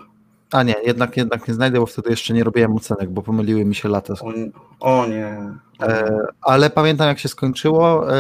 A 0.52 0.64
nie, 0.64 0.76
jednak, 0.86 1.18
jednak 1.18 1.48
nie 1.48 1.54
znajdę, 1.54 1.80
bo 1.80 1.86
wtedy 1.86 2.10
jeszcze 2.10 2.34
nie 2.34 2.44
robiłem 2.44 2.76
ocenek, 2.76 3.10
bo 3.10 3.22
pomyliły 3.22 3.66
mi 3.66 3.76
się 3.76 3.90
lata. 3.90 4.14
O, 4.14 5.00
o 5.00 5.06
nie. 5.08 5.54
E, 5.82 6.20
ale 6.42 6.70
pamiętam 6.70 7.08
jak 7.08 7.20
się 7.20 7.30
skończyło. 7.30 8.14
E, 8.14 8.18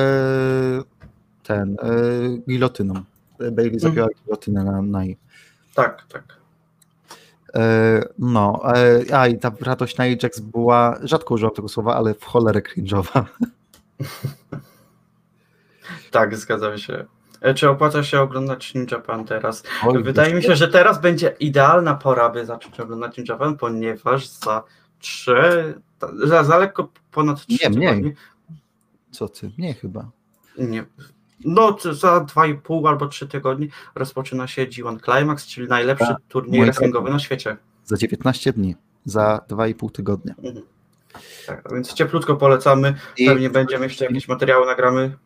ten, 1.44 1.78
e, 1.84 2.38
gilotyną. 2.50 2.94
Bailey 3.40 3.74
mhm. 3.74 3.80
zabiła 3.80 4.08
gilotynę 4.26 4.64
na, 4.64 4.82
na 4.82 5.04
Tak, 5.76 6.06
tak. 6.10 6.40
E, 7.56 8.04
no, 8.20 8.62
e, 8.76 9.16
a 9.16 9.28
i 9.28 9.40
ta 9.40 9.52
radość 9.62 9.98
na 9.98 10.04
Ajax 10.04 10.40
była, 10.40 11.00
rzadko 11.04 11.34
używam 11.34 11.56
tego 11.56 11.70
słowa, 11.70 11.96
ale 11.96 12.14
w 12.14 12.24
cholerę 12.24 12.62
cringe'owa. 12.62 13.24
tak, 16.12 16.38
zgadzam 16.38 16.78
się. 16.78 17.06
E, 17.42 17.54
czy 17.54 17.70
opłaca 17.70 18.04
się 18.04 18.22
oglądać 18.22 18.74
Ninja 18.74 18.98
Japan 18.98 19.26
teraz? 19.26 19.64
Oj, 19.86 20.04
Wydaje 20.04 20.34
mi 20.34 20.44
się, 20.44 20.56
że 20.56 20.68
teraz 20.68 21.02
będzie 21.02 21.36
idealna 21.40 21.96
pora, 21.96 22.30
by 22.30 22.46
zacząć 22.46 22.80
oglądać 22.80 23.18
Ninja 23.18 23.34
Japan, 23.34 23.58
ponieważ 23.58 24.28
za 24.28 24.64
trzy, 25.00 25.74
za, 26.24 26.44
za 26.44 26.58
lekko 26.58 26.92
ponad 27.12 27.46
trzy 27.46 27.58
Nie, 27.64 27.70
mniej. 27.70 28.16
Co 29.12 29.30
ty? 29.30 29.52
Nie 29.58 29.74
chyba. 29.74 30.10
Nie, 30.58 30.86
no 31.46 31.78
za 31.92 32.20
2,5 32.20 32.88
albo 32.88 33.08
3 33.08 33.28
tygodnie 33.28 33.68
rozpoczyna 33.96 34.48
się 34.48 34.66
G1 34.66 35.00
Climax, 35.04 35.48
czyli 35.48 35.68
najlepszy 35.68 36.08
tak, 36.08 36.18
turniej 36.28 36.66
wrestlingowy 36.66 37.10
na 37.10 37.20
świecie. 37.20 37.58
Za 37.86 37.98
19 37.98 38.54
dni, 38.54 38.76
za 39.06 39.42
2,5 39.50 39.92
tygodnia. 39.92 40.34
Mhm. 40.44 40.66
Tak, 41.48 41.64
więc 41.74 41.94
cieplutko 41.94 42.36
polecamy. 42.36 42.96
I... 43.18 43.26
Pewnie 43.26 43.50
będziemy 43.50 43.86
jeszcze 43.86 44.06
jakieś 44.06 44.28
materiały 44.28 44.66
nagramy. 44.66 45.18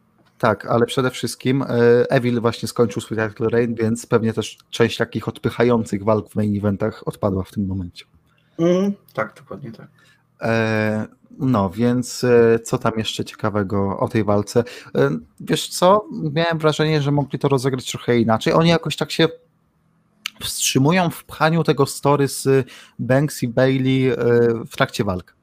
Tak, 0.44 0.66
ale 0.66 0.86
przede 0.86 1.12
wszystkim 1.12 1.62
e, 1.62 1.66
Evil 2.10 2.42
właśnie 2.42 2.68
skończył 2.68 3.02
swój 3.02 3.18
title 3.18 3.50
reign, 3.50 3.76
więc 3.76 4.06
pewnie 4.06 4.34
też 4.34 4.58
część 4.70 4.98
takich 4.98 5.28
odpychających 5.28 6.04
walk 6.04 6.30
w 6.30 6.36
main 6.36 6.58
eventach 6.58 7.04
odpadła 7.06 7.44
w 7.44 7.52
tym 7.52 7.68
momencie. 7.68 8.06
Mm, 8.60 8.94
tak, 9.14 9.34
dokładnie 9.38 9.72
tak. 9.72 9.88
E, 10.42 11.08
no, 11.40 11.70
więc 11.70 12.24
e, 12.24 12.60
co 12.60 12.78
tam 12.78 12.94
jeszcze 12.98 13.26
ciekawego 13.26 14.00
o 14.00 14.08
tej 14.08 14.24
walce? 14.24 14.64
E, 14.96 15.10
wiesz 15.40 15.68
co? 15.68 16.06
Miałem 16.34 16.58
wrażenie, 16.58 17.02
że 17.02 17.12
mogli 17.12 17.40
to 17.40 17.48
rozegrać 17.48 17.92
trochę 17.92 18.20
inaczej. 18.20 18.54
Oni 18.54 18.70
jakoś 18.70 18.96
tak 18.96 19.12
się 19.12 19.28
wstrzymują 20.42 21.10
w 21.10 21.24
pchaniu 21.24 21.64
tego 21.64 21.86
story 21.86 22.28
z 22.28 22.68
Banks 23.00 23.44
i 23.44 23.48
Bailey 23.48 24.12
w 24.70 24.76
trakcie 24.76 25.04
walk. 25.04 25.36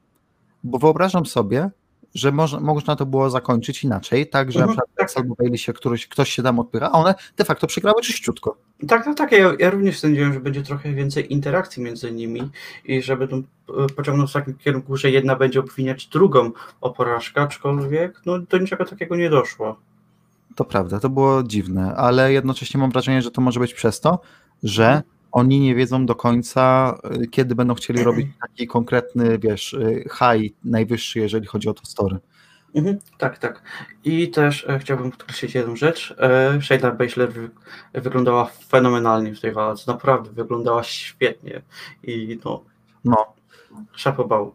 Bo 0.63 0.77
wyobrażam 0.79 1.25
sobie, 1.25 1.69
że 2.15 2.31
można, 2.31 2.59
można 2.59 2.95
to 2.95 3.05
było 3.05 3.29
zakończyć 3.29 3.83
inaczej, 3.83 4.27
tak, 4.27 4.51
że 4.51 4.59
mhm, 4.59 4.79
tak. 4.95 5.11
albo 5.15 5.35
Bailey 5.35 5.57
się 5.57 5.73
któryś, 5.73 6.07
ktoś 6.07 6.31
się 6.31 6.43
tam 6.43 6.59
odpycha, 6.59 6.91
a 6.91 6.91
one 6.91 7.15
de 7.37 7.45
facto 7.45 7.67
przegrały 7.67 8.01
czyściutko. 8.01 8.57
Tak, 8.87 9.05
tak, 9.05 9.17
tak. 9.17 9.31
Ja, 9.31 9.53
ja 9.59 9.69
również 9.69 9.99
sądziłem, 9.99 10.33
że 10.33 10.39
będzie 10.39 10.63
trochę 10.63 10.93
więcej 10.93 11.33
interakcji 11.33 11.83
między 11.83 12.11
nimi 12.11 12.49
i 12.85 13.01
że 13.01 13.17
będą 13.17 13.37
e, 13.37 13.43
pociągnąć 13.95 14.29
w 14.29 14.33
takim 14.33 14.53
kierunku, 14.57 14.97
że 14.97 15.11
jedna 15.11 15.35
będzie 15.35 15.59
obwiniać 15.59 16.07
drugą 16.07 16.51
o 16.81 16.89
porażkę, 16.89 17.41
aczkolwiek 17.41 18.21
no, 18.25 18.39
do 18.39 18.57
niczego 18.57 18.85
takiego 18.85 19.15
nie 19.15 19.29
doszło. 19.29 19.79
To 20.55 20.65
prawda, 20.65 20.99
to 20.99 21.09
było 21.09 21.43
dziwne, 21.43 21.95
ale 21.95 22.33
jednocześnie 22.33 22.79
mam 22.79 22.91
wrażenie, 22.91 23.21
że 23.21 23.31
to 23.31 23.41
może 23.41 23.59
być 23.59 23.73
przez 23.73 23.99
to, 23.99 24.19
że 24.63 25.01
oni 25.31 25.59
nie 25.59 25.75
wiedzą 25.75 26.05
do 26.05 26.15
końca, 26.15 26.95
y, 27.23 27.27
kiedy 27.27 27.55
będą 27.55 27.73
chcieli 27.73 28.03
robić 28.03 28.27
taki 28.41 28.67
konkretny, 28.67 29.39
wiesz, 29.39 29.73
y, 29.73 30.03
high, 30.03 30.53
najwyższy, 30.63 31.19
jeżeli 31.19 31.47
chodzi 31.47 31.69
o 31.69 31.73
to 31.73 31.85
story. 31.85 32.19
Mhm, 32.75 32.99
tak, 33.17 33.37
tak. 33.37 33.61
I 34.03 34.29
też 34.29 34.65
e, 34.69 34.79
chciałbym 34.79 35.11
podkreślić 35.11 35.55
jedną 35.55 35.75
rzecz. 35.75 36.15
E, 36.71 36.91
Baszler 36.91 37.33
wy, 37.33 37.49
wyglądała 37.93 38.45
fenomenalnie 38.45 39.35
w 39.35 39.41
tej 39.41 39.51
walce. 39.51 39.91
Naprawdę 39.91 40.31
wyglądała 40.31 40.83
świetnie. 40.83 41.61
I 42.03 42.39
no, 42.45 42.63
no. 43.05 43.33
szapował. 43.91 44.53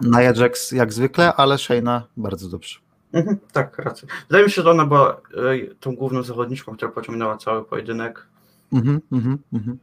Nia 0.00 0.22
Jax 0.22 0.72
jak 0.72 0.92
zwykle, 0.92 1.34
ale 1.34 1.58
Shayna 1.58 2.06
bardzo 2.16 2.48
dobrze. 2.48 2.78
Mhm, 3.12 3.38
tak, 3.52 3.78
racja. 3.78 4.08
Wydaje 4.28 4.44
mi 4.44 4.50
się, 4.50 4.62
że 4.62 4.70
ona 4.70 4.86
była 4.86 5.10
e, 5.10 5.74
tą 5.80 5.94
główną 5.94 6.22
zawodniczką, 6.22 6.76
która 6.76 6.90
pociągnęła 6.90 7.36
cały 7.36 7.64
pojedynek. 7.64 8.26
Mhm, 8.72 9.00
mhm, 9.12 9.38
mhm. 9.52 9.78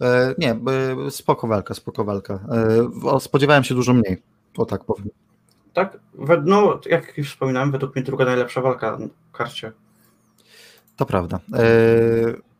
E, 0.00 0.34
nie, 0.38 0.50
e, 1.06 1.10
spoko 1.10 1.46
walka, 1.46 1.74
spoko 1.74 2.04
walka. 2.04 2.40
E, 3.14 3.20
spodziewałem 3.20 3.64
się 3.64 3.74
dużo 3.74 3.94
mniej, 3.94 4.22
o 4.56 4.66
tak 4.66 4.84
powiem. 4.84 5.08
Tak? 5.72 5.98
No, 6.44 6.80
jak 6.86 7.18
już 7.18 7.30
wspominałem, 7.30 7.72
według 7.72 7.94
mnie 7.94 8.04
druga 8.04 8.24
najlepsza 8.24 8.60
walka 8.60 8.96
w 8.96 9.36
karcie. 9.36 9.72
To 10.96 11.06
prawda. 11.06 11.40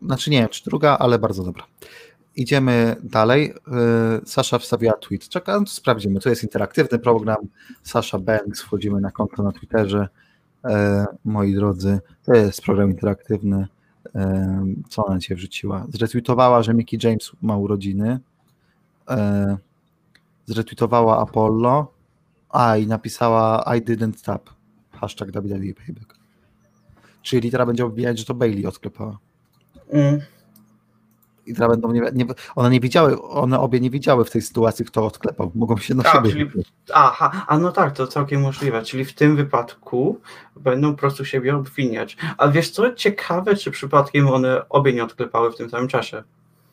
Znaczy 0.03 0.31
nie 0.31 0.41
wiem, 0.41 0.49
czy 0.49 0.65
druga, 0.65 0.99
ale 0.99 1.19
bardzo 1.19 1.45
dobra. 1.45 1.65
Idziemy 2.37 2.97
dalej. 3.03 3.55
Sasza 4.25 4.59
wstawiła 4.59 4.93
tweet. 4.93 5.29
Czekam, 5.29 5.67
sprawdzimy. 5.67 6.21
To 6.21 6.29
jest 6.29 6.43
interaktywny 6.43 6.99
program. 6.99 7.37
Sasza 7.83 8.19
Banks, 8.19 8.63
wchodzimy 8.63 9.01
na 9.01 9.11
konto 9.11 9.43
na 9.43 9.53
Twitterze. 9.53 10.09
Moi 11.25 11.55
drodzy, 11.55 12.01
to 12.25 12.35
jest 12.35 12.63
program 12.63 12.91
interaktywny 12.91 13.67
co 14.89 15.05
ona 15.05 15.19
cię 15.19 15.35
wrzuciła? 15.35 15.87
Zretweetowała, 15.89 16.63
że 16.63 16.75
Mickey 16.75 16.99
James 17.03 17.33
ma 17.43 17.57
urodziny. 17.57 18.21
Zretweetowała 20.47 21.19
Apollo. 21.19 21.95
A 22.51 22.77
i 22.77 22.87
napisała 22.87 23.65
I 23.77 23.83
didn't 23.83 24.25
tap. 24.25 24.51
Hashtag 24.91 25.31
WWE 25.31 25.75
Payback. 25.75 26.19
Czyli 27.23 27.51
teraz 27.51 27.67
będzie 27.67 27.85
obwijać, 27.85 28.19
że 28.19 28.25
to 28.25 28.35
Bailey 28.35 28.67
odklepała. 28.67 29.19
Mm 29.91 30.21
i 31.47 31.55
teraz 31.55 31.71
będą 31.71 31.93
nie, 31.93 32.03
nie, 32.15 32.27
one 32.55 32.71
nie 32.71 32.81
widziały, 32.81 33.23
one 33.23 33.61
obie 33.61 33.81
nie 33.81 33.91
widziały 33.91 34.25
w 34.25 34.31
tej 34.31 34.43
sytuacji, 34.43 34.85
kto 34.85 35.07
odklepał. 35.07 35.53
Mogą 35.55 35.77
się 35.77 35.95
na 35.95 36.05
a, 36.05 36.13
siebie. 36.13 36.31
Czyli, 36.31 36.51
aha, 36.93 37.45
a 37.49 37.59
no 37.59 37.73
tak, 37.73 37.93
to 37.93 38.07
całkiem 38.07 38.41
możliwe. 38.41 38.83
Czyli 38.83 39.05
w 39.05 39.15
tym 39.15 39.37
wypadku 39.37 40.21
będą 40.57 40.93
po 40.93 40.99
prostu 40.99 41.25
siebie 41.25 41.57
obwiniać. 41.57 42.17
A 42.39 42.49
wiesz 42.49 42.71
co, 42.71 42.95
ciekawe, 42.95 43.57
czy 43.57 43.71
przypadkiem 43.71 44.29
one 44.29 44.69
obie 44.69 44.93
nie 44.93 45.05
odklepały 45.05 45.53
w 45.53 45.57
tym 45.57 45.71
samym 45.71 45.89
czasie. 45.89 46.23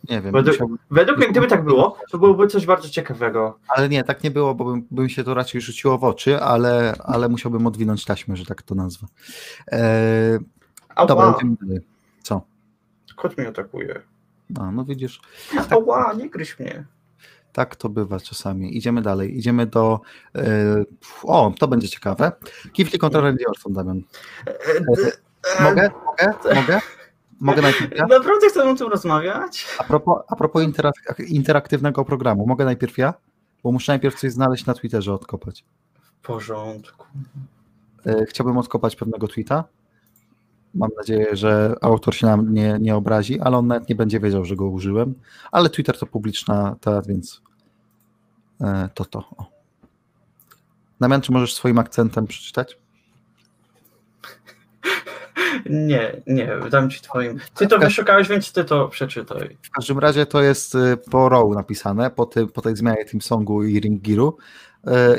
Nie 0.10 0.22
wiem. 0.22 0.34
Według, 0.34 0.56
musiałbym... 0.56 0.78
według 0.92 1.18
mnie, 1.18 1.28
gdyby 1.28 1.48
tak 1.48 1.64
było, 1.64 1.98
to 2.12 2.18
byłoby 2.18 2.48
coś 2.48 2.66
bardzo 2.66 2.90
ciekawego. 2.90 3.58
Ale 3.68 3.90
nie, 3.90 4.04
tak 4.04 4.24
nie 4.24 4.32
było, 4.32 4.56
bo 4.56 4.66
bym, 4.66 4.88
bym 4.92 5.10
się 5.10 5.24
to 5.24 5.34
raczej 5.34 5.62
rzuciło 5.62 5.98
w 5.98 6.04
oczy, 6.04 6.42
ale, 6.42 6.96
ale 7.00 7.30
musiałbym 7.30 7.68
odwinąć 7.68 8.06
taśmę, 8.06 8.36
że 8.36 8.46
tak 8.46 8.62
to 8.62 8.76
nazwę. 8.76 9.08
Eee, 9.68 10.40
dobra. 11.08 11.36
Co? 12.22 12.42
Kot 13.16 13.38
mnie 13.38 13.48
atakuje. 13.48 14.02
A, 14.60 14.72
no 14.72 14.86
widzisz. 14.86 15.22
Tak, 15.70 15.72
Oła, 15.74 16.14
nie 16.14 16.30
gryź 16.30 16.60
mnie. 16.60 16.86
Tak 17.54 17.76
to 17.76 17.90
bywa 17.90 18.20
czasami. 18.20 18.78
Idziemy 18.78 19.02
dalej. 19.02 19.38
Idziemy 19.38 19.66
do. 19.66 20.00
Yy, 20.36 20.86
o, 21.24 21.54
to 21.60 21.68
będzie 21.68 21.90
ciekawe. 21.90 22.32
Kifli 22.74 23.00
kontra 23.00 23.22
Randy 23.22 23.46
Orton, 23.48 23.74
Damian. 23.74 24.02
Mogę? 25.60 25.92
Mogę? 26.06 26.56
Mogę? 26.56 26.80
Mogę 27.40 27.62
najpierw 27.62 27.98
ja? 27.98 28.08
Naprawdę 28.08 28.50
chcę 28.50 28.72
o 28.72 28.76
tym 28.76 28.88
rozmawiać? 28.88 29.68
A 29.78 29.84
propos, 29.84 30.24
a 30.28 30.36
propos 30.36 30.64
interak 30.64 30.94
interaktywnego 31.28 32.06
programu, 32.06 32.48
mogę 32.48 32.66
najpierw 32.66 32.98
ja? 32.98 33.14
Bo 33.64 33.72
muszę 33.72 33.92
najpierw 33.92 34.20
coś 34.20 34.32
znaleźć 34.32 34.66
na 34.66 34.74
Twitterze, 34.74 35.14
odkopać. 35.14 35.66
W 36.02 36.26
porządku. 36.26 37.06
Chciałbym 38.28 38.58
odkopać 38.58 38.96
pewnego 38.96 39.28
tweeta. 39.28 39.64
Mam 40.74 40.90
nadzieję, 40.98 41.36
że 41.36 41.76
autor 41.82 42.16
się 42.16 42.28
nam 42.28 42.54
nie, 42.54 42.78
nie 42.82 42.96
obrazi, 42.96 43.40
ale 43.40 43.58
on 43.58 43.68
nawet 43.68 43.90
nie 43.90 43.96
będzie 43.96 44.20
wiedział, 44.20 44.46
że 44.46 44.56
go 44.56 44.66
użyłem. 44.66 45.14
Ale 45.52 45.70
Twitter 45.70 46.00
to 46.00 46.06
publiczna 46.06 46.76
ta, 46.82 47.02
więc 47.02 47.42
to 48.94 49.06
to. 49.06 49.20
O. 49.20 49.46
Damian, 51.00 51.22
czy 51.22 51.32
możesz 51.32 51.54
swoim 51.54 51.80
akcentem 51.80 52.28
przeczytać? 52.28 52.78
Nie, 55.70 56.22
nie, 56.28 56.50
dam 56.72 56.90
ci 56.90 57.02
twoim. 57.02 57.40
Ty 57.56 57.68
to 57.68 57.80
wyszukałeś, 57.80 58.28
więc 58.28 58.52
ty 58.52 58.64
to 58.64 58.88
przeczytaj. 58.88 59.58
W 59.62 59.70
każdym 59.70 60.00
razie 60.00 60.26
to 60.26 60.42
jest 60.42 60.78
po 61.12 61.30
Row 61.30 61.56
napisane, 61.56 62.12
po, 62.12 62.26
tym, 62.26 62.48
po 62.48 62.62
tej 62.62 62.76
zmianie 62.76 63.06
Team 63.06 63.22
Songu 63.22 63.64
i 63.64 63.80
Ring 63.80 64.02
Gearu. 64.02 64.38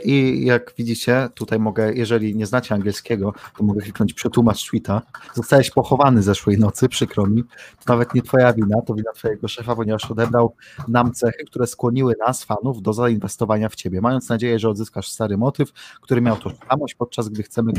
I 0.04 0.44
jak 0.44 0.72
widzicie, 0.78 1.28
tutaj 1.34 1.58
mogę, 1.58 1.94
jeżeli 1.94 2.36
nie 2.36 2.46
znacie 2.46 2.74
angielskiego, 2.74 3.34
to 3.58 3.64
mogę 3.64 3.80
kliknąć 3.80 4.14
przetłumacz 4.14 4.70
tweeta. 4.70 5.02
Zostałeś 5.34 5.70
pochowany 5.70 6.22
zeszłej 6.22 6.58
nocy, 6.58 6.88
przykro 6.88 7.26
mi. 7.26 7.44
To 7.44 7.92
nawet 7.92 8.14
nie 8.14 8.22
twoja 8.22 8.52
wina, 8.52 8.82
to 8.86 8.94
wina 8.94 9.12
twojego 9.12 9.48
szefa, 9.48 9.76
ponieważ 9.76 10.10
odebrał 10.10 10.54
nam 10.88 11.12
cechy, 11.12 11.44
które 11.44 11.66
skłoniły 11.66 12.14
nas, 12.26 12.44
fanów, 12.44 12.82
do 12.82 12.92
zainwestowania 12.92 13.68
w 13.68 13.74
ciebie, 13.74 14.00
mając 14.00 14.28
nadzieję, 14.28 14.58
że 14.58 14.68
odzyskasz 14.68 15.08
stary 15.08 15.36
motyw, 15.36 15.72
który 16.00 16.20
miał 16.20 16.36
tożsamość, 16.36 16.94
podczas 16.94 17.28
gdy 17.28 17.42
chcemy, 17.42 17.72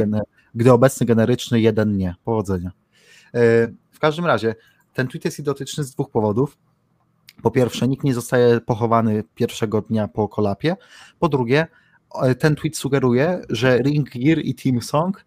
gdy 0.56 0.72
obecny 0.72 1.06
generyczny 1.06 1.62
jeden 1.62 1.98
nie. 1.98 2.16
Powodzenia. 2.26 2.72
W 3.92 4.00
każdym 4.00 4.26
razie, 4.26 4.56
ten 4.94 5.08
tweet 5.08 5.26
jest 5.26 5.40
identyczny 5.40 5.84
z 5.84 5.92
dwóch 5.92 6.10
powodów. 6.10 6.58
Po 7.42 7.52
pierwsze, 7.52 7.88
nikt 7.88 8.04
nie 8.04 8.14
zostaje 8.14 8.62
pochowany 8.62 9.24
pierwszego 9.36 9.82
dnia 9.82 10.08
po 10.08 10.30
kolapie. 10.30 10.76
Po 11.20 11.30
drugie, 11.30 11.68
ten 12.40 12.56
tweet 12.56 12.78
sugeruje, 12.78 13.42
że 13.50 13.78
Ring 13.78 14.10
Gear 14.10 14.40
i 14.40 14.56
Team 14.56 14.82
Song 14.82 15.26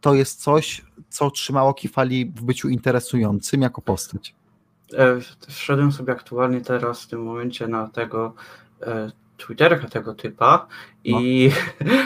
to 0.00 0.14
jest 0.14 0.42
coś, 0.42 0.84
co 1.08 1.30
trzymało 1.30 1.74
Kifali 1.74 2.26
w 2.26 2.42
byciu 2.42 2.68
interesującym 2.68 3.62
jako 3.62 3.82
postać. 3.82 4.34
Wszedłem 5.48 5.92
sobie 5.92 6.12
aktualnie 6.12 6.60
teraz 6.60 7.02
w 7.02 7.08
tym 7.08 7.22
momencie 7.22 7.68
na 7.68 7.88
tego 7.88 8.34
Twitterka 9.36 9.88
tego 9.88 10.14
typa 10.14 10.66
no. 11.04 11.20
i 11.20 11.52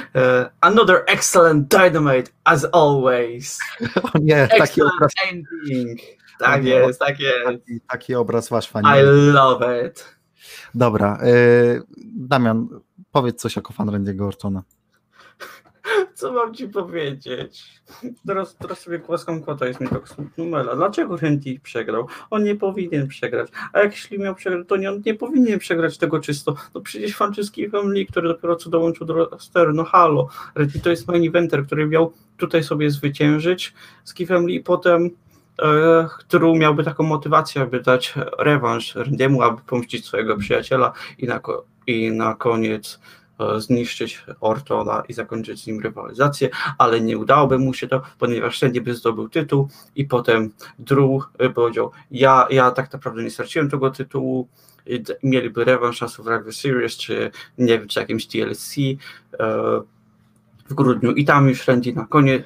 another 0.61 1.05
excellent 1.07 1.69
dynamite 1.69 2.31
as 2.45 2.67
always. 2.73 3.59
O 4.15 4.19
nie, 4.19 4.49
taki 4.59 4.83
obraz. 4.83 5.13
ending. 5.31 6.01
Tak 6.39 6.65
jest, 6.65 7.01
tak 7.01 7.21
jest. 7.21 7.45
Taki, 7.47 7.81
taki 7.89 8.15
obraz 8.15 8.51
masz 8.51 8.69
fani. 8.69 8.89
I 8.89 9.03
love 9.33 9.87
it. 9.87 10.17
Dobra, 10.75 11.19
yy, 11.23 11.83
Damian, 12.17 12.69
powiedz 13.13 13.41
coś 13.41 13.57
jako 13.57 13.73
fan 13.73 13.89
Randy'ego 13.89 14.27
Ortona. 14.27 14.63
Co 16.15 16.33
mam 16.33 16.55
ci 16.55 16.69
powiedzieć? 16.69 17.83
Teraz, 18.27 18.57
teraz 18.57 18.81
sobie 18.81 18.99
głaskam 18.99 19.43
kota, 19.43 19.67
jest 19.67 19.81
mi 19.81 19.89
tak 19.89 20.09
smutno 20.09 20.75
Dlaczego 20.77 21.17
Randy 21.17 21.61
przegrał? 21.63 22.07
On 22.31 22.45
nie 22.45 22.57
powinien 22.57 23.09
przegrać. 23.09 23.49
A 23.73 23.81
jak 23.81 23.93
jeśli 23.93 24.19
miał 24.19 24.35
przegrać, 24.35 24.69
to 24.69 24.77
nie, 24.77 24.91
on 24.91 25.03
nie 25.07 25.15
powinien 25.15 25.59
przegrać 25.59 25.99
tego 25.99 26.21
czysto. 26.21 26.55
No 26.75 26.81
przecież 26.81 27.13
Franczyski 27.13 27.71
Lee, 27.85 28.07
który 28.07 28.29
dopiero 28.29 28.57
co 28.57 28.71
dołączył 28.71 29.07
do 29.07 29.15
rosteru, 29.15 29.73
no 29.73 29.85
halo. 29.85 30.29
Randy 30.55 30.81
to 30.81 30.91
jest 30.91 31.09
main 31.09 31.29
eventer, 31.29 31.67
który 31.67 31.87
miał 31.87 32.13
tutaj 32.37 32.65
sobie 32.65 32.91
zwyciężyć 32.91 33.75
z 34.05 34.15
Kifem 34.15 34.47
Lee, 34.47 34.61
potem 34.61 35.11
który 36.19 36.53
miałby 36.53 36.85
taką 36.85 37.05
motywację, 37.05 37.63
aby 37.63 37.81
dać 37.81 38.15
rewanż 38.39 38.95
Randymu, 38.95 39.43
aby 39.43 39.63
pomścić 39.67 40.07
swojego 40.07 40.37
przyjaciela 40.37 40.93
i 41.19 41.27
na, 41.27 41.41
i 41.87 42.11
na 42.11 42.35
koniec 42.35 43.01
zniszczyć 43.59 44.25
Ortona 44.41 45.03
i 45.09 45.13
zakończyć 45.13 45.63
z 45.63 45.67
nim 45.67 45.81
rywalizację, 45.81 46.49
ale 46.79 47.01
nie 47.01 47.19
udałoby 47.19 47.59
mu 47.59 47.75
się 47.75 47.89
to, 47.89 48.03
ponieważ 48.19 48.63
Randy 48.63 48.81
by 48.81 48.95
zdobył 48.95 49.29
tytuł 49.29 49.69
i 49.97 50.05
potem 50.05 50.51
Drew 50.79 51.23
powiedział, 51.55 51.91
ja, 52.11 52.47
ja 52.51 52.71
tak 52.71 52.93
naprawdę 52.93 53.23
nie 53.23 53.31
straciłem 53.31 53.71
tego 53.71 53.91
tytułu, 53.91 54.49
mieliby 55.23 55.65
rewanż 55.65 56.01
na 56.01 56.09
Survivor 56.09 56.53
Series, 56.53 56.97
czy 56.97 57.31
nie 57.59 57.79
wiem, 57.79 57.89
czy 57.89 58.01
jakimś 58.01 58.27
TLC 58.27 58.75
w 60.69 60.75
grudniu. 60.75 61.13
I 61.13 61.25
tam 61.25 61.49
już 61.49 61.69
Randy 61.69 61.93
na 61.93 62.07
koniec 62.07 62.43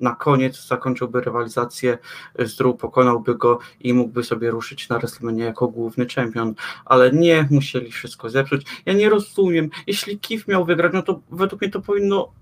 na 0.00 0.14
koniec 0.14 0.66
zakończyłby 0.66 1.20
rywalizację 1.20 1.98
z 2.38 2.56
Drew, 2.56 2.76
pokonałby 2.76 3.34
go 3.34 3.58
i 3.80 3.94
mógłby 3.94 4.24
sobie 4.24 4.50
ruszyć 4.50 4.88
na 4.88 4.98
WrestleMania 4.98 5.44
jako 5.44 5.68
główny 5.68 6.06
czempion, 6.06 6.54
ale 6.84 7.12
nie, 7.12 7.48
musieli 7.50 7.92
wszystko 7.92 8.30
zepsuć. 8.30 8.66
Ja 8.86 8.92
nie 8.92 9.08
rozumiem, 9.08 9.70
jeśli 9.86 10.18
Kif 10.18 10.48
miał 10.48 10.64
wygrać, 10.64 10.92
no 10.92 11.02
to 11.02 11.20
według 11.30 11.62
mnie 11.62 11.70
to 11.70 11.80
powinno 11.80 12.32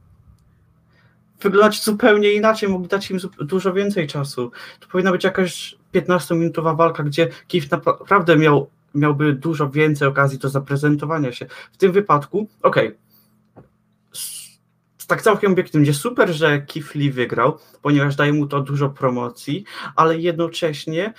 wyglądać 1.41 1.85
zupełnie 1.85 2.33
inaczej, 2.33 2.69
mogli 2.69 2.89
dać 2.89 3.11
im 3.11 3.19
dużo 3.41 3.73
więcej 3.73 4.07
czasu. 4.07 4.53
To 4.81 4.89
powinna 4.89 5.13
być 5.13 5.25
jakaś 5.25 5.77
15-minutowa 5.95 6.77
walka, 6.77 7.03
gdzie 7.03 7.29
Kif 7.49 7.71
naprawdę 7.71 8.37
miał, 8.37 8.71
miałby 8.95 9.33
dużo 9.33 9.71
więcej 9.71 10.09
okazji 10.09 10.39
do 10.39 10.49
zaprezentowania 10.49 11.33
się. 11.33 11.47
W 11.73 11.77
tym 11.77 11.93
wypadku, 11.93 12.49
okej, 12.63 12.87
okay, 12.89 13.08
tak 15.09 15.23
całkiem 15.23 15.53
obiektywnie 15.53 15.95
super, 15.95 16.31
że 16.33 16.63
Kifli 16.63 17.11
wygrał, 17.11 17.59
ponieważ 17.83 18.17
daje 18.17 18.33
mu 18.33 18.47
to 18.47 18.61
dużo 18.61 18.91
promocji, 18.91 19.65
ale 19.97 20.19
jednocześnie 20.19 21.13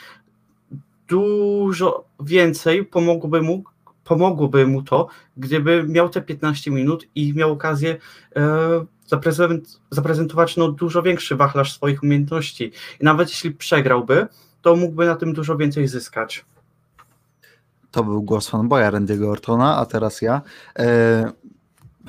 dużo 1.08 2.06
więcej 2.20 2.86
pomogłoby 2.86 3.42
mu, 3.42 3.64
pomogłoby 4.04 4.68
mu 4.68 4.84
to, 4.84 5.08
gdyby 5.38 5.84
miał 5.84 6.10
te 6.10 6.22
15 6.22 6.72
minut 6.72 7.08
i 7.16 7.34
miał 7.34 7.52
okazję 7.52 7.98
e, 8.36 8.86
zaprezent, 9.06 9.82
zaprezentować 9.92 10.58
no, 10.58 10.72
dużo 10.72 11.02
większy 11.02 11.36
wachlarz 11.36 11.74
swoich 11.74 12.04
umiejętności. 12.04 12.72
I 13.02 13.04
nawet 13.04 13.30
jeśli 13.30 13.52
przegrałby, 13.52 14.28
to 14.62 14.76
mógłby 14.76 15.06
na 15.06 15.16
tym 15.16 15.34
dużo 15.34 15.58
więcej 15.58 15.88
zyskać. 15.88 16.46
To 17.92 18.04
był 18.04 18.22
głos 18.22 18.50
fanboya 18.50 18.92
Randy'ego 18.92 19.30
Ortona, 19.30 19.78
a 19.78 19.86
teraz 19.86 20.22
ja. 20.22 20.42
E, 20.80 21.32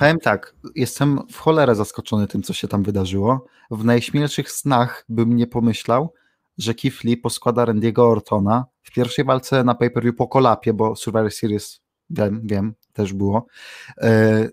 Powiem 0.01 0.19
tak, 0.19 0.55
jestem 0.75 1.19
w 1.31 1.37
cholerę 1.37 1.75
zaskoczony 1.75 2.27
tym, 2.27 2.43
co 2.43 2.53
się 2.53 2.69
tam 2.69 2.83
wydarzyło. 2.83 3.47
W 3.71 3.85
najśmielszych 3.85 4.51
snach 4.51 5.05
bym 5.09 5.37
nie 5.37 5.47
pomyślał, 5.47 6.15
że 6.59 6.75
Lee 7.05 7.17
poskłada 7.17 7.65
Randy'ego 7.65 8.01
Ortona 8.01 8.65
w 8.83 8.91
pierwszej 8.91 9.25
walce 9.25 9.65
na 9.65 9.75
pay-per-view 9.75 10.17
po 10.17 10.29
kolapie, 10.29 10.73
bo 10.73 10.97
Survivor 10.97 11.33
Series, 11.33 11.81
wiem, 12.11 12.41
wiem 12.45 12.75
też 12.93 13.13
było, 13.13 13.47
yy, 14.03 14.51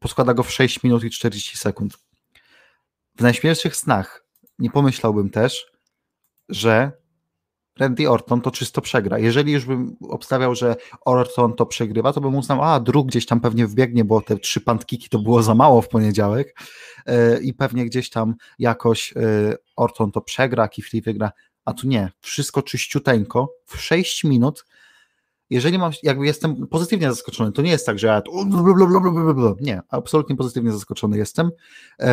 poskłada 0.00 0.34
go 0.34 0.42
w 0.42 0.52
6 0.52 0.82
minut 0.82 1.04
i 1.04 1.10
40 1.10 1.58
sekund. 1.58 1.98
W 3.16 3.22
najśmielszych 3.22 3.76
snach 3.76 4.24
nie 4.58 4.70
pomyślałbym 4.70 5.30
też, 5.30 5.66
że 6.48 6.92
Randy 7.78 8.10
Orton 8.10 8.40
to 8.40 8.50
czysto 8.50 8.80
przegra. 8.80 9.18
Jeżeli 9.18 9.52
już 9.52 9.64
bym 9.64 9.96
obstawiał, 10.08 10.54
że 10.54 10.76
Orton 11.04 11.54
to 11.54 11.66
przegrywa, 11.66 12.12
to 12.12 12.20
bym 12.20 12.34
uznał, 12.34 12.62
a 12.62 12.80
druk 12.80 13.08
gdzieś 13.08 13.26
tam 13.26 13.40
pewnie 13.40 13.66
wbiegnie, 13.66 14.04
bo 14.04 14.20
te 14.20 14.36
trzy 14.36 14.60
pantkiki 14.60 15.08
to 15.08 15.18
było 15.18 15.42
za 15.42 15.54
mało 15.54 15.82
w 15.82 15.88
poniedziałek 15.88 16.60
yy, 17.06 17.40
i 17.42 17.54
pewnie 17.54 17.84
gdzieś 17.84 18.10
tam 18.10 18.34
jakoś 18.58 19.12
yy, 19.16 19.56
Orton 19.76 20.12
to 20.12 20.20
przegra, 20.20 20.68
Kifli 20.68 21.02
wygra, 21.02 21.32
a 21.64 21.74
tu 21.74 21.86
nie. 21.86 22.10
Wszystko 22.20 22.62
czyściuteńko, 22.62 23.54
w 23.66 23.80
6 23.80 24.24
minut. 24.24 24.64
Jeżeli 25.50 25.78
mam, 25.78 25.92
jakby 26.02 26.26
jestem 26.26 26.66
pozytywnie 26.66 27.10
zaskoczony, 27.10 27.52
to 27.52 27.62
nie 27.62 27.70
jest 27.70 27.86
tak, 27.86 27.98
że 27.98 28.06
ja 28.06 28.22
nie, 29.60 29.80
absolutnie 29.88 30.36
pozytywnie 30.36 30.72
zaskoczony 30.72 31.18
jestem. 31.18 31.50
Yy, 31.98 32.06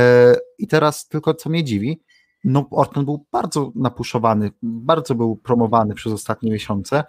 I 0.57 0.67
teraz 0.67 1.07
tylko 1.07 1.33
co 1.33 1.49
mnie 1.49 1.63
dziwi, 1.63 1.99
no 2.45 2.65
Orton 2.71 3.05
był 3.05 3.25
bardzo 3.31 3.71
napuszowany, 3.75 4.51
bardzo 4.63 5.15
był 5.15 5.35
promowany 5.35 5.93
przez 5.93 6.13
ostatnie 6.13 6.51
miesiące 6.51 7.03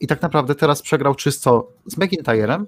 i 0.00 0.06
tak 0.06 0.22
naprawdę 0.22 0.54
teraz 0.54 0.82
przegrał 0.82 1.14
czysto 1.14 1.68
z 1.86 1.96
McIntyrem 1.96 2.66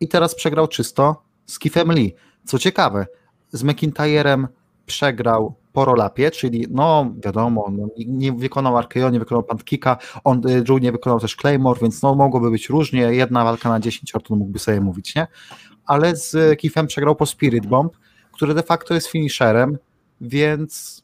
i 0.00 0.08
teraz 0.08 0.34
przegrał 0.34 0.68
czysto 0.68 1.22
z 1.46 1.58
Keithem 1.58 1.92
Lee. 1.92 2.14
Co 2.44 2.58
ciekawe, 2.58 3.06
z 3.52 3.62
McIntyrem 3.62 4.48
przegrał 4.86 5.54
po 5.72 5.84
rolapie, 5.84 6.30
czyli 6.30 6.66
no 6.70 7.14
wiadomo, 7.24 7.70
no, 7.72 7.88
nie 8.06 8.32
wykonał 8.32 8.80
RKO, 8.80 9.10
nie 9.10 9.18
wykonał 9.18 9.42
Pantkika, 9.42 9.96
on 10.24 10.48
y, 10.48 10.62
Drew 10.62 10.80
nie 10.80 10.92
wykonał 10.92 11.20
też 11.20 11.36
Claymore, 11.36 11.80
więc 11.82 12.02
no 12.02 12.14
mogłoby 12.14 12.50
być 12.50 12.68
różnie, 12.68 13.00
jedna 13.00 13.44
walka 13.44 13.68
na 13.68 13.80
10 13.80 14.14
Orton 14.14 14.38
mógłby 14.38 14.58
sobie 14.58 14.80
mówić, 14.80 15.14
nie? 15.14 15.26
Ale 15.86 16.16
z 16.16 16.60
Keithem 16.60 16.86
przegrał 16.86 17.16
po 17.16 17.26
Spirit 17.26 17.66
Bomb, 17.66 17.96
który 18.32 18.54
de 18.54 18.62
facto 18.62 18.94
jest 18.94 19.06
finisherem, 19.06 19.78
więc 20.20 21.02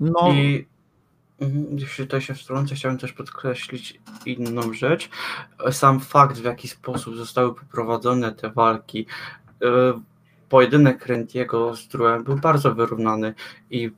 no. 0.00 0.32
I 0.32 0.66
Mhm, 1.40 1.78
Jeśli 1.78 2.04
tutaj 2.04 2.20
się 2.20 2.34
wtrącę, 2.34 2.74
chciałem 2.74 2.98
też 2.98 3.12
podkreślić 3.12 4.00
inną 4.26 4.72
rzecz. 4.72 5.10
Sam 5.70 6.00
fakt, 6.00 6.38
w 6.38 6.44
jaki 6.44 6.68
sposób 6.68 7.16
zostały 7.16 7.54
poprowadzone 7.54 8.32
te 8.32 8.50
walki. 8.50 9.06
E, 9.62 9.66
Pojedynek 10.48 11.06
Rentiego 11.06 11.76
z 11.76 11.88
Druem 11.88 12.24
był 12.24 12.36
bardzo 12.36 12.74
wyrównany 12.74 13.34
i 13.70 13.90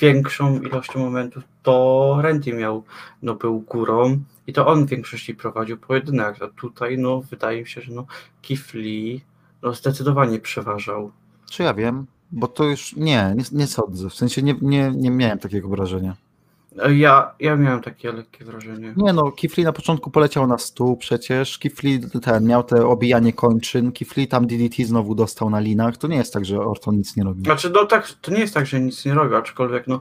większą 0.00 0.60
ilością 0.60 0.98
momentów 0.98 1.42
to 1.62 2.18
Renty 2.22 2.52
miał, 2.52 2.84
no 3.22 3.34
był 3.34 3.60
górą 3.60 4.22
i 4.46 4.52
to 4.52 4.66
on 4.66 4.86
w 4.86 4.88
większości 4.88 5.34
prowadził 5.34 5.78
pojedynek, 5.78 6.42
a 6.42 6.48
tutaj 6.48 6.98
no 6.98 7.20
wydaje 7.20 7.60
mi 7.60 7.68
się, 7.68 7.80
że 7.80 7.92
no 7.92 8.06
Lee 8.74 9.24
no, 9.62 9.74
zdecydowanie 9.74 10.38
przeważał. 10.38 11.12
Czy 11.50 11.62
ja 11.62 11.74
wiem? 11.74 12.06
Bo 12.32 12.48
to 12.48 12.64
już 12.64 12.96
nie, 12.96 13.34
nie, 13.36 13.44
nie 13.52 13.66
sądzę. 13.66 14.10
W 14.10 14.14
sensie 14.14 14.42
nie, 14.42 14.54
nie, 14.62 14.92
nie 14.96 15.10
miałem 15.10 15.38
takiego 15.38 15.68
wrażenia. 15.68 16.16
E, 16.82 16.94
Ja, 16.94 17.34
ja 17.40 17.56
miałem 17.56 17.80
takie 17.80 18.12
lekkie 18.12 18.44
wrażenie. 18.44 18.94
Nie 18.96 19.12
no, 19.12 19.32
Kifli 19.32 19.64
na 19.64 19.72
początku 19.72 20.10
poleciał 20.10 20.46
na 20.46 20.58
stół 20.58 20.96
przecież. 20.96 21.58
Kifli 21.58 22.00
ten 22.22 22.46
miał 22.46 22.62
te 22.62 22.86
obijanie 22.86 23.32
kończyn. 23.32 23.92
Kifli 23.92 24.28
tam 24.28 24.46
DDT 24.46 24.84
znowu 24.84 25.14
dostał 25.14 25.50
na 25.50 25.60
linach. 25.60 25.96
To 25.96 26.08
nie 26.08 26.16
jest 26.16 26.32
tak, 26.32 26.44
że 26.44 26.60
Orton 26.60 26.96
nic 26.96 27.16
nie 27.16 27.24
robi. 27.24 27.42
Znaczy, 27.44 27.70
no 27.70 27.84
tak, 27.86 28.08
to 28.20 28.30
nie 28.32 28.40
jest 28.40 28.54
tak, 28.54 28.66
że 28.66 28.80
nic 28.80 29.04
nie 29.04 29.14
robił, 29.14 29.36
aczkolwiek 29.36 29.86
no, 29.86 30.00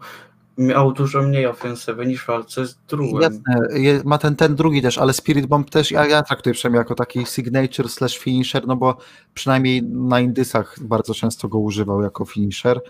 miał 0.60 0.92
dużo 0.94 1.22
mniej 1.22 1.46
ofensywy 1.48 2.06
niż 2.06 2.24
w 2.24 2.28
walce 2.28 2.66
z 2.68 2.78
drugim. 2.88 3.22
Jasne, 3.22 3.60
je- 3.74 4.02
ma 4.06 4.18
ten, 4.18 4.36
ten 4.36 4.56
drugi 4.56 4.82
też, 4.82 4.98
ale 4.98 5.14
Spirit 5.14 5.46
Bomb 5.46 5.70
też 5.70 5.92
ja, 5.92 6.08
ja 6.08 6.24
traktuję 6.24 6.54
przynajmniej 6.54 6.80
jako 6.80 6.96
taki 6.96 7.26
signature 7.26 7.90
slash 7.90 8.18
finisher, 8.18 8.68
no 8.68 8.76
bo 8.76 8.98
przynajmniej 9.34 9.84
na 9.84 10.20
Indysach 10.20 10.76
bardzo 10.82 11.14
często 11.14 11.48
go 11.48 11.60
używał 11.60 12.02
jako 12.02 12.26
finisher, 12.26 12.82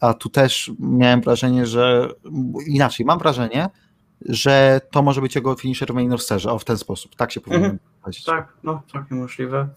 a 0.00 0.14
tu 0.14 0.28
też 0.28 0.70
miałem 0.78 1.20
wrażenie, 1.20 1.66
że 1.66 2.08
inaczej, 2.66 3.06
mam 3.06 3.18
wrażenie, 3.18 3.68
że 4.28 4.80
to 4.90 5.02
może 5.02 5.20
być 5.20 5.34
jego 5.34 5.54
finisher 5.54 5.88
w 5.92 5.94
main 5.94 6.12
rosterze, 6.12 6.52
o 6.52 6.58
w 6.58 6.64
ten 6.64 6.78
sposób, 6.78 7.14
tak 7.16 7.32
się 7.32 7.40
powinno 7.40 7.64
Mhm. 7.66 7.78
powiedzieć. 8.02 8.24
Tak, 8.24 8.52
no, 8.62 8.82
całkiem 8.92 9.18
możliwe. 9.18 9.68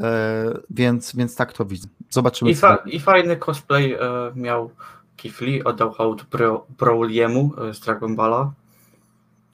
E, 0.00 0.58
więc, 0.70 1.16
więc 1.16 1.36
tak 1.36 1.52
to 1.52 1.64
widzę. 1.64 1.88
Zobaczymy. 2.10 2.50
I, 2.50 2.54
fa- 2.54 2.82
i 2.86 3.00
fajny 3.00 3.36
cosplay 3.36 3.92
e, 3.94 3.98
miał 4.34 4.70
Lee, 5.40 5.64
oddał 5.64 5.92
hołd 5.92 6.22
Bro- 6.30 6.62
Broly'emu 6.78 7.68
e, 7.68 7.74
z 7.74 7.80
Dragon 7.80 8.16
Balla. 8.16 8.52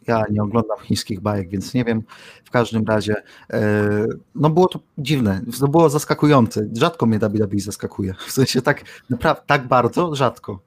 Ja 0.06 0.24
nie 0.30 0.42
oglądam 0.42 0.78
chińskich 0.78 1.20
bajek, 1.20 1.48
więc 1.48 1.74
nie 1.74 1.84
wiem. 1.84 2.02
W 2.44 2.50
każdym 2.50 2.84
razie, 2.84 3.14
e, 3.52 4.06
no 4.34 4.50
było 4.50 4.68
to 4.68 4.80
dziwne, 4.98 5.40
to 5.60 5.68
było 5.68 5.90
zaskakujące. 5.90 6.68
Rzadko 6.76 7.06
mnie 7.06 7.18
WWE 7.18 7.58
zaskakuje. 7.60 8.14
W 8.26 8.32
sensie 8.32 8.62
tak 8.62 8.82
naprawdę, 9.10 9.42
tak 9.46 9.68
bardzo, 9.68 10.14
rzadko. 10.14 10.58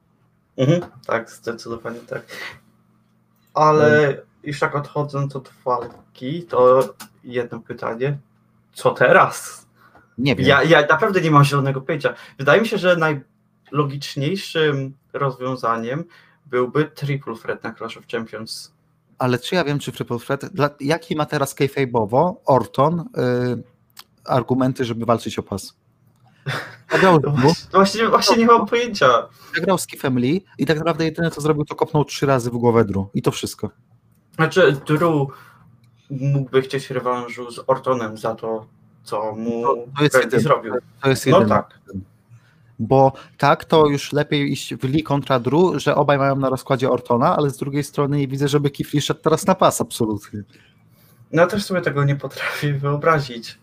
Mhm, 0.56 0.80
tak, 1.06 1.30
zdecydowanie 1.30 2.00
tak. 2.00 2.22
Ale 3.54 4.16
już 4.42 4.60
tak 4.60 4.76
odchodząc 4.76 5.36
od 5.36 5.50
walki, 5.64 6.42
to 6.42 6.94
jedno 7.24 7.60
pytanie. 7.60 8.18
Co 8.72 8.90
teraz? 8.90 9.66
Nie 10.18 10.36
wiem. 10.36 10.46
Ja, 10.46 10.62
ja 10.62 10.86
naprawdę 10.86 11.20
nie 11.20 11.30
mam 11.30 11.44
zielonego 11.44 11.80
pojęcia. 11.80 12.14
Wydaje 12.38 12.60
mi 12.60 12.68
się, 12.68 12.78
że 12.78 12.96
najlogiczniejszym 13.72 14.94
rozwiązaniem 15.12 16.04
byłby 16.46 16.84
triple 16.84 17.34
threat 17.36 17.64
na 17.64 17.74
Clash 17.74 17.96
of 17.96 18.06
Champions. 18.12 18.72
Ale 19.18 19.38
czy 19.38 19.54
ja 19.54 19.64
wiem, 19.64 19.78
czy 19.78 19.92
Triple 19.92 20.18
Threat, 20.18 20.44
dla, 20.46 20.70
jaki 20.80 21.16
ma 21.16 21.26
teraz 21.26 21.56
kayfabe'owo 21.56 22.34
Orton 22.46 23.00
y, 23.00 23.04
argumenty, 24.24 24.84
żeby 24.84 25.04
walczyć 25.06 25.38
o 25.38 25.42
pas? 25.42 25.76
Zagrał, 26.92 27.20
No 27.24 27.30
właśnie, 27.30 27.66
właśnie, 27.72 28.08
właśnie 28.08 28.36
nie 28.36 28.46
mam 28.46 28.66
pojęcia. 28.66 29.08
zagrał 29.54 29.78
z 29.78 29.86
Kifem 29.86 30.18
Lee 30.18 30.44
i 30.58 30.66
tak 30.66 30.78
naprawdę 30.78 31.04
jedyne 31.04 31.30
co 31.30 31.40
zrobił, 31.40 31.64
to 31.64 31.74
kopnął 31.74 32.04
trzy 32.04 32.26
razy 32.26 32.50
w 32.50 32.56
głowę 32.56 32.84
Drew. 32.84 33.06
I 33.14 33.22
to 33.22 33.30
wszystko. 33.30 33.70
Znaczy, 34.34 34.76
Drew 34.86 35.02
mógłby 36.10 36.62
chcieć 36.62 36.90
rewanżu 36.90 37.50
z 37.50 37.60
Ortonem 37.66 38.16
za 38.16 38.34
to, 38.34 38.66
co 39.04 39.32
mu 39.34 39.62
To- 39.62 39.76
to 39.96 40.02
jest 40.04 40.16
jedyne. 40.16 40.42
zrobił. 40.42 40.74
To 41.02 41.08
jest 41.08 41.26
No 41.26 41.38
jedyne. 41.38 41.56
tak. 41.56 41.80
Bo 42.78 43.12
tak, 43.38 43.64
to 43.64 43.86
już 43.86 44.12
lepiej 44.12 44.52
iść 44.52 44.74
w 44.74 44.84
Lee 44.84 45.02
kontra 45.02 45.40
Drew, 45.40 45.82
że 45.82 45.94
obaj 45.94 46.18
mają 46.18 46.36
na 46.36 46.48
rozkładzie 46.50 46.90
Ortona, 46.90 47.36
ale 47.36 47.50
z 47.50 47.56
drugiej 47.56 47.84
strony 47.84 48.18
nie 48.18 48.28
widzę, 48.28 48.48
żeby 48.48 48.70
Kif 48.70 48.94
Lee 48.94 49.00
szedł 49.00 49.20
teraz 49.20 49.46
na 49.46 49.54
pas, 49.54 49.80
absolutnie. 49.80 50.42
No 51.32 51.42
ja 51.42 51.48
też 51.48 51.64
sobie 51.64 51.80
tego 51.80 52.04
nie 52.04 52.16
potrafię 52.16 52.72
wyobrazić. 52.72 53.58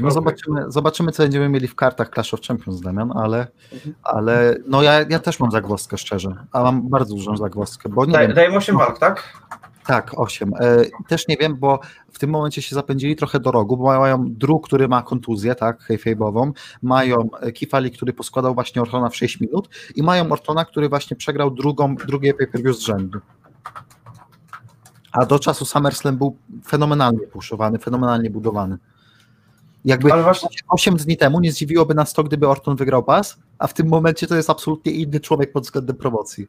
No 0.00 0.10
zobaczymy, 0.10 0.64
zobaczymy, 0.68 1.12
co 1.12 1.22
będziemy 1.22 1.48
mieli 1.48 1.68
w 1.68 1.74
kartach 1.74 2.10
Clash 2.14 2.34
of 2.34 2.40
Champions, 2.40 2.80
Damian, 2.80 3.12
ale, 3.16 3.46
Mhm. 3.72 3.94
ale 4.02 4.56
no 4.66 4.82
ja, 4.82 5.00
ja 5.08 5.18
też 5.18 5.40
mam 5.40 5.50
zagwozdkę, 5.50 5.98
szczerze, 5.98 6.44
a 6.52 6.62
mam 6.62 6.88
bardzo 6.88 7.14
dużą 7.14 7.36
zagwozdkę, 7.36 7.88
bo 7.88 8.06
nie 8.06 8.12
Daj, 8.12 8.26
wiem, 8.26 8.36
dajmy 8.36 8.56
8 8.56 8.76
walk, 8.78 8.98
tak? 8.98 9.32
Tak, 9.90 10.20
8. 10.20 10.52
E, 10.60 10.84
też 11.08 11.28
nie 11.28 11.36
wiem, 11.36 11.56
bo 11.56 11.80
w 12.12 12.18
tym 12.18 12.30
momencie 12.30 12.62
się 12.62 12.74
zapędzili 12.74 13.16
trochę 13.16 13.40
do 13.40 13.50
rogu, 13.50 13.76
bo 13.76 13.84
mają 13.84 14.24
Drew, 14.28 14.60
który 14.62 14.88
ma 14.88 15.02
kontuzję, 15.02 15.54
tak, 15.54 15.82
hejfejbową, 15.82 16.52
mają 16.82 17.28
Kifali, 17.54 17.90
który 17.90 18.12
poskładał 18.12 18.54
właśnie 18.54 18.82
Ortona 18.82 19.08
w 19.08 19.16
6 19.16 19.40
minut 19.40 19.68
i 19.94 20.02
mają 20.02 20.32
Ortona, 20.32 20.64
który 20.64 20.88
właśnie 20.88 21.16
przegrał 21.16 21.50
drugą, 21.50 21.94
drugie 21.94 22.34
pay-per-view 22.34 22.76
z 22.76 22.80
rzędu. 22.80 23.20
A 25.12 25.26
do 25.26 25.38
czasu 25.38 25.64
SummerSlam 25.64 26.16
był 26.16 26.36
fenomenalnie 26.66 27.26
puszowany, 27.26 27.78
fenomenalnie 27.78 28.30
budowany. 28.30 28.78
Jakby 29.84 30.12
Ale 30.12 30.22
właśnie, 30.22 30.48
8 30.68 30.96
dni 30.96 31.16
temu 31.16 31.40
nie 31.40 31.52
zdziwiłoby 31.52 31.94
nas 31.94 32.12
to, 32.12 32.24
gdyby 32.24 32.48
Orton 32.48 32.76
wygrał 32.76 33.02
pas, 33.02 33.38
a 33.58 33.66
w 33.66 33.74
tym 33.74 33.88
momencie 33.88 34.26
to 34.26 34.36
jest 34.36 34.50
absolutnie 34.50 34.92
inny 34.92 35.20
człowiek 35.20 35.52
pod 35.52 35.64
względem 35.64 35.96
promocji. 35.96 36.46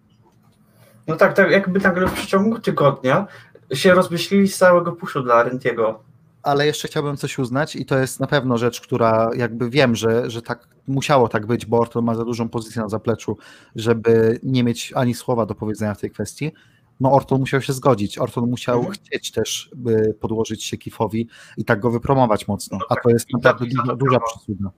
No 1.07 1.15
tak, 1.15 1.33
tak 1.33 1.51
jakby 1.51 1.79
nagle 1.79 2.07
w 2.07 2.13
przeciągu 2.13 2.59
tygodnia 2.59 3.27
się 3.73 3.93
rozmyślili 3.93 4.47
z 4.47 4.57
całego 4.57 4.91
puszu 4.91 5.23
dla 5.23 5.43
Rentiego. 5.43 5.99
Ale 6.43 6.65
jeszcze 6.65 6.87
chciałbym 6.87 7.17
coś 7.17 7.39
uznać 7.39 7.75
i 7.75 7.85
to 7.85 7.97
jest 7.97 8.19
na 8.19 8.27
pewno 8.27 8.57
rzecz, 8.57 8.81
która 8.81 9.29
jakby 9.35 9.69
wiem, 9.69 9.95
że, 9.95 10.29
że 10.29 10.41
tak 10.41 10.67
musiało 10.87 11.27
tak 11.27 11.45
być, 11.45 11.65
bo 11.65 11.79
Orton 11.79 12.05
ma 12.05 12.15
za 12.15 12.25
dużą 12.25 12.49
pozycję 12.49 12.81
na 12.81 12.89
zapleczu, 12.89 13.37
żeby 13.75 14.39
nie 14.43 14.63
mieć 14.63 14.93
ani 14.95 15.13
słowa 15.13 15.45
do 15.45 15.55
powiedzenia 15.55 15.93
w 15.93 16.01
tej 16.01 16.11
kwestii. 16.11 16.51
No 16.99 17.11
Orton 17.11 17.39
musiał 17.39 17.61
się 17.61 17.73
zgodzić, 17.73 18.17
Orton 18.17 18.49
musiał 18.49 18.77
Mhm. 18.77 18.93
chcieć 18.95 19.31
też 19.31 19.71
podłożyć 20.19 20.63
się 20.63 20.77
Kifowi 20.77 21.27
i 21.57 21.65
tak 21.65 21.79
go 21.79 21.91
wypromować 21.91 22.47
mocno, 22.47 22.77
No 22.77 22.85
a 22.89 22.95
tak, 22.95 23.03
to 23.03 23.09
jest 23.09 23.27
naprawdę 23.33 23.65
duża, 23.95 24.19
przysługa. 24.19 24.71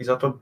I 0.00 0.04
za 0.04 0.16
to 0.16 0.38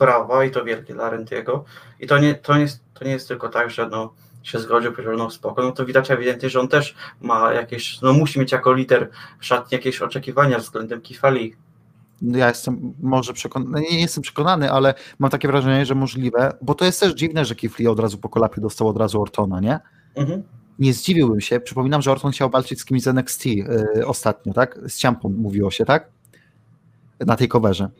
brawa 0.00 0.44
i 0.44 0.50
to 0.50 0.64
wielkie 0.64 0.94
dla 0.94 1.10
Rentiego. 1.10 1.64
I 2.00 2.06
to 2.06 2.18
nie, 2.18 2.34
to 2.34 2.54
nie, 2.54 2.60
jest, 2.60 2.80
to 2.94 3.04
nie 3.04 3.10
jest 3.10 3.28
tylko 3.28 3.48
tak, 3.48 3.70
że 3.70 3.88
no, 3.88 4.14
się 4.42 4.58
zgodził, 4.58 4.92
powiedział, 4.92 5.16
no 5.16 5.30
spoko, 5.30 5.62
no 5.62 5.72
to 5.72 5.86
widać 5.86 6.10
ewidentnie, 6.10 6.50
że 6.50 6.60
on 6.60 6.68
też 6.68 6.94
ma 7.20 7.52
jakieś, 7.52 8.00
no 8.00 8.12
musi 8.12 8.40
mieć 8.40 8.52
jako 8.52 8.72
lider 8.72 9.10
szatni 9.40 9.76
jakieś 9.76 10.02
oczekiwania 10.02 10.58
względem 10.58 11.00
Kifali. 11.00 11.54
No 12.22 12.38
ja 12.38 12.48
jestem 12.48 12.94
może 13.02 13.32
przekonany, 13.32 13.80
nie 13.80 14.00
jestem 14.00 14.22
przekonany, 14.22 14.72
ale 14.72 14.94
mam 15.18 15.30
takie 15.30 15.48
wrażenie, 15.48 15.86
że 15.86 15.94
możliwe, 15.94 16.52
bo 16.62 16.74
to 16.74 16.84
jest 16.84 17.00
też 17.00 17.12
dziwne, 17.12 17.44
że 17.44 17.54
Kifli 17.54 17.88
od 17.88 18.00
razu 18.00 18.18
po 18.18 18.28
kolapie 18.28 18.60
dostał 18.60 18.88
od 18.88 18.96
razu 18.96 19.22
Ortona, 19.22 19.60
nie? 19.60 19.78
Mhm. 20.14 20.42
Nie 20.78 20.92
zdziwiłbym 20.92 21.40
się, 21.40 21.60
przypominam, 21.60 22.02
że 22.02 22.12
Orton 22.12 22.32
chciał 22.32 22.50
walczyć 22.50 22.80
z 22.80 22.84
kimś 22.84 23.02
z 23.02 23.08
NXT 23.08 23.46
y, 23.46 24.06
ostatnio, 24.06 24.52
tak? 24.52 24.78
Z 24.88 24.98
Ciampą 24.98 25.28
mówiło 25.28 25.70
się, 25.70 25.84
tak? 25.84 26.08
Na 27.20 27.36
tej 27.36 27.48
coverze. 27.48 27.90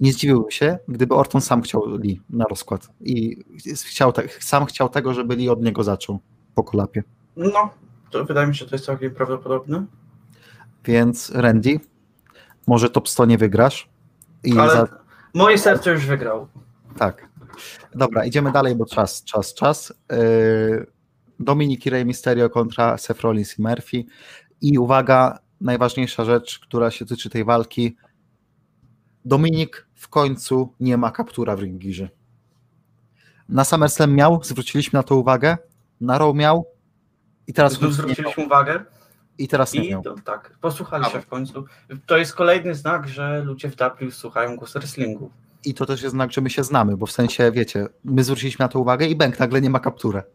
Nie 0.00 0.12
zdziwiłbym 0.12 0.50
się, 0.50 0.78
gdyby 0.88 1.14
Orton 1.14 1.40
sam 1.40 1.62
chciał 1.62 1.98
Lee 1.98 2.20
na 2.30 2.44
rozkład 2.44 2.88
i 3.00 3.44
chciał 3.86 4.12
sam 4.40 4.66
chciał 4.66 4.88
tego, 4.88 5.14
żeby 5.14 5.36
Lee 5.36 5.48
od 5.48 5.62
niego 5.62 5.84
zaczął 5.84 6.18
po 6.54 6.64
kolapie. 6.64 7.02
No, 7.36 7.70
to 8.10 8.24
wydaje 8.24 8.46
mi 8.46 8.54
się, 8.54 8.64
że 8.64 8.70
to 8.70 8.74
jest 8.74 8.86
całkiem 8.86 9.14
prawdopodobne. 9.14 9.84
Więc 10.84 11.30
Randy, 11.30 11.80
może 12.66 12.90
top 12.90 13.08
100 13.08 13.24
nie 13.24 13.38
wygrasz 13.38 13.88
Ale 14.58 14.72
za, 14.72 14.88
moje 15.34 15.58
serce 15.58 15.90
już 15.90 16.06
wygrał. 16.06 16.48
Tak. 16.98 17.28
Dobra, 17.94 18.24
idziemy 18.24 18.52
dalej, 18.52 18.74
bo 18.74 18.86
czas, 18.86 19.24
czas, 19.24 19.54
czas. 19.54 19.94
Yy, 20.10 20.86
Dominik 21.40 21.86
i 21.86 21.90
Rey 21.90 22.04
Mysterio 22.04 22.50
kontra 22.50 22.98
Seth 22.98 23.20
Rollins 23.20 23.58
i 23.58 23.62
Murphy. 23.62 24.04
I 24.60 24.78
uwaga, 24.78 25.38
najważniejsza 25.60 26.24
rzecz, 26.24 26.58
która 26.58 26.90
się 26.90 27.06
tyczy 27.06 27.30
tej 27.30 27.44
walki. 27.44 27.96
Dominik 29.24 29.86
w 29.94 30.08
końcu 30.08 30.72
nie 30.80 30.96
ma 30.96 31.10
kaptura 31.10 31.56
w 31.56 31.60
ringirze. 31.60 32.08
Na 33.48 33.64
SummerSlam 33.64 34.14
miał, 34.14 34.40
zwróciliśmy 34.44 34.96
na 34.96 35.02
to 35.02 35.16
uwagę. 35.16 35.56
Na 36.00 36.18
Raw 36.18 36.34
miał 36.34 36.66
i 37.46 37.52
teraz, 37.52 37.72
Tu 37.72 37.78
nie 37.80 37.84
miał. 37.84 37.92
zwróciliśmy 37.92 38.44
uwagę 38.44 38.84
I 39.38 39.48
teraz 39.48 39.72
nie 39.74 39.84
i 39.84 39.90
miał. 39.90 40.02
to, 40.02 40.14
tak, 40.24 40.58
posłuchali 40.60 41.04
się 41.04 41.20
w 41.20 41.26
końcu. 41.26 41.64
To 42.06 42.16
jest 42.16 42.34
kolejny 42.34 42.74
znak, 42.74 43.08
że 43.08 43.42
ludzie 43.44 43.70
w 43.70 43.76
W 44.10 44.14
słuchają 44.14 44.56
głosu 44.56 44.78
wrestlingu. 44.78 45.30
I 45.64 45.74
to 45.74 45.86
też 45.86 46.02
jest 46.02 46.14
znak, 46.14 46.32
że 46.32 46.40
my 46.40 46.50
się 46.50 46.64
znamy, 46.64 46.96
bo 46.96 47.06
w 47.06 47.12
sensie, 47.12 47.50
wiecie, 47.52 47.86
my 48.04 48.24
zwróciliśmy 48.24 48.62
na 48.62 48.68
to 48.68 48.80
uwagę 48.80 49.06
i 49.06 49.16
Bęk 49.16 49.38
nagle 49.38 49.60
nie 49.60 49.70
ma 49.70 49.80
kaptura. 49.80 50.22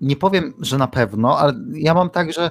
Nie 0.00 0.16
powiem, 0.16 0.52
że 0.60 0.78
na 0.78 0.88
pewno, 0.88 1.38
ale 1.38 1.52
ja 1.72 1.94
mam 1.94 2.10
tak, 2.10 2.32
że 2.32 2.50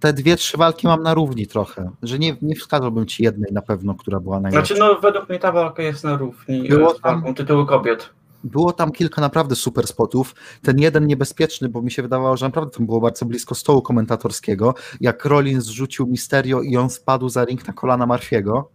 te 0.00 0.12
dwie, 0.12 0.36
trzy 0.36 0.56
walki 0.56 0.86
mam 0.86 1.02
na 1.02 1.14
równi 1.14 1.46
trochę, 1.46 1.90
że 2.02 2.18
nie, 2.18 2.36
nie 2.42 2.56
wskazałbym 2.56 3.06
ci 3.06 3.22
jednej 3.22 3.52
na 3.52 3.62
pewno, 3.62 3.94
która 3.94 4.20
była 4.20 4.40
najlepsza. 4.40 4.74
Znaczy, 4.74 4.94
no 4.94 5.00
według 5.00 5.28
mnie 5.28 5.38
ta 5.38 5.52
walka 5.52 5.82
jest 5.82 6.04
na 6.04 6.16
równi 6.16 6.68
Było 6.68 6.94
z 6.94 7.00
walką 7.00 7.24
tam- 7.24 7.34
tytułu 7.34 7.66
kobiet. 7.66 8.10
Było 8.44 8.72
tam 8.72 8.92
kilka 8.92 9.20
naprawdę 9.20 9.54
super 9.54 9.86
spotów. 9.86 10.34
Ten 10.62 10.78
jeden 10.78 11.06
niebezpieczny, 11.06 11.68
bo 11.68 11.82
mi 11.82 11.90
się 11.90 12.02
wydawało, 12.02 12.36
że 12.36 12.46
naprawdę 12.46 12.76
tam 12.76 12.86
było 12.86 13.00
bardzo 13.00 13.26
blisko 13.26 13.54
stołu 13.54 13.82
komentatorskiego, 13.82 14.74
jak 15.00 15.24
Rollins 15.24 15.64
zrzucił 15.64 16.06
Misterio 16.06 16.62
i 16.62 16.76
on 16.76 16.90
spadł 16.90 17.28
za 17.28 17.44
ring 17.44 17.66
na 17.66 17.72
kolana 17.72 18.06
Marfiego. 18.06 18.70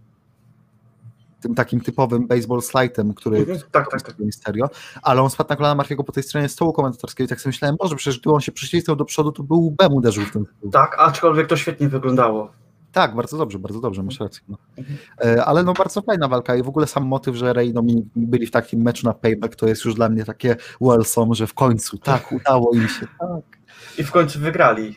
Tym 1.43 1.55
takim 1.55 1.81
typowym 1.81 2.27
baseball 2.27 2.59
slide'em, 2.59 3.13
który 3.13 3.37
Mhm, 3.37 3.59
tak, 3.71 3.91
tak, 3.91 4.01
tak. 4.01 4.19
Misterio, 4.19 4.69
ale 5.01 5.21
on 5.21 5.29
spadł 5.29 5.49
na 5.49 5.55
kolana 5.55 5.75
Marfiego 5.75 6.03
po 6.03 6.11
tej 6.11 6.23
stronie 6.23 6.49
stołu 6.49 6.73
komentatorskiego 6.73 7.25
i 7.25 7.29
tak 7.29 7.41
sobie 7.41 7.49
myślałem, 7.49 7.75
Boże, 7.79 7.95
przecież 7.95 8.19
gdy 8.19 8.29
on 8.31 8.41
się 8.41 8.51
przycisnął 8.51 8.95
do 8.95 9.05
przodu, 9.05 9.31
to 9.31 9.43
był 9.43 9.65
łbem 9.65 9.93
uderzył 9.93 10.25
w 10.25 10.31
ten 10.31 10.45
stół. 10.57 10.71
Tak, 10.71 10.95
aczkolwiek 10.99 11.47
to 11.47 11.57
świetnie 11.57 11.89
wyglądało. 11.89 12.51
Tak, 12.91 13.15
bardzo 13.15 13.37
dobrze, 13.37 13.59
bardzo 13.59 13.79
dobrze, 13.79 14.03
masz 14.03 14.19
rację. 14.19 14.41
No. 14.47 14.57
Mhm. 14.77 14.97
E, 15.37 15.45
Ale 15.45 15.63
no 15.63 15.73
bardzo 15.73 16.01
fajna 16.01 16.27
walka 16.27 16.55
i 16.55 16.63
w 16.63 16.67
ogóle 16.67 16.87
sam 16.87 17.05
motyw, 17.05 17.35
że 17.35 17.53
Rey 17.53 17.67
i 17.69 17.73
Dominik 17.73 18.05
byli 18.15 18.47
w 18.47 18.51
takim 18.51 18.81
meczu 18.81 19.07
na 19.07 19.13
payback, 19.13 19.55
to 19.55 19.67
jest 19.67 19.85
już 19.85 19.93
dla 19.95 20.09
mnie 20.09 20.25
takie 20.25 20.55
Wilson, 20.81 21.33
że 21.33 21.47
w 21.47 21.53
końcu, 21.53 21.97
tak, 21.97 22.31
udało 22.41 22.73
im 22.73 22.87
się, 22.87 23.07
tak, 23.19 23.57
I 23.97 24.03
w 24.03 24.11
końcu 24.11 24.39
wygrali. 24.39 24.95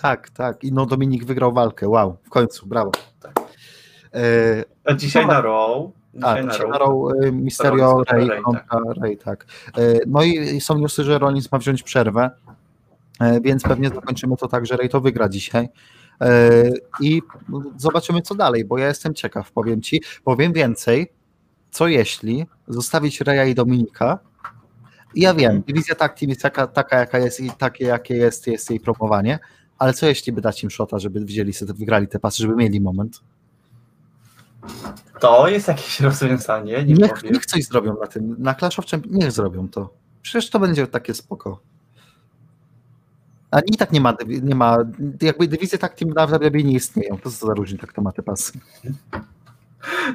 tak, 0.00 0.30
tak. 0.30 0.64
I 0.64 0.72
no 0.72 0.86
Dominik 0.86 1.24
wygrał 1.24 1.52
walkę, 1.52 1.88
wow, 1.88 2.16
w 2.22 2.30
końcu, 2.30 2.66
brawo. 2.66 2.90
Tak. 3.20 3.39
E, 4.14 4.64
A 4.84 4.94
dzisiaj 4.94 5.22
Dobra. 5.22 5.36
na 5.36 5.42
Raw. 5.42 5.90
A, 6.22 6.42
na 6.42 6.52
Mysterio 7.32 7.84
Rollins 7.86 7.94
kontra 7.94 8.18
Rey 8.18 8.28
Rey, 8.28 8.42
kontra 8.42 8.80
Rey, 9.02 9.16
tak. 9.16 9.46
E, 9.78 9.98
No 10.06 10.22
i 10.22 10.60
są 10.60 10.78
newsy, 10.78 11.04
że 11.04 11.18
Rollins 11.18 11.52
ma 11.52 11.58
wziąć 11.58 11.82
przerwę, 11.82 12.30
e, 13.20 13.40
więc 13.40 13.62
pewnie 13.62 13.88
zakończymy 13.88 14.36
to 14.36 14.48
tak, 14.48 14.66
że 14.66 14.76
Rey 14.76 14.88
to 14.88 15.00
wygra 15.00 15.28
dzisiaj. 15.28 15.68
I 17.00 17.22
zobaczymy 17.76 18.22
co 18.22 18.34
dalej, 18.34 18.64
bo 18.64 18.78
ja 18.78 18.88
jestem 18.88 19.14
ciekaw, 19.14 19.52
powiem 19.52 19.82
ci. 19.82 20.02
Powiem 20.24 20.52
więcej, 20.52 21.12
co 21.70 21.88
jeśli 21.88 22.46
zostawić 22.68 23.20
Reja 23.20 23.44
i 23.44 23.54
Dominika 23.54 24.18
ja 25.14 25.34
wiem, 25.34 25.62
dywizja 25.66 25.94
tag 25.94 26.18
team 26.18 26.28
jest 26.28 26.42
taka, 26.42 26.66
taka 26.66 26.98
jaka 26.98 27.18
jest 27.18 27.40
i 27.40 27.50
takie 27.50 27.84
jakie 27.84 28.16
jest, 28.16 28.46
jest 28.46 28.70
jej 28.70 28.80
promowanie, 28.80 29.38
ale 29.78 29.92
co 29.92 30.06
jeśli 30.06 30.32
by 30.32 30.40
dać 30.40 30.64
im 30.64 30.70
shota, 30.70 30.98
żeby 30.98 31.20
wzięli 31.20 31.52
sobie, 31.52 31.74
wygrali 31.74 32.08
te 32.08 32.18
pasy, 32.18 32.42
żeby 32.42 32.56
mieli 32.56 32.80
moment? 32.80 33.20
To 35.20 35.48
jest 35.48 35.68
jakieś 35.68 36.00
rozwiązanie, 36.10 36.84
nie 36.84 36.94
Niech, 36.94 37.14
powiem. 37.14 37.32
niech 37.34 37.46
coś 37.46 37.64
zrobią 37.64 37.96
na 38.00 38.06
tym. 38.06 38.36
Na 38.38 38.54
Clash 38.54 38.78
of 38.78 38.86
Champions, 38.86 39.16
niech 39.16 39.32
zrobią 39.32 39.68
to. 39.68 39.90
Przecież 40.22 40.50
to 40.50 40.58
będzie 40.58 40.86
takie 40.86 41.14
spoko. 41.14 41.60
A 43.50 43.60
i 43.60 43.76
tak 43.76 43.92
nie 43.92 44.00
ma, 44.00 44.14
nie 44.42 44.54
ma 44.54 44.76
jakby 45.22 45.48
dywizje 45.48 45.78
tak 45.78 45.94
team 45.94 46.10
na 46.12 46.26
WWE 46.26 46.62
nie 46.62 46.72
istnieją. 46.74 47.18
To 47.18 47.30
co 47.30 47.46
za 47.46 47.54
różni 47.54 47.78
tak 47.78 47.92
tematy 47.92 48.22
pasy. 48.22 48.52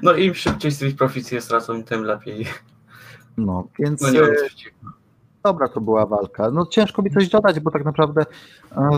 No 0.03 0.13
im 0.13 0.33
szybciej 0.33 0.71
Street 0.71 0.97
Profits 0.97 1.31
je 1.31 1.41
stracą, 1.41 1.83
tym 1.83 2.03
lepiej. 2.03 2.45
No, 3.37 3.67
więc 3.79 4.01
No 4.01 4.09
nie 4.09 4.21
e, 4.21 4.27
dobra 5.43 5.67
to 5.67 5.81
była 5.81 6.05
walka. 6.05 6.51
No 6.51 6.65
ciężko 6.65 7.01
mi 7.01 7.11
coś 7.11 7.29
dodać, 7.29 7.59
bo 7.59 7.71
tak 7.71 7.85
naprawdę 7.85 8.25
e, 8.71 8.89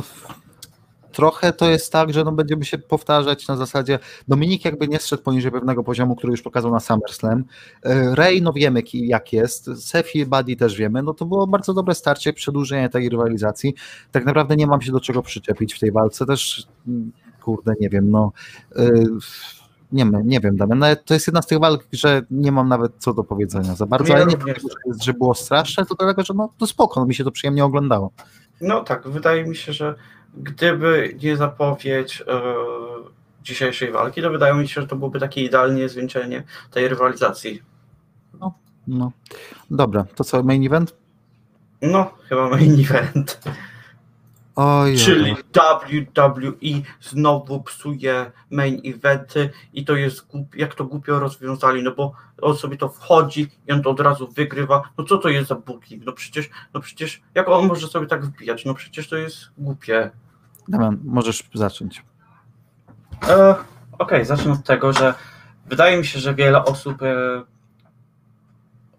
trochę 1.18 1.53
to 1.53 1.70
jest 1.70 1.91
tak, 1.91 2.13
że 2.13 2.24
no 2.24 2.32
będziemy 2.32 2.65
się 2.65 2.78
powtarzać 2.78 3.47
na 3.47 3.55
zasadzie 3.55 3.99
Dominik 4.28 4.65
jakby 4.65 4.88
nie 4.88 4.99
zszedł 4.99 5.24
poniżej 5.24 5.51
pewnego 5.51 5.84
poziomu, 5.84 6.15
który 6.15 6.32
już 6.32 6.41
pokazał 6.41 6.72
na 6.72 6.80
SummerSlam. 6.80 7.43
E, 7.84 8.15
Ray, 8.15 8.41
no 8.41 8.53
wiemy 8.53 8.84
jak 8.93 9.34
jest. 9.34 9.70
Sefi, 9.88 10.26
Buddy 10.26 10.55
też 10.55 10.76
wiemy. 10.76 11.03
No 11.03 11.13
to 11.13 11.26
było 11.26 11.47
bardzo 11.47 11.74
dobre 11.74 11.95
starcie, 11.95 12.34
przedłużenie 12.34 12.89
tej 12.89 13.09
rywalizacji. 13.09 13.76
Tak 14.11 14.26
naprawdę 14.26 14.55
nie 14.55 14.68
mam 14.68 14.82
się 14.82 14.91
do 14.91 14.99
czego 14.99 15.22
przyczepić 15.22 15.74
w 15.74 15.80
tej 15.80 15.91
walce. 15.91 16.26
Też 16.26 16.68
mm, 16.88 17.11
kurde, 17.41 17.74
nie 17.80 17.89
wiem, 17.89 18.11
no 18.11 18.32
e, 18.76 18.89
nie, 19.91 20.05
wiem, 20.05 20.22
nie 20.26 20.39
wiem, 20.39 20.57
Damian, 20.57 20.80
nawet 20.80 21.05
to 21.05 21.13
jest 21.13 21.28
jedna 21.28 21.41
z 21.41 21.47
tych 21.47 21.59
walk, 21.59 21.88
że 21.91 22.22
nie 22.32 22.51
mam 22.51 22.68
nawet 22.68 22.91
co 22.97 23.13
do 23.13 23.24
powiedzenia 23.24 23.76
za 23.76 23.86
bardzo, 23.86 24.13
ale 24.13 24.26
nie 24.26 24.38
dlatego, 24.38 24.70
że, 24.70 24.76
jest- 24.86 25.03
że 25.03 25.13
było 25.13 25.36
straszne, 25.36 25.86
to 25.86 25.95
dlatego, 25.95 26.24
że 26.24 26.34
no 26.34 26.53
to 26.57 26.68
spoko, 26.68 26.99
no, 26.99 27.05
mi 27.05 27.15
się 27.15 27.24
to 27.24 27.32
przyjemnie 27.32 27.65
oglądało. 27.65 28.11
No 28.61 28.84
tak, 28.84 29.07
wydaje 29.07 29.45
mi 29.45 29.55
się, 29.55 29.74
że 29.74 29.95
gdyby 30.34 31.15
nie 31.23 31.38
zapowiedź 31.38 32.23
e, 32.28 32.41
dzisiejszej 33.43 33.91
walki, 33.91 34.21
to 34.21 34.30
wydaje 34.30 34.53
mi 34.53 34.67
się, 34.67 34.82
że 34.82 34.88
to 34.88 34.95
byłoby 34.95 35.19
takie 35.19 35.43
idealne 35.43 35.89
zwieńczenie 35.89 36.43
tej 36.71 36.88
rywalizacji. 36.88 37.61
No. 38.88 39.11
Dobra, 39.71 40.05
to 40.15 40.23
co, 40.23 40.43
main 40.43 40.65
event? 40.65 40.95
No, 41.82 42.11
chyba 42.30 42.49
main 42.49 42.80
event. 42.80 43.39
Oj, 44.59 44.97
Czyli 44.97 45.35
WWE 45.55 46.81
znowu 47.01 47.63
psuje 47.63 48.31
main 48.51 48.81
eventy 48.85 49.49
i 49.73 49.85
to 49.85 49.95
jest 49.95 50.27
jak 50.55 50.75
to 50.75 50.85
głupio 50.85 51.19
rozwiązali, 51.19 51.83
no 51.83 51.91
bo 51.91 52.13
on 52.41 52.55
sobie 52.55 52.77
to 52.77 52.89
wchodzi 52.89 53.51
i 53.67 53.71
on 53.71 53.81
to 53.81 53.89
od 53.89 53.99
razu 53.99 54.27
wygrywa. 54.27 54.89
No 54.97 55.03
co 55.03 55.17
to 55.17 55.29
jest 55.29 55.47
za 55.47 55.55
booking? 55.55 56.05
No 56.05 56.13
przecież, 56.13 56.49
no 56.73 56.79
przecież 56.79 57.21
jak 57.35 57.49
on 57.49 57.67
może 57.67 57.87
sobie 57.87 58.07
tak 58.07 58.25
wbijać? 58.25 58.65
No 58.65 58.73
przecież 58.73 59.09
to 59.09 59.17
jest 59.17 59.37
głupie. 59.57 60.11
Damian, 60.67 60.99
możesz 61.03 61.43
zacząć. 61.53 62.03
E, 63.29 63.55
Okej, 63.99 64.25
zacznę 64.25 64.51
od 64.51 64.63
tego, 64.63 64.93
że 64.93 65.13
wydaje 65.65 65.97
mi 65.97 66.05
się, 66.05 66.19
że 66.19 66.35
wiele 66.35 66.65
osób 66.65 67.01
e, 67.01 67.43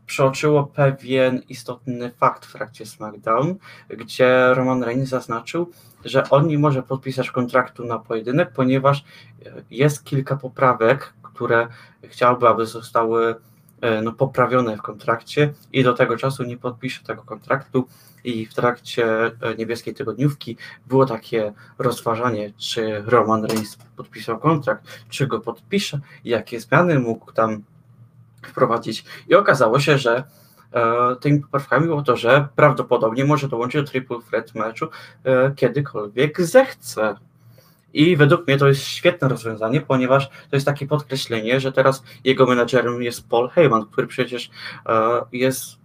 przeoczyło 0.08 0.64
pewien 0.64 1.42
istotny 1.48 2.10
fakt 2.10 2.46
w 2.46 2.52
trakcie 2.52 2.86
SmackDown, 2.86 3.54
gdzie 3.88 4.54
Roman 4.54 4.82
Reigns 4.82 5.08
zaznaczył, 5.08 5.70
że 6.04 6.30
on 6.30 6.46
nie 6.46 6.58
może 6.58 6.82
podpisać 6.82 7.30
kontraktu 7.30 7.84
na 7.84 7.98
pojedynek, 7.98 8.52
ponieważ 8.52 9.04
e, 9.46 9.62
jest 9.70 10.04
kilka 10.04 10.36
poprawek, 10.36 11.12
które 11.22 11.68
chciałby, 12.02 12.48
aby 12.48 12.66
zostały 12.66 13.34
e, 13.80 14.02
no, 14.02 14.12
poprawione 14.12 14.76
w 14.76 14.82
kontrakcie 14.82 15.52
i 15.72 15.84
do 15.84 15.94
tego 15.94 16.16
czasu 16.16 16.44
nie 16.44 16.56
podpisze 16.56 17.04
tego 17.04 17.22
kontraktu. 17.22 17.88
I 18.24 18.46
w 18.46 18.54
trakcie 18.54 19.26
e, 19.26 19.54
niebieskiej 19.58 19.94
tygodniówki 19.94 20.56
było 20.86 21.06
takie 21.06 21.52
rozważanie, 21.78 22.52
czy 22.56 23.02
Roman 23.06 23.44
Reigns 23.44 23.78
podpisał 23.96 24.38
kontrakt, 24.38 24.84
czy 25.08 25.26
go 25.26 25.40
podpisze, 25.40 26.00
jakie 26.24 26.60
zmiany 26.60 26.98
mógł 26.98 27.32
tam 27.32 27.62
wprowadzić. 28.48 29.04
I 29.28 29.34
okazało 29.34 29.80
się, 29.80 29.98
że 29.98 30.24
e, 30.72 31.16
tymi 31.20 31.40
poprawkami 31.40 31.86
było 31.86 32.02
to, 32.02 32.16
że 32.16 32.48
prawdopodobnie 32.56 33.24
może 33.24 33.48
dołączyć 33.48 33.82
do 33.82 33.90
Triple 33.90 34.18
Threat 34.30 34.54
meczu 34.54 34.88
e, 35.24 35.52
kiedykolwiek 35.56 36.40
zechce. 36.40 37.14
I 37.92 38.16
według 38.16 38.46
mnie 38.46 38.58
to 38.58 38.68
jest 38.68 38.82
świetne 38.82 39.28
rozwiązanie, 39.28 39.80
ponieważ 39.80 40.28
to 40.28 40.56
jest 40.56 40.66
takie 40.66 40.86
podkreślenie, 40.86 41.60
że 41.60 41.72
teraz 41.72 42.02
jego 42.24 42.46
menadżerem 42.46 43.02
jest 43.02 43.28
Paul 43.28 43.48
Heyman, 43.48 43.86
który 43.86 44.06
przecież 44.06 44.50
e, 44.86 45.20
jest 45.32 45.78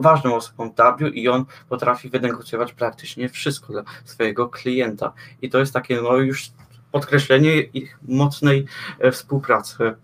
ważną 0.00 0.34
osobą 0.34 0.70
w 0.70 0.74
W 1.00 1.08
i 1.08 1.28
on 1.28 1.44
potrafi 1.68 2.10
wynegocjować 2.10 2.72
praktycznie 2.72 3.28
wszystko 3.28 3.72
dla 3.72 3.82
swojego 4.04 4.48
klienta. 4.48 5.12
I 5.42 5.50
to 5.50 5.58
jest 5.58 5.72
takie 5.72 6.00
no 6.02 6.16
już 6.16 6.50
podkreślenie 6.92 7.60
ich 7.60 7.98
mocnej 8.08 8.66
e, 8.98 9.12
współpracy. 9.12 9.94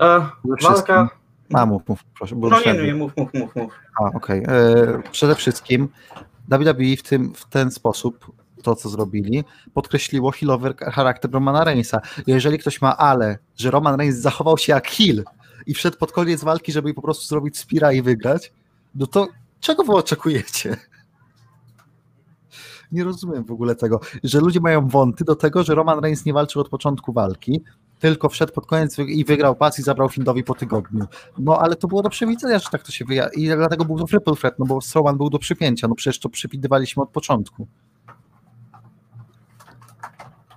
E, 0.00 0.26
walka. 0.62 1.08
A, 1.54 1.66
mów, 1.66 1.88
mów, 1.88 2.04
proszę. 2.18 2.36
Bo 2.36 2.48
No 2.48 2.60
nie, 2.66 2.74
nie, 2.74 2.94
mów, 2.94 3.16
mów, 3.16 3.34
mów, 3.34 3.56
mów. 3.56 3.72
A, 4.00 4.04
okej. 4.16 4.42
E, 4.48 5.02
Przede 5.12 5.34
wszystkim 5.34 5.88
WWE 6.48 6.96
w, 6.98 7.02
tym, 7.02 7.34
w 7.34 7.46
ten 7.48 7.70
sposób, 7.70 8.32
to 8.62 8.76
co 8.76 8.88
zrobili, 8.88 9.44
podkreśliło 9.74 10.30
healowy 10.30 10.74
charakter 10.74 11.30
Romana 11.30 11.64
Reignsa. 11.64 12.00
Jeżeli 12.26 12.58
ktoś 12.58 12.82
ma 12.82 12.96
ale, 12.96 13.38
że 13.56 13.70
Roman 13.70 13.94
Reigns 13.96 14.16
zachował 14.16 14.58
się 14.58 14.72
jak 14.72 14.88
heel 14.88 15.24
i 15.66 15.74
wszedł 15.74 15.98
pod 15.98 16.12
koniec 16.12 16.44
walki, 16.44 16.72
żeby 16.72 16.94
po 16.94 17.02
prostu 17.02 17.24
zrobić 17.24 17.58
spira 17.58 17.92
i 17.92 18.02
wygrać, 18.02 18.52
no 18.94 19.06
to 19.06 19.28
czego 19.60 19.84
wy 19.84 19.92
oczekujecie? 19.92 20.76
Nie 22.92 23.04
rozumiem 23.04 23.44
w 23.44 23.50
ogóle 23.50 23.74
tego, 23.74 24.00
że 24.24 24.40
ludzie 24.40 24.60
mają 24.60 24.88
wąty 24.88 25.24
do 25.24 25.36
tego, 25.36 25.62
że 25.64 25.74
Roman 25.74 25.98
Reigns 26.00 26.24
nie 26.24 26.32
walczył 26.32 26.60
od 26.62 26.68
początku 26.68 27.12
walki, 27.12 27.60
tylko 28.00 28.28
wszedł 28.28 28.52
pod 28.52 28.66
koniec 28.66 28.98
i 28.98 29.24
wygrał 29.24 29.56
pas 29.56 29.78
i 29.78 29.82
zabrał 29.82 30.08
Findowi 30.08 30.44
po 30.44 30.54
tygodniu. 30.54 31.06
No 31.38 31.58
ale 31.58 31.76
to 31.76 31.88
było 31.88 32.02
do 32.02 32.10
przewidzenia, 32.10 32.58
że 32.58 32.66
tak 32.72 32.82
to 32.82 32.92
się 32.92 33.04
wyja. 33.04 33.28
I 33.36 33.46
dlatego 33.46 33.84
był 33.84 33.98
to 33.98 34.04
triple 34.04 34.36
threat, 34.36 34.58
no 34.58 34.66
bo 34.66 34.80
Strowman 34.80 35.16
był 35.16 35.30
do 35.30 35.38
przypięcia, 35.38 35.88
no 35.88 35.94
przecież 35.94 36.18
to 36.20 36.28
przewidywaliśmy 36.28 37.02
od 37.02 37.10
początku. 37.10 37.66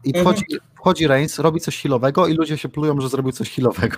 I 0.04 0.18
Mhm. 0.18 0.26
wchodzi, 0.26 0.46
wchodzi 0.76 1.08
Reigns, 1.08 1.39
robi 1.39 1.60
coś 1.60 1.82
healowego 1.82 2.28
i 2.28 2.34
ludzie 2.34 2.58
się 2.58 2.70
plują, 2.70 3.02
że 3.02 3.10
zrobił 3.10 3.32
coś 3.32 3.52
healowego. 3.56 3.98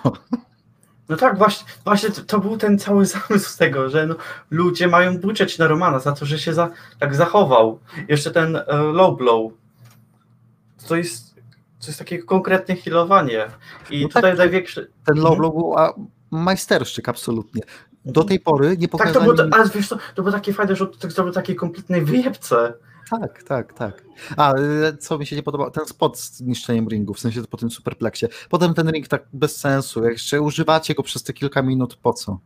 No 1.09 1.17
tak, 1.17 1.37
właśnie, 1.37 1.67
właśnie 1.83 2.09
to, 2.09 2.21
to 2.21 2.39
był 2.39 2.57
ten 2.57 2.79
cały 2.79 3.05
zamysł 3.15 3.49
z 3.49 3.57
tego, 3.57 3.89
że 3.89 4.07
no, 4.07 4.15
ludzie 4.51 4.87
mają 4.87 5.17
buczeć 5.17 5.57
na 5.57 5.67
Romana 5.67 5.99
za 5.99 6.11
to, 6.11 6.25
że 6.25 6.39
się 6.39 6.53
za, 6.53 6.69
tak 6.99 7.15
zachował. 7.15 7.79
Jeszcze 8.07 8.31
ten 8.31 8.55
e, 8.55 8.63
low 8.77 9.17
blow. 9.17 9.51
To 10.87 10.95
jest, 10.95 11.34
to 11.85 11.89
jest 11.91 11.99
takie 11.99 12.19
konkretne 12.23 12.75
healowanie. 12.75 13.47
I 13.89 14.01
No 14.01 14.07
tak, 14.07 14.13
tutaj 14.15 14.31
to- 14.31 14.37
największy... 14.37 14.91
Ten 15.05 15.15
low 15.15 15.31
Mhm. 15.31 15.37
blow 15.39 15.53
był 15.53 15.77
a, 15.77 15.93
majsterszczyk 16.31 17.09
absolutnie. 17.09 17.61
Do 18.05 18.23
tej 18.23 18.39
pory 18.39 18.77
nie 18.77 18.87
Tak, 18.87 18.91
to 18.91 18.97
pokazali... 18.97 19.25
było, 19.25 19.47
ale 19.51 19.69
wiesz 19.75 19.87
co, 19.87 19.97
to 20.15 20.23
było 20.23 20.31
takie 20.31 20.53
fajne, 20.53 20.75
że 20.75 20.87
to 20.87 21.09
zrobił 21.09 21.33
takie 21.33 21.55
kompletne 21.55 22.01
wyjebce. 22.01 22.73
Tak, 23.21 23.43
tak, 23.43 23.73
tak. 23.73 24.03
A, 24.37 24.53
y, 24.59 24.97
co 24.97 25.17
mi 25.17 25.25
się 25.25 25.35
nie 25.35 25.43
podobało, 25.43 25.71
ten 25.71 25.85
spot 25.85 26.19
z 26.19 26.41
niszczeniem 26.41 26.87
ringu, 26.87 27.13
w 27.13 27.19
sensie 27.19 27.43
po 27.43 27.57
tym 27.57 27.71
superpleksie. 27.71 28.25
Potem 28.49 28.73
ten 28.73 28.89
ring 28.89 29.07
tak 29.07 29.23
bez 29.33 29.57
sensu, 29.57 30.03
jak 30.03 30.13
jeszcze 30.13 30.41
używacie 30.41 30.93
go 30.95 31.03
przez 31.03 31.23
te 31.23 31.33
kilka 31.33 31.61
minut, 31.61 31.95
po 31.95 32.13
co? 32.13 32.39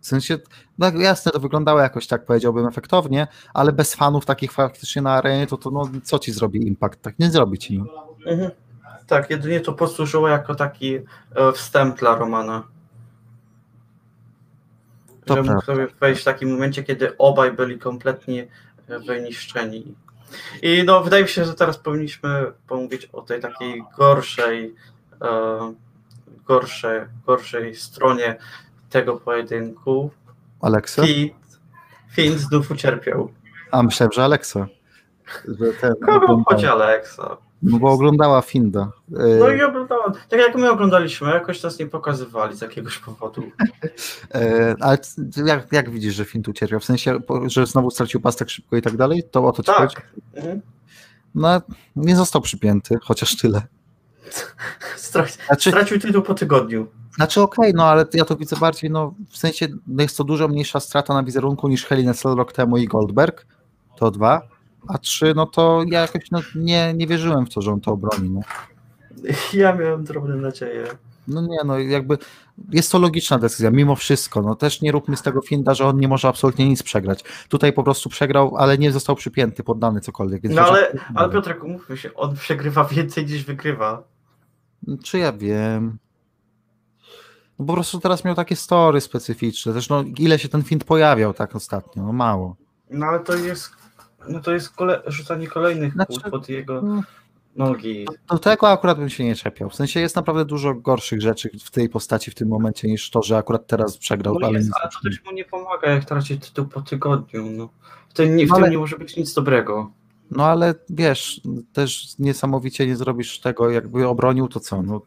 W 0.00 0.06
sensie, 0.06 0.38
no 0.78 0.90
jasne, 0.90 1.32
to 1.32 1.40
wyglądało 1.40 1.80
jakoś 1.80 2.06
tak, 2.06 2.24
powiedziałbym, 2.26 2.66
efektownie, 2.66 3.26
ale 3.54 3.72
bez 3.72 3.94
fanów 3.94 4.26
takich 4.26 4.52
faktycznie 4.52 5.02
na 5.02 5.10
arenie, 5.12 5.46
to, 5.46 5.56
to 5.56 5.70
no, 5.70 5.88
co 6.02 6.18
ci 6.18 6.32
zrobi 6.32 6.66
impact? 6.66 7.02
Tak 7.02 7.18
nie 7.18 7.30
zrobi 7.30 7.58
ci. 7.58 7.82
Mhm. 8.26 8.50
Tak, 9.06 9.30
jedynie 9.30 9.60
to 9.60 9.72
posłużyło 9.72 10.28
jako 10.28 10.54
taki 10.54 10.94
e, 10.96 11.02
wstęp 11.52 11.98
dla 11.98 12.16
Romana. 12.16 12.62
To 15.24 15.34
że 15.34 15.42
mógł 15.42 15.64
sobie 15.64 15.86
wejść 16.00 16.20
w 16.20 16.24
takim 16.24 16.50
momencie, 16.50 16.82
kiedy 16.82 17.16
obaj 17.18 17.52
byli 17.52 17.78
kompletnie 17.78 18.46
e, 18.88 18.98
wyniszczeni. 18.98 19.94
I 20.62 20.82
no, 20.86 21.02
wydaje 21.02 21.22
mi 21.22 21.28
się, 21.28 21.44
że 21.44 21.54
teraz 21.54 21.78
powinniśmy 21.78 22.52
pomówić 22.68 23.06
o 23.06 23.22
tej 23.22 23.40
takiej 23.40 23.82
gorszej, 23.96 24.74
e, 25.22 25.74
gorszej, 26.44 27.00
gorszej 27.26 27.74
stronie 27.74 28.36
tego 28.90 29.16
pojedynku. 29.16 30.10
Aleksa? 30.60 31.02
Finn, 31.02 31.30
Finn 32.10 32.38
znów 32.38 32.70
ucierpiał. 32.70 33.32
A 33.70 33.82
myślałem, 33.82 34.12
że 34.12 34.24
Aleksa. 34.24 34.66
Że 35.48 35.72
ten, 35.80 35.94
Kogo 36.06 36.42
chodzi 36.46 36.66
Alexa? 36.66 37.36
No 37.62 37.78
bo 37.78 37.90
oglądała 37.90 38.42
Finda. 38.42 38.90
No 39.08 39.50
i 39.50 39.62
oglądałem. 39.62 40.12
Tak 40.28 40.40
jak 40.40 40.56
my 40.56 40.70
oglądaliśmy, 40.70 41.28
jakoś 41.30 41.62
nas 41.62 41.78
nie 41.78 41.86
pokazywali 41.86 42.56
z 42.56 42.60
jakiegoś 42.60 42.98
powodu. 42.98 43.42
E, 44.34 44.74
ale 44.80 44.98
jak, 45.44 45.72
jak 45.72 45.90
widzisz, 45.90 46.14
że 46.14 46.24
Finn 46.24 46.42
tu 46.42 46.50
ucierpiał? 46.50 46.80
W 46.80 46.84
sensie, 46.84 47.18
że 47.46 47.66
znowu 47.66 47.90
stracił 47.90 48.20
pas 48.20 48.36
tak 48.36 48.50
szybko 48.50 48.76
i 48.76 48.82
tak 48.82 48.96
dalej? 48.96 49.22
To 49.30 49.46
o 49.46 49.52
to 49.52 49.62
ci? 49.62 49.66
Tak. 49.76 49.90
Mhm. 50.34 50.60
No, 51.34 51.60
nie 51.96 52.16
został 52.16 52.42
przypięty, 52.42 52.98
chociaż 53.02 53.36
tyle. 53.36 53.62
Strac- 54.96 55.38
Znaczy, 55.46 55.70
Stracił 55.70 55.98
tytuł 56.00 56.22
po 56.22 56.34
tygodniu. 56.34 56.86
znaczy 57.14 57.40
okej, 57.40 57.72
no 57.74 57.84
ale 57.84 58.06
ja 58.14 58.24
to 58.24 58.36
widzę 58.36 58.56
bardziej, 58.56 58.90
no 58.90 59.14
w 59.30 59.36
sensie 59.38 59.66
no 59.86 60.02
jest 60.02 60.16
to 60.16 60.24
dużo 60.24 60.48
mniejsza 60.48 60.80
strata 60.80 61.14
na 61.14 61.22
wizerunku 61.22 61.68
niż 61.68 61.92
a 61.92 62.14
Cell 62.14 62.34
rok 62.36 62.52
temu 62.52 62.76
i 62.76 62.86
Goldberg, 62.86 63.46
to 63.96 64.10
dwa, 64.10 64.42
a 64.88 64.98
trzy, 64.98 65.32
no 65.36 65.46
to 65.46 65.84
ja 65.90 66.00
jakoś 66.00 66.30
no, 66.30 66.40
nie, 66.54 66.94
nie 66.94 67.06
wierzyłem 67.06 67.46
w 67.46 67.54
to, 67.54 67.62
że 67.62 67.72
on 67.72 67.80
to 67.80 67.92
obroni, 67.92 68.30
no. 68.30 68.40
Ja 69.52 69.74
miałem 69.74 70.04
drobne 70.04 70.36
nadzieje. 70.36 70.86
No 71.28 71.40
nie, 71.40 71.58
no 71.64 71.78
jakby 71.78 72.18
jest 72.72 72.92
to 72.92 72.98
logiczna 72.98 73.38
decyzja, 73.38 73.70
mimo 73.70 73.96
wszystko, 73.96 74.42
no 74.42 74.54
też 74.54 74.80
nie 74.80 74.92
róbmy 74.92 75.16
z 75.16 75.22
tego 75.22 75.40
finda, 75.42 75.74
że 75.74 75.86
on 75.86 76.00
nie 76.00 76.08
może 76.08 76.28
absolutnie 76.28 76.68
nic 76.68 76.82
przegrać. 76.82 77.24
Tutaj 77.48 77.72
po 77.72 77.82
prostu 77.82 78.08
przegrał, 78.08 78.56
ale 78.56 78.78
nie 78.78 78.92
został 78.92 79.16
przypięty, 79.16 79.62
poddany 79.62 80.00
cokolwiek. 80.00 80.42
Więc 80.42 80.54
No 80.54 80.62
ale, 80.62 80.98
ale 81.14 81.32
Piotrek, 81.32 81.64
umówmy 81.64 81.96
się, 81.96 82.14
on 82.14 82.36
przegrywa 82.36 82.84
więcej 82.84 83.26
niż 83.26 83.44
wygrywa. 83.44 84.02
Czy 85.04 85.18
ja 85.18 85.32
wiem? 85.32 85.98
No 87.58 87.64
po 87.66 87.72
prostu 87.72 88.00
teraz 88.00 88.24
miał 88.24 88.34
takie 88.34 88.56
story 88.56 89.00
specyficzne. 89.00 89.72
Zresztą 89.72 90.04
ile 90.18 90.38
się 90.38 90.48
ten 90.48 90.62
find 90.62 90.84
pojawiał 90.84 91.34
tak 91.34 91.56
ostatnio? 91.56 92.02
No 92.02 92.12
mało. 92.12 92.56
No 92.90 93.06
ale 93.06 93.20
to 93.20 93.34
jest, 93.34 93.70
no 94.30 94.40
to 94.40 94.52
jest 94.52 94.76
kole- 94.76 95.02
rzucanie 95.06 95.46
kolejnych 95.46 95.92
Znaczy- 95.92 96.20
kół 96.20 96.30
pod 96.30 96.48
jego 96.48 96.82
No, 96.82 97.02
nogi. 97.56 98.06
Do 98.30 98.38
tego 98.38 98.68
akurat 98.68 98.98
bym 98.98 99.08
się 99.08 99.24
nie 99.24 99.34
czepiał. 99.36 99.70
W 99.70 99.74
sensie 99.74 100.00
jest 100.00 100.16
naprawdę 100.16 100.44
dużo 100.44 100.74
gorszych 100.74 101.20
rzeczy 101.22 101.50
w 101.64 101.70
tej 101.70 101.88
postaci 101.88 102.30
w 102.30 102.34
tym 102.34 102.48
momencie 102.48 102.88
niż 102.88 103.10
to, 103.10 103.22
że 103.22 103.36
akurat 103.36 103.66
teraz 103.66 103.98
przegrał. 103.98 104.38
No 104.40 104.46
ale 104.46 104.58
jest, 104.58 104.70
ale 104.82 104.90
to 104.90 104.98
też 105.10 105.24
mu 105.24 105.32
nie 105.32 105.44
pomaga, 105.44 105.90
jak 105.90 106.04
traci 106.04 106.38
tytuł 106.40 106.66
po 106.66 106.80
tygodniu. 106.80 107.50
No. 107.50 107.68
W 108.08 108.12
tym, 108.14 108.36
nie, 108.36 108.46
w 108.46 108.48
No 108.48 108.54
tym 108.54 108.64
ale- 108.64 108.70
nie 108.72 108.78
może 108.78 108.98
być 108.98 109.16
nic 109.16 109.34
dobrego. 109.34 109.90
No 110.30 110.44
ale 110.46 110.74
wiesz, 110.90 111.40
też 111.72 112.08
niesamowicie 112.18 112.86
nie 112.86 112.96
zrobisz 112.96 113.40
tego, 113.40 113.70
jakby 113.70 114.08
obronił, 114.08 114.48
to 114.48 114.60
co? 114.60 114.82
No, 114.82 115.00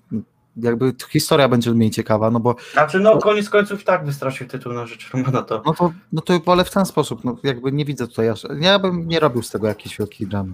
jakby 0.58 0.94
historia 1.10 1.50
będzie 1.50 1.72
mniej 1.72 1.92
ciekawa, 1.92 2.32
no 2.32 2.40
bo 2.40 2.56
Znaczy, 2.74 3.00
no 3.00 3.18
koniec 3.18 3.50
końców 3.50 3.82
i 3.82 3.86
tak 3.86 4.06
wystracił 4.06 4.48
tytuł 4.48 4.74
na 4.74 4.86
rzecz 4.86 5.10
Romana 5.14 5.42
to. 5.42 5.62
no 5.66 5.74
to, 5.74 5.94
no 6.12 6.22
to 6.22 6.42
ale 6.46 6.66
w 6.66 6.72
ten 6.72 6.86
sposób, 6.86 7.24
no 7.24 7.38
jakby 7.44 7.72
nie 7.72 7.86
widzę 7.86 8.08
tutaj 8.08 8.30
aż, 8.30 8.44
ja 8.60 8.80
bym 8.80 9.08
nie 9.08 9.20
robił 9.20 9.44
z 9.44 9.50
tego 9.52 9.68
jakiejś 9.68 9.98
wielkiej 9.98 10.28
dramy. 10.28 10.54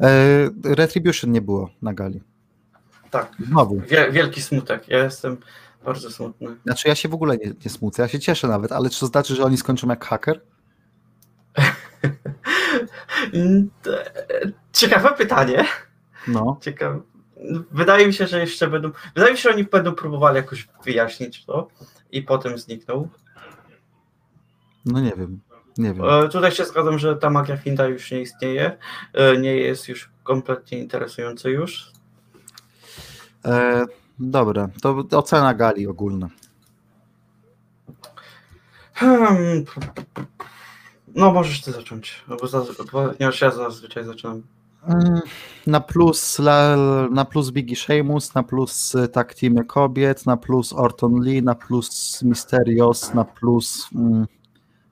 E, 0.00 0.06
Retribution 0.64 1.32
nie 1.32 1.40
było 1.42 1.70
na 1.82 1.94
gali. 1.94 2.20
Tak, 3.10 3.32
Znowu. 3.48 3.80
wie, 3.80 4.12
wielki 4.12 4.42
smutek. 4.42 4.88
Ja 4.88 5.04
jestem 5.04 5.36
bardzo 5.84 6.10
smutny. 6.10 6.48
Znaczy 6.64 6.88
ja 6.88 6.94
się 6.94 7.08
w 7.08 7.14
ogóle 7.14 7.36
nie, 7.36 7.52
nie 7.64 7.70
smucę, 7.70 8.02
ja 8.02 8.08
się 8.08 8.20
cieszę 8.20 8.48
nawet, 8.48 8.72
ale 8.72 8.90
czy 8.90 9.00
to 9.00 9.06
znaczy, 9.06 9.34
że 9.34 9.44
oni 9.44 9.56
skończą 9.56 9.88
jak 9.88 10.04
haker? 10.04 10.40
Te- 13.82 14.12
Ciekawe 14.72 15.12
pytanie. 15.18 15.64
No. 16.28 16.58
Ciekawe. 16.60 17.00
Wydaje 17.70 18.06
mi 18.06 18.14
się, 18.14 18.26
że 18.26 18.40
jeszcze 18.40 18.66
będą. 18.68 18.90
Wydaje 19.14 19.32
mi 19.32 19.38
się, 19.38 19.42
że 19.42 19.54
oni 19.54 19.64
będą 19.64 19.94
próbowali 19.94 20.36
jakoś 20.36 20.68
wyjaśnić 20.84 21.44
to 21.44 21.68
i 22.12 22.22
potem 22.22 22.58
zniknął. 22.58 23.08
No 24.84 25.00
nie 25.00 25.12
wiem, 25.16 25.40
nie 25.78 25.94
wiem. 25.94 26.04
E, 26.04 26.28
Tutaj 26.28 26.52
się 26.52 26.64
zgadzam, 26.64 26.98
że 26.98 27.16
ta 27.16 27.30
magia 27.30 27.56
Finda 27.56 27.86
już 27.86 28.10
nie 28.10 28.20
istnieje. 28.20 28.78
E, 29.12 29.36
Nie 29.36 29.56
jest 29.56 29.88
już 29.88 30.10
kompletnie 30.24 30.78
interesujący 30.78 31.50
już. 31.50 31.92
E, 33.44 33.84
dobra, 34.18 34.68
to 34.82 35.04
ocena 35.18 35.54
gali 35.54 35.86
ogólna. 35.86 36.28
Hmm. 38.94 39.64
No, 41.14 41.32
możesz 41.32 41.60
ty 41.62 41.72
zacząć, 41.72 42.24
bo 42.28 42.36
zaz- 42.46 42.90
ponieważ 42.90 43.40
ja 43.40 43.50
zazwyczaj 43.50 44.04
zaczynam. 44.04 44.42
Mm, 44.88 45.20
Na 45.66 45.80
plus, 45.80 46.38
na 47.10 47.24
plus 47.24 47.50
Biggie 47.50 47.76
Sheamus, 47.76 48.34
na 48.34 48.42
plus 48.42 48.94
y, 48.94 49.08
tak 49.08 49.34
teamy 49.34 49.64
kobiet, 49.64 50.26
na 50.26 50.36
plus 50.36 50.72
Orton 50.72 51.20
Lee, 51.22 51.42
na 51.42 51.54
plus 51.54 52.22
Mysterios, 52.22 53.14
na 53.14 53.24
plus 53.24 53.88
mm, 53.92 54.26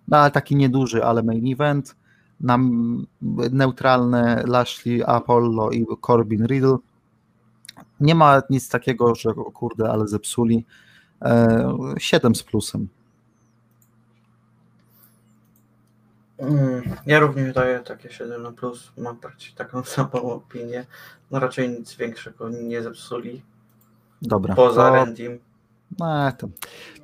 no, 0.08 0.30
taki 0.30 0.56
nieduży, 0.56 1.04
ale 1.04 1.22
main 1.22 1.46
event, 1.52 1.96
na 2.40 2.58
neutralne 3.52 4.42
Lashley, 4.46 5.02
Apollo 5.06 5.70
i 5.72 5.86
Corbin 6.06 6.46
Riddle. 6.46 6.78
Nie 8.00 8.14
ma 8.14 8.42
nic 8.50 8.68
takiego, 8.68 9.14
że 9.14 9.30
kurde, 9.54 9.90
ale 9.90 10.08
zepsuli. 10.08 10.64
E, 11.22 11.64
7 11.98 12.34
z 12.34 12.42
plusem. 12.42 12.80
Mm, 12.80 12.88
Ja 17.06 17.18
również 17.18 17.54
daję 17.54 17.80
takie 17.80 18.10
7 18.12 18.42
na 18.42 18.52
plus. 18.52 18.92
Mam 18.98 19.16
praktycznie 19.16 19.56
taką 19.56 19.84
samą 19.94 20.10
opinię. 20.12 20.86
No 21.30 21.38
raczej 21.40 21.68
nic 21.68 21.94
większego 21.96 22.48
nie 22.48 22.82
zepsuli. 22.82 23.42
Dobra. 24.22 24.54
Poza 24.54 24.88
to- 24.88 24.94
Randym. 24.94 25.38
No, 25.98 26.32
to, 26.38 26.48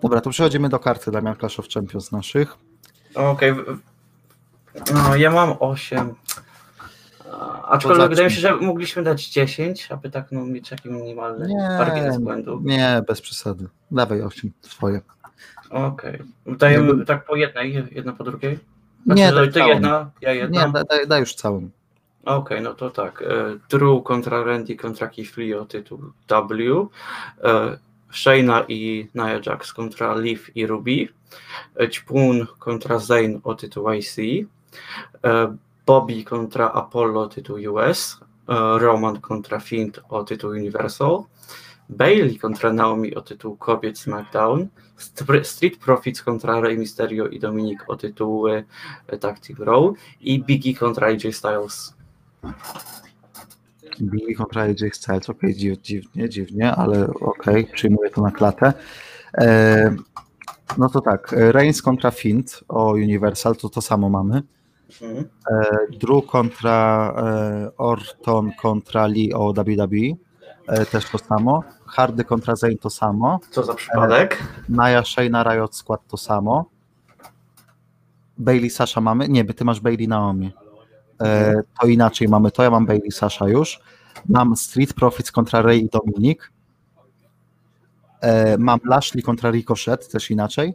dobra, 0.02 0.20
to 0.20 0.30
przechodzimy 0.30 0.68
do 0.68 0.78
karty 0.78 1.10
Damian 1.10 1.36
Clash 1.36 1.58
of 1.60 1.68
Champions 1.68 2.12
naszych. 2.12 2.56
Okej. 3.14 3.54
w- 3.54 3.78
No, 4.94 5.16
ja 5.16 5.30
mam 5.30 5.54
8. 5.60 6.14
Aczkolwiek 7.64 8.08
wydaje 8.08 8.28
mi 8.28 8.34
się, 8.34 8.40
że 8.40 8.56
mogliśmy 8.56 9.02
dać 9.02 9.28
10, 9.28 9.92
aby 9.92 10.10
tak 10.10 10.32
no, 10.32 10.44
mieć 10.46 10.68
taki 10.68 10.90
minimalny 10.90 11.46
Nie, 11.48 11.68
margines 11.78 12.18
błędu. 12.18 12.60
nie, 12.64 13.02
bez 13.08 13.20
przesady. 13.20 13.68
Dawaj 13.90 14.22
8 14.22 14.52
swoje. 14.62 15.00
Okej. 15.70 16.22
Dajemy 16.46 16.86
Jakby- 16.88 17.04
tak 17.04 17.24
po 17.24 17.36
jednej, 17.36 17.88
jedna 17.90 18.12
po 18.12 18.24
drugiej? 18.24 18.58
Znaczy, 19.06 19.20
Nie, 19.20 19.28
że 19.28 19.34
daj 19.34 19.46
ty 19.46 19.52
całą. 19.52 19.68
jedna, 19.68 20.10
ja 20.20 20.32
jedna. 20.32 20.66
Nie, 20.66 20.72
daj, 20.72 20.84
daj, 20.90 21.06
daj 21.06 21.20
już 21.20 21.34
całą. 21.34 21.68
Okej, 22.24 22.62
no 22.62 22.74
to 22.74 22.90
tak. 22.90 23.22
e, 23.22 23.26
Drew 23.70 24.02
kontra 24.04 24.44
Randy 24.44 24.76
kontra 24.76 25.06
Keith 25.08 25.36
Lee 25.36 25.54
o 25.54 25.64
tytuł 25.64 25.98
W. 26.28 26.88
e, 27.44 27.78
Shayna 28.12 28.64
i 28.68 29.08
Nia 29.14 29.40
Jax 29.46 29.72
kontra 29.72 30.14
Liv 30.16 30.40
i 30.54 30.66
Ruby. 30.66 31.08
e, 31.80 31.88
Ćpun 31.88 32.46
kontra 32.58 32.98
Zayn 32.98 33.40
o 33.44 33.54
tytuł 33.54 33.90
IC. 33.92 34.16
Bobby 35.86 36.24
kontra 36.24 36.72
Apollo 36.72 37.20
o 37.20 37.26
tytuł 37.28 37.56
US. 37.74 38.20
Roman 38.78 39.20
kontra 39.20 39.60
Fiend 39.60 40.00
o 40.08 40.24
tytuł 40.24 40.50
Universal. 40.50 41.22
Bailey 41.88 42.38
kontra 42.38 42.72
Naomi 42.72 43.14
o 43.14 43.20
tytuł 43.20 43.56
Kobiet 43.56 43.98
SmackDown. 43.98 44.68
Str- 44.98 45.44
Street 45.44 45.78
Profits 45.78 46.22
kontra 46.22 46.60
Rey 46.60 46.78
Mysterio 46.78 47.26
i 47.28 47.40
Dominik 47.40 47.84
o 47.88 47.96
tytuły 47.96 48.64
e, 49.06 49.18
Tag 49.18 49.40
Team 49.40 49.62
Raw. 49.62 49.92
I 50.20 50.44
Biggie 50.44 50.74
kontra 50.74 51.06
AJ 51.06 51.32
Styles. 51.32 51.94
Billy 54.00 54.34
kontra 54.34 54.62
AJ 54.62 54.90
Styles, 54.92 55.30
okej, 55.30 55.54
dziw, 55.54 55.80
dziwnie, 55.80 56.28
dziwnie, 56.28 56.74
ale 56.74 57.06
okej, 57.20 57.66
przyjmuję 57.72 58.10
to 58.10 58.22
na 58.22 58.30
klatę. 58.30 58.72
E, 59.38 59.96
no 60.78 60.88
to 60.88 61.00
tak, 61.00 61.32
Reigns 61.32 61.82
kontra 61.82 62.10
Fiend 62.10 62.60
o 62.68 62.90
Universal, 62.90 63.56
to 63.56 63.68
to 63.68 63.80
samo 63.80 64.08
mamy. 64.08 64.42
Mhm. 65.02 65.24
E, 65.50 65.66
Drew 65.98 66.26
kontra 66.26 67.12
e, 67.16 67.76
Orton 67.76 68.52
kontra 68.62 69.06
Lee 69.06 69.32
o 69.34 69.52
WWE, 69.52 70.16
też 70.90 71.10
to 71.10 71.18
samo. 71.18 71.64
Hardy 71.86 72.24
kontra 72.24 72.56
Zayn 72.56 72.78
to 72.78 72.90
samo. 72.90 73.40
Co 73.50 73.64
za 73.64 73.74
przypadek? 73.74 74.42
Naya 74.68 75.04
Shayna 75.04 75.42
Riot 75.42 75.76
Squad 75.76 76.06
to 76.06 76.16
samo. 76.16 76.64
Bailey 78.38 78.70
Sasha 78.70 79.00
mamy? 79.00 79.28
Nie, 79.28 79.44
ty 79.44 79.64
masz 79.64 79.80
Bailey 79.80 80.08
Naomi. 80.08 80.52
E, 81.22 81.62
to 81.80 81.86
inaczej 81.86 82.28
mamy 82.28 82.50
to, 82.50 82.62
ja 82.62 82.70
mam 82.70 82.86
Bailey 82.86 83.12
Sasha 83.12 83.48
już. 83.48 83.80
Mam 84.28 84.56
Street 84.56 84.94
Profits 84.94 85.32
kontra 85.32 85.62
Ray 85.62 85.80
i 85.80 85.88
Dominik. 85.88 86.52
E, 88.20 88.58
mam 88.58 88.80
Lashley 88.84 89.22
kontra 89.22 89.50
Ricochet, 89.50 90.08
też 90.08 90.30
inaczej. 90.30 90.74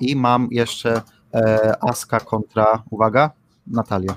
I 0.00 0.16
mam 0.16 0.48
jeszcze 0.50 1.02
e, 1.34 1.74
Aska 1.84 2.20
kontra, 2.20 2.82
uwaga, 2.90 3.30
Natalia. 3.66 4.16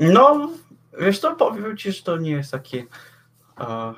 No, 0.00 0.50
wiesz 0.98 1.18
co, 1.18 1.36
powiem 1.36 1.76
ci, 1.76 1.92
że 1.92 2.02
to 2.02 2.16
nie 2.16 2.30
jest 2.30 2.52
takie 2.52 2.84
e, 3.60 3.94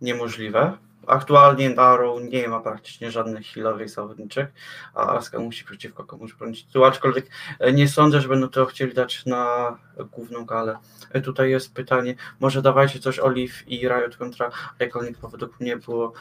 niemożliwe. 0.00 0.72
Aktualnie 1.06 1.70
Naru 1.70 2.20
nie 2.20 2.48
ma 2.48 2.60
praktycznie 2.60 3.10
żadnych 3.10 3.46
healowych 3.46 3.90
zawodniczych, 3.90 4.46
a 4.94 5.16
Aska 5.16 5.38
musi 5.38 5.64
przeciwko 5.64 6.04
komuś 6.04 6.34
bronić 6.34 6.64
tytułu, 6.64 6.84
aczkolwiek 6.84 7.26
e, 7.58 7.72
nie 7.72 7.88
sądzę, 7.88 8.20
że 8.20 8.28
będą 8.28 8.48
to 8.48 8.66
chcieli 8.66 8.94
dać 8.94 9.26
na 9.26 9.76
główną 10.12 10.44
galę. 10.44 10.78
E, 11.12 11.20
Tutaj 11.20 11.50
jest 11.50 11.74
pytanie, 11.74 12.14
może 12.40 12.62
dawajcie 12.62 12.98
coś 12.98 13.18
Olive 13.18 13.68
i 13.68 13.88
Riot 13.88 14.16
kontra 14.16 14.50
Iconic, 14.86 15.18
bo 15.18 15.28
według 15.28 15.60
mnie 15.60 15.76
było 15.76 16.12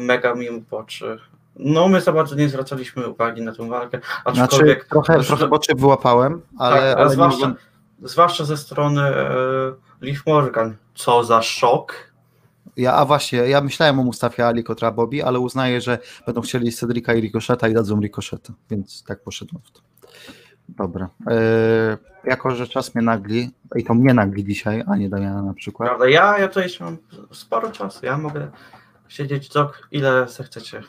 mega 0.00 0.34
mimo 0.34 0.60
boczy. 0.70 1.18
No 1.56 1.88
my 1.88 2.00
za 2.00 2.12
bardzo 2.12 2.34
nie 2.34 2.48
zwracaliśmy 2.48 3.08
uwagi 3.08 3.42
na 3.42 3.52
tę 3.54 3.68
walkę, 3.68 4.00
aczkolwiek... 4.24 4.86
Znaczy, 4.86 5.04
trochę, 5.04 5.24
trochę 5.24 5.48
boczy 5.48 5.72
wyłapałem, 5.76 6.42
ale... 6.58 6.76
tak, 6.80 6.96
ale 6.98 7.06
nie 7.06 7.12
zwłaszcza, 7.12 7.46
mogłem- 7.46 7.71
zwłaszcza 8.02 8.44
ze 8.44 8.56
strony 8.56 9.02
e, 9.02 9.34
Liv 10.00 10.20
Morgan. 10.26 10.76
Co 10.94 11.24
za 11.24 11.42
szok. 11.42 12.12
Ja, 12.76 12.94
a 12.94 13.04
właśnie, 13.04 13.38
ja 13.38 13.60
myślałem 13.60 14.00
o 14.00 14.04
Mustafie 14.04 14.46
Ali 14.46 14.64
kontra 14.64 14.92
Bobby, 14.92 15.24
ale 15.24 15.38
uznaję, 15.40 15.80
że 15.80 15.98
będą 16.26 16.40
chcieli 16.40 16.72
Cedrika 16.72 17.14
i 17.14 17.20
Ricocheta 17.20 17.68
i 17.68 17.74
dadzą 17.74 18.00
Ricocheta, 18.00 18.52
więc 18.70 19.04
tak 19.04 19.22
poszedłem 19.22 19.62
w 19.62 19.70
to. 19.70 19.80
Dobra. 20.68 21.08
E, 21.30 21.98
jako, 22.24 22.50
że 22.50 22.68
czas 22.68 22.94
mnie 22.94 23.04
nagli, 23.04 23.50
i 23.76 23.84
to 23.84 23.94
mnie 23.94 24.14
nagli 24.14 24.44
dzisiaj, 24.44 24.84
a 24.86 24.96
nie 24.96 25.08
Damiana 25.08 25.42
na 25.42 25.54
przykład, 25.54 25.88
Prawda? 25.88 26.08
Ja, 26.08 26.38
ja 26.38 26.48
tutaj 26.48 26.68
mam 26.80 26.96
sporo 27.32 27.70
czasu. 27.70 28.06
Ja 28.06 28.18
mogę 28.18 28.50
siedzieć 29.08 29.48
co 29.48 29.70
ile 29.90 30.28
zechcecie. 30.28 30.82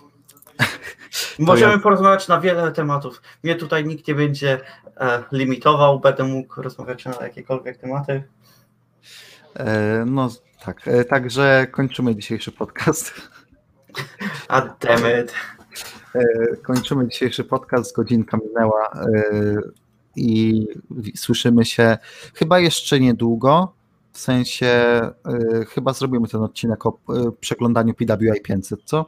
Możemy 1.40 1.72
ja- 1.72 1.80
porozmawiać 1.80 2.28
na 2.28 2.42
wiele 2.42 2.72
tematów. 2.72 3.22
Mnie 3.44 3.56
tutaj 3.56 3.86
nikt 3.86 4.08
nie 4.08 4.16
będzie 4.16 4.60
e, 4.98 5.24
limitował, 5.32 6.00
będę 6.00 6.24
mógł 6.24 6.62
rozmawiać 6.62 7.06
na 7.06 7.14
jakiekolwiek 7.22 7.78
tematy. 7.78 8.24
e, 9.56 10.04
no 10.08 10.30
tak, 10.66 10.88
e, 10.88 11.06
także 11.06 11.68
kończymy 11.72 12.16
dzisiejszy 12.16 12.52
podcast. 12.52 13.14
A 14.48 14.62
dammit. 14.62 15.34
E, 16.16 16.56
kończymy 16.56 17.08
dzisiejszy 17.08 17.44
podcast, 17.44 17.96
godzinka 17.96 18.38
minęła 18.48 18.90
e, 18.92 19.04
i 20.16 20.68
słyszymy 21.16 21.66
się 21.66 21.98
chyba 22.36 22.60
jeszcze 22.60 23.00
niedługo, 23.00 23.74
w 24.12 24.18
sensie 24.20 24.66
e, 24.68 25.14
chyba 25.70 25.94
zrobimy 25.94 26.28
ten 26.28 26.42
odcinek 26.42 26.86
o 26.86 27.00
przeglądaniu 27.40 27.94
PWI 27.94 28.42
500, 28.44 28.80
co? 28.86 29.06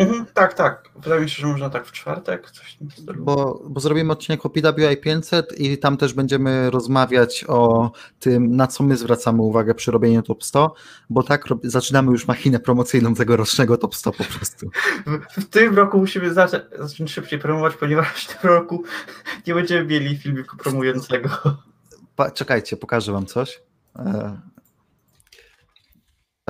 Mhm, 0.00 0.26
tak, 0.34 0.54
tak. 0.54 0.88
Wydaje 1.02 1.20
mi 1.20 1.30
się, 1.30 1.40
że 1.40 1.46
można 1.46 1.70
tak 1.70 1.86
w 1.86 1.92
czwartek 1.92 2.50
coś. 2.50 2.78
Bo, 3.18 3.62
bo 3.68 3.80
zrobimy 3.80 4.12
odcinek 4.12 4.46
o 4.46 4.50
PWI 4.50 4.96
500 5.02 5.60
i 5.60 5.78
tam 5.78 5.96
też 5.96 6.14
będziemy 6.14 6.70
rozmawiać 6.70 7.44
o 7.48 7.90
tym, 8.20 8.56
na 8.56 8.66
co 8.66 8.84
my 8.84 8.96
zwracamy 8.96 9.42
uwagę 9.42 9.74
przy 9.74 9.90
robieniu 9.90 10.22
top 10.22 10.44
100, 10.44 10.74
bo 11.10 11.22
tak 11.22 11.44
zaczynamy 11.62 12.12
już 12.12 12.26
machinę 12.26 12.60
promocyjną 12.60 13.14
tegorocznego 13.14 13.76
top 13.76 13.94
100 13.94 14.12
po 14.12 14.24
prostu. 14.24 14.70
W, 15.06 15.40
w 15.42 15.48
tym 15.48 15.76
roku 15.76 15.98
musimy 15.98 16.34
zacząć, 16.34 16.64
zacząć 16.78 17.10
szybciej 17.10 17.38
promować, 17.38 17.76
ponieważ 17.76 18.26
w 18.26 18.40
tym 18.40 18.50
roku 18.50 18.84
nie 19.46 19.54
będziemy 19.54 19.84
mieli 19.84 20.18
filmiku 20.18 20.56
promującego. 20.56 21.28
Pa, 22.16 22.30
czekajcie, 22.30 22.76
pokażę 22.76 23.12
wam 23.12 23.26
coś. 23.26 23.62
E, 23.98 24.40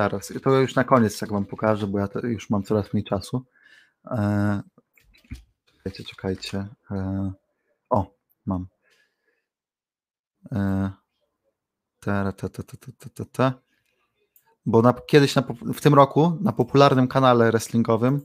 Zaraz. 0.01 0.33
To 0.43 0.61
już 0.61 0.75
na 0.75 0.85
koniec, 0.85 1.21
jak 1.21 1.33
wam 1.33 1.45
pokażę, 1.45 1.87
bo 1.87 1.99
ja 1.99 2.09
już 2.23 2.51
mam 2.51 2.63
coraz 2.63 2.93
mniej 2.93 3.05
czasu. 3.05 3.45
E... 4.11 4.63
Czekajcie, 5.67 6.05
czekajcie. 6.05 6.67
E, 6.91 7.33
o, 7.91 8.15
mam. 8.47 8.67
E... 10.53 10.91
Ta, 12.01 12.33
ta, 12.33 12.49
ta, 12.49 12.63
ta, 12.63 12.77
ta, 12.99 13.09
ta, 13.15 13.25
ta. 13.33 13.55
Bo 14.67 14.83
na, 14.83 14.93
kiedyś 14.93 15.35
na, 15.35 15.43
w 15.75 15.81
tym 15.81 15.95
roku 15.95 16.39
na 16.41 16.53
popularnym 16.53 17.09
kanale 17.09 17.51
wrestlingowym 17.51 18.21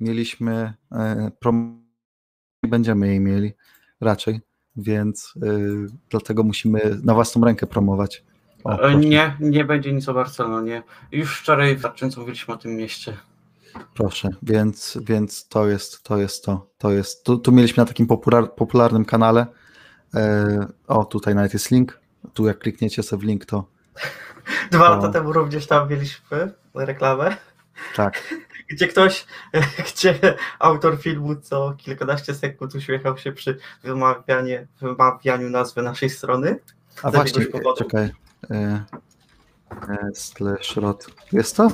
mieliśmy 0.00 0.74
e, 0.92 1.30
prom... 1.40 1.86
będziemy 2.62 3.06
jej 3.06 3.20
mieli 3.20 3.52
raczej, 4.00 4.40
więc 4.76 5.34
e, 5.42 5.48
dlatego 6.10 6.42
musimy 6.42 7.00
na 7.04 7.14
własną 7.14 7.44
rękę 7.44 7.66
promować. 7.66 8.24
O, 8.64 8.82
E, 8.82 8.96
Nie, 8.96 9.36
nie 9.40 9.64
będzie 9.64 9.92
nic 9.92 10.08
o 10.08 10.14
Barcelonie. 10.14 10.82
Już 11.12 11.40
wczoraj 11.40 11.74
wystarczająco 11.74 12.20
mówiliśmy 12.20 12.54
o 12.54 12.56
tym 12.56 12.76
mieście. 12.76 13.16
proszę, 13.94 14.30
więc, 14.42 14.98
więc 15.02 15.48
to 15.48 15.66
jest 15.68 16.02
to, 16.02 16.18
jest 16.18 16.44
to, 16.44 16.66
to 16.78 16.90
jest, 16.92 17.24
tu, 17.24 17.38
tu 17.38 17.52
mieliśmy 17.52 17.80
na 17.80 17.86
takim 17.86 18.06
popular, 18.06 18.54
popularnym 18.54 19.04
kanale, 19.04 19.46
e, 20.14 20.66
o 20.86 21.04
tutaj 21.04 21.34
nawet 21.34 21.52
jest 21.52 21.70
link, 21.70 22.00
tu 22.34 22.46
jak 22.46 22.58
klikniecie 22.58 23.02
sobie 23.02 23.20
w 23.20 23.24
link, 23.24 23.44
to 23.44 23.64
Dwa 24.70 24.88
lata 24.88 25.08
temu 25.08 25.32
również 25.32 25.66
tam 25.66 25.90
mieliśmy 25.90 26.52
reklamę, 26.74 27.36
tak, 27.96 28.34
gdzie 28.70 28.88
ktoś, 28.88 29.26
gdzie 29.94 30.18
autor 30.58 30.98
filmu 30.98 31.36
co 31.36 31.74
kilkanaście 31.78 32.34
sekund 32.34 32.74
uśmiechał 32.74 33.18
się 33.18 33.32
przy 33.32 33.58
wymawianie, 33.82 34.66
wymawianiu 34.80 35.50
nazwy 35.50 35.82
naszej 35.82 36.10
strony. 36.10 36.58
a 37.02 37.10
właśnie, 37.10 37.46
czekaj, 37.78 38.10
e, 38.50 38.84
e, 39.88 40.10
slash 40.14 40.76
rot, 40.76 41.06
jest 41.32 41.56
to? 41.56 41.68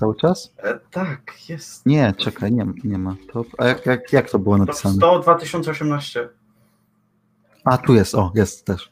Cały 0.00 0.16
czas? 0.16 0.54
E, 0.56 0.78
tak, 0.90 1.48
jest. 1.48 1.86
Nie, 1.86 2.14
czekaj, 2.18 2.52
nie, 2.52 2.66
nie 2.84 2.98
ma, 2.98 3.16
a 3.58 3.66
jak, 3.66 3.86
jak, 3.86 4.12
jak 4.12 4.30
to 4.30 4.38
było 4.38 4.58
napisane? 4.58 4.94
100 4.94 5.18
2018. 5.18 6.28
A, 7.64 7.78
tu 7.78 7.94
jest, 7.94 8.14
o, 8.14 8.32
jest 8.34 8.64
też. 8.64 8.90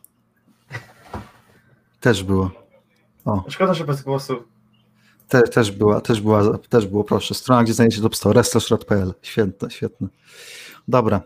Też 2.01 2.25
było. 2.25 2.51
O, 3.25 3.45
Szkoda, 3.49 3.75
że 3.75 3.85
bez 3.85 4.03
głosu. 4.03 4.43
te, 5.29 5.43
też 5.43 5.71
była, 5.73 6.01
też 6.01 6.21
była, 6.21 6.59
też 6.59 6.87
było, 6.87 7.05
proszę. 7.05 7.35
Strona, 7.35 7.65
gdzie 7.65 7.75
znajdziecie 7.75 8.03
top 8.03 8.17
100, 8.17 8.29
wrestlershred.pl. 8.31 9.15
Świetne, 9.23 9.71
świetne. 9.71 10.09
Dobra, 10.89 11.17
e, 11.17 11.21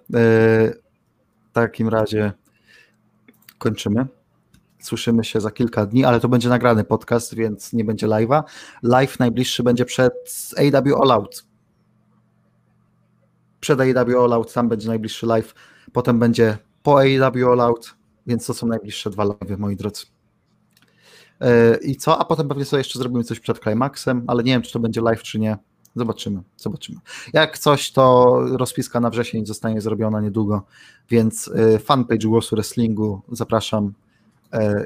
w 1.51 1.53
takim 1.53 1.89
razie 1.89 2.33
kończymy. 3.59 4.07
Słyszymy 4.83 5.25
się 5.25 5.41
za 5.41 5.51
kilka 5.51 5.87
dni, 5.87 6.05
ale 6.05 6.21
to 6.21 6.29
będzie 6.29 6.49
nagrany 6.49 6.85
podcast, 6.85 7.35
więc 7.35 7.73
nie 7.73 7.85
będzie 7.85 8.07
live'a. 8.07 8.43
Live 8.83 9.19
najbliższy 9.19 9.63
będzie 9.63 9.85
przed 9.85 10.13
AW 10.59 11.03
All 11.03 11.11
Out. 11.11 11.45
Przed 13.61 13.81
AW 13.81 14.25
All 14.25 14.33
Out, 14.33 14.53
tam 14.53 14.69
będzie 14.69 14.89
najbliższy 14.89 15.27
live. 15.27 15.55
Potem 15.93 16.19
będzie 16.19 16.59
po 16.83 17.01
AW 17.01 17.53
All 17.53 17.61
Out, 17.61 17.95
więc 18.27 18.47
to 18.47 18.55
są 18.55 18.67
najbliższe 18.67 19.11
dwa 19.11 19.25
live'y, 19.25 19.59
moi 19.59 19.77
drodzy. 19.77 20.07
Yy, 21.41 21.77
I 21.83 21.97
co? 21.97 22.19
A 22.19 22.25
potem 22.25 22.49
pewnie 22.49 22.65
sobie 22.65 22.81
jeszcze 22.81 22.99
zrobimy 22.99 23.25
coś 23.25 23.41
przed 23.41 23.59
Climaxem, 23.59 24.25
ale 24.27 24.43
nie 24.43 24.53
wiem, 24.53 24.63
czy 24.63 24.73
to 24.73 24.79
będzie 24.79 25.01
live, 25.01 25.23
czy 25.23 25.39
nie. 25.39 25.57
Zobaczymy, 25.97 26.43
zobaczymy. 26.57 26.99
Jak 27.33 27.59
coś, 27.59 27.93
to 27.93 28.37
rozpiska 28.57 29.01
na 29.01 29.11
wrzesień 29.11 29.47
zostanie 29.47 29.81
zrobiona 29.81 30.21
niedługo, 30.21 30.63
więc 31.11 31.47
yy, 31.47 31.79
fanpage 31.79 32.29
Głosu 32.29 32.57
Wrestlingu 32.57 33.23
zapraszam 33.33 33.93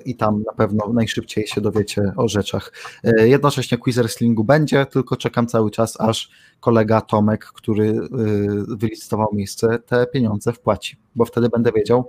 i 0.05 0.17
tam 0.17 0.43
na 0.43 0.53
pewno 0.53 0.93
najszybciej 0.93 1.47
się 1.47 1.61
dowiecie 1.61 2.13
o 2.17 2.29
rzeczach. 2.29 2.73
Yy, 3.05 3.29
Jednocześnie 3.29 3.79
quiz 3.79 3.97
wrestlingu 3.97 4.45
będzie, 4.45 4.87
tylko 4.87 5.17
czekam 5.17 5.47
cały 5.47 5.71
czas, 5.71 6.01
aż 6.01 6.31
kolega 6.61 7.01
Tomek, 7.01 7.45
który 7.45 7.87
yy, 7.87 8.77
wylicytował 8.77 9.29
miejsce, 9.33 9.79
te 9.79 10.07
pieniądze 10.07 10.53
wpłaci, 10.53 10.97
bo 11.15 11.25
wtedy 11.25 11.49
będę 11.49 11.73
wiedział, 11.73 12.09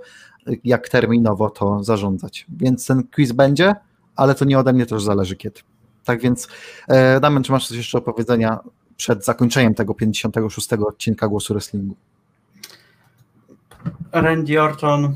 jak 0.63 0.89
terminowo 0.89 1.49
to 1.49 1.83
zarządzać. 1.83 2.45
Więc 2.49 2.85
ten 2.85 3.03
quiz 3.03 3.31
będzie, 3.31 3.75
ale 4.15 4.35
to 4.35 4.45
nie 4.45 4.59
ode 4.59 4.73
mnie 4.73 4.85
też 4.85 5.03
zależy 5.03 5.35
kiedy. 5.35 5.59
Tak 6.03 6.21
więc, 6.21 6.47
e, 6.87 7.19
Damian, 7.19 7.43
czy 7.43 7.51
masz 7.51 7.67
coś 7.67 7.77
jeszcze 7.77 7.97
do 7.97 8.01
powiedzenia 8.01 8.59
przed 8.97 9.25
zakończeniem 9.25 9.73
tego 9.73 9.93
56 9.93 10.73
odcinka 10.73 11.27
Głosu 11.27 11.53
Wrestlingu? 11.53 11.95
Randy 14.11 14.61
Orton 14.61 15.15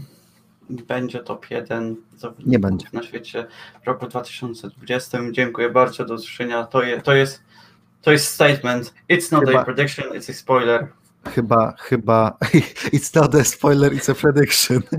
będzie 0.71 1.19
top 1.19 1.51
1 1.51 1.95
zawodników 2.17 2.51
Nie 2.51 2.59
będzie. 2.59 2.87
na 2.93 3.03
świecie 3.03 3.45
w 3.83 3.87
roku 3.87 4.07
2020. 4.07 5.19
Dziękuję 5.31 5.69
bardzo, 5.69 6.05
do 6.05 6.13
usłyszenia. 6.13 6.63
To, 6.63 6.83
je, 6.83 7.01
to, 7.01 7.13
jest, 7.13 7.43
to 8.01 8.11
jest 8.11 8.27
statement. 8.27 8.93
It's 9.09 9.31
not 9.31 9.45
Chyba- 9.45 9.61
a 9.61 9.65
prediction, 9.65 10.05
it's 10.09 10.31
a 10.31 10.33
spoiler. 10.33 10.87
Chyba, 11.35 11.73
chyba, 11.79 12.37
it's 12.95 13.15
not 13.21 13.35
a 13.35 13.43
spoiler, 13.43 13.93
it's 13.93 14.11
a 14.11 14.15
prediction. 14.15 14.81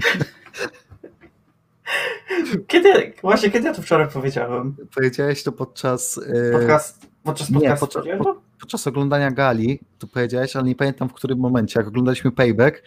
Kiedy, 2.67 3.13
właśnie 3.23 3.51
kiedy 3.51 3.69
ja 3.69 3.75
to 3.75 3.83
wczoraj 3.83 4.09
powiedziałem? 4.09 4.77
Powiedziałeś 4.95 5.43
to 5.43 5.53
podczas, 5.53 6.19
e, 6.19 6.53
Podcast 6.53 7.07
Podczas 7.23 7.51
Nie, 7.51 7.55
podcastu 7.55 7.87
podczas- 7.87 8.03
powiedziałem 8.03 8.25
to? 8.25 8.41
Podczas 8.61 8.87
oglądania 8.87 9.31
gali, 9.31 9.81
to 9.99 10.07
powiedziałeś, 10.07 10.57
ale 10.57 10.65
nie 10.65 10.75
pamiętam 10.75 11.09
w 11.09 11.13
którym 11.13 11.39
momencie. 11.39 11.81
Jak 11.81 11.89
oglądaliśmy 11.89 12.33
Payback, 12.33 12.83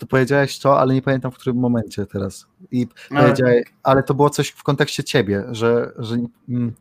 to 0.00 0.06
powiedziałeś 0.06 0.58
to, 0.58 0.80
ale 0.80 0.94
nie 0.94 1.02
pamiętam 1.02 1.30
w 1.30 1.34
którym 1.34 1.56
momencie 1.56 2.06
teraz. 2.06 2.46
I 2.70 2.86
Ale- 3.10 3.20
powiedziałeś, 3.20 3.64
ale 3.82 4.02
to 4.02 4.14
było 4.14 4.30
coś 4.30 4.48
w 4.48 4.62
kontekście 4.62 5.04
ciebie, 5.04 5.44
że, 5.50 5.92
że 5.98 6.16
mm, 6.48 6.72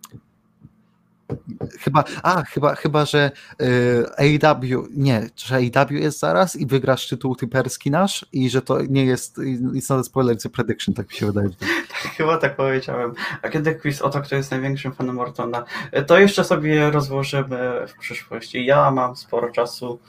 chyba, 1.79 2.03
a 2.23 2.43
chyba, 2.43 2.75
chyba, 2.75 3.05
że 3.05 3.31
y, 3.61 4.05
AEW, 4.17 4.87
nie, 4.91 5.29
że 5.35 5.55
AEW 5.55 5.91
jest 5.91 6.19
zaraz 6.19 6.55
i 6.55 6.65
wygrasz 6.65 7.07
tytuł 7.07 7.35
typerski 7.35 7.91
nasz 7.91 8.25
i 8.33 8.49
że 8.49 8.61
to 8.61 8.81
nie 8.81 9.05
jest, 9.05 9.37
it's 9.37 9.89
not 9.89 9.99
a 9.99 10.03
spoiler, 10.03 10.35
it's 10.35 10.47
a 10.47 10.49
prediction, 10.49 10.93
tak 10.93 11.09
mi 11.09 11.15
się 11.15 11.25
wydaje. 11.25 11.49
Chyba 12.17 12.37
tak 12.37 12.55
powiedziałem. 12.55 13.13
A 13.41 13.49
kiedy 13.49 13.75
quiz 13.75 14.01
o 14.01 14.09
to, 14.09 14.21
kto 14.21 14.35
jest 14.35 14.51
największym 14.51 14.93
fanem 14.93 15.19
Ortona, 15.19 15.63
to 16.07 16.19
jeszcze 16.19 16.43
sobie 16.43 16.91
rozłożymy 16.91 17.87
w 17.87 17.99
przyszłości. 17.99 18.65
Ja 18.65 18.91
mam 18.91 19.15
sporo 19.15 19.51
czasu. 19.51 19.99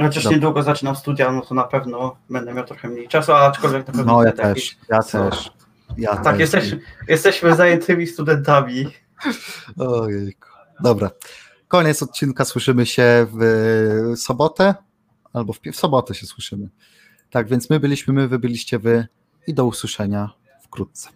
Chociaż 0.00 0.24
niedługo 0.24 0.62
zaczynam 0.62 0.96
studia, 0.96 1.32
no 1.32 1.40
to 1.40 1.54
na 1.54 1.64
pewno 1.64 2.16
będę 2.30 2.54
miał 2.54 2.64
trochę 2.64 2.88
mniej 2.88 3.08
czasu, 3.08 3.32
a 3.32 3.40
aczkolwiek 3.46 3.86
na 3.86 3.92
pewno 3.92 4.12
No 4.12 4.24
ja 4.24 4.32
też, 4.32 4.46
jakiś- 4.48 4.78
ja 4.88 5.02
też. 5.02 5.52
Ja 5.98 6.16
Tak, 6.16 6.24
też. 6.24 6.40
jesteśmy, 6.40 6.80
jesteśmy 7.08 7.56
zajętymi 7.56 8.06
studentami. 8.06 8.86
Ojejku. 9.78 10.48
Dobra. 10.80 11.10
Koniec 11.68 12.02
odcinka. 12.02 12.44
Słyszymy 12.44 12.86
się 12.86 13.26
w 13.32 14.12
sobotę 14.16 14.74
albo 15.32 15.52
w, 15.52 15.60
w 15.72 15.76
sobotę 15.76 16.14
się 16.14 16.26
słyszymy. 16.26 16.68
Tak, 17.30 17.48
więc 17.48 17.70
my 17.70 17.80
byliśmy 17.80 18.14
my, 18.14 18.28
wy 18.28 18.38
byliście 18.38 18.78
wy 18.78 19.06
i 19.46 19.54
do 19.54 19.64
usłyszenia 19.64 20.30
wkrótce. 20.62 21.08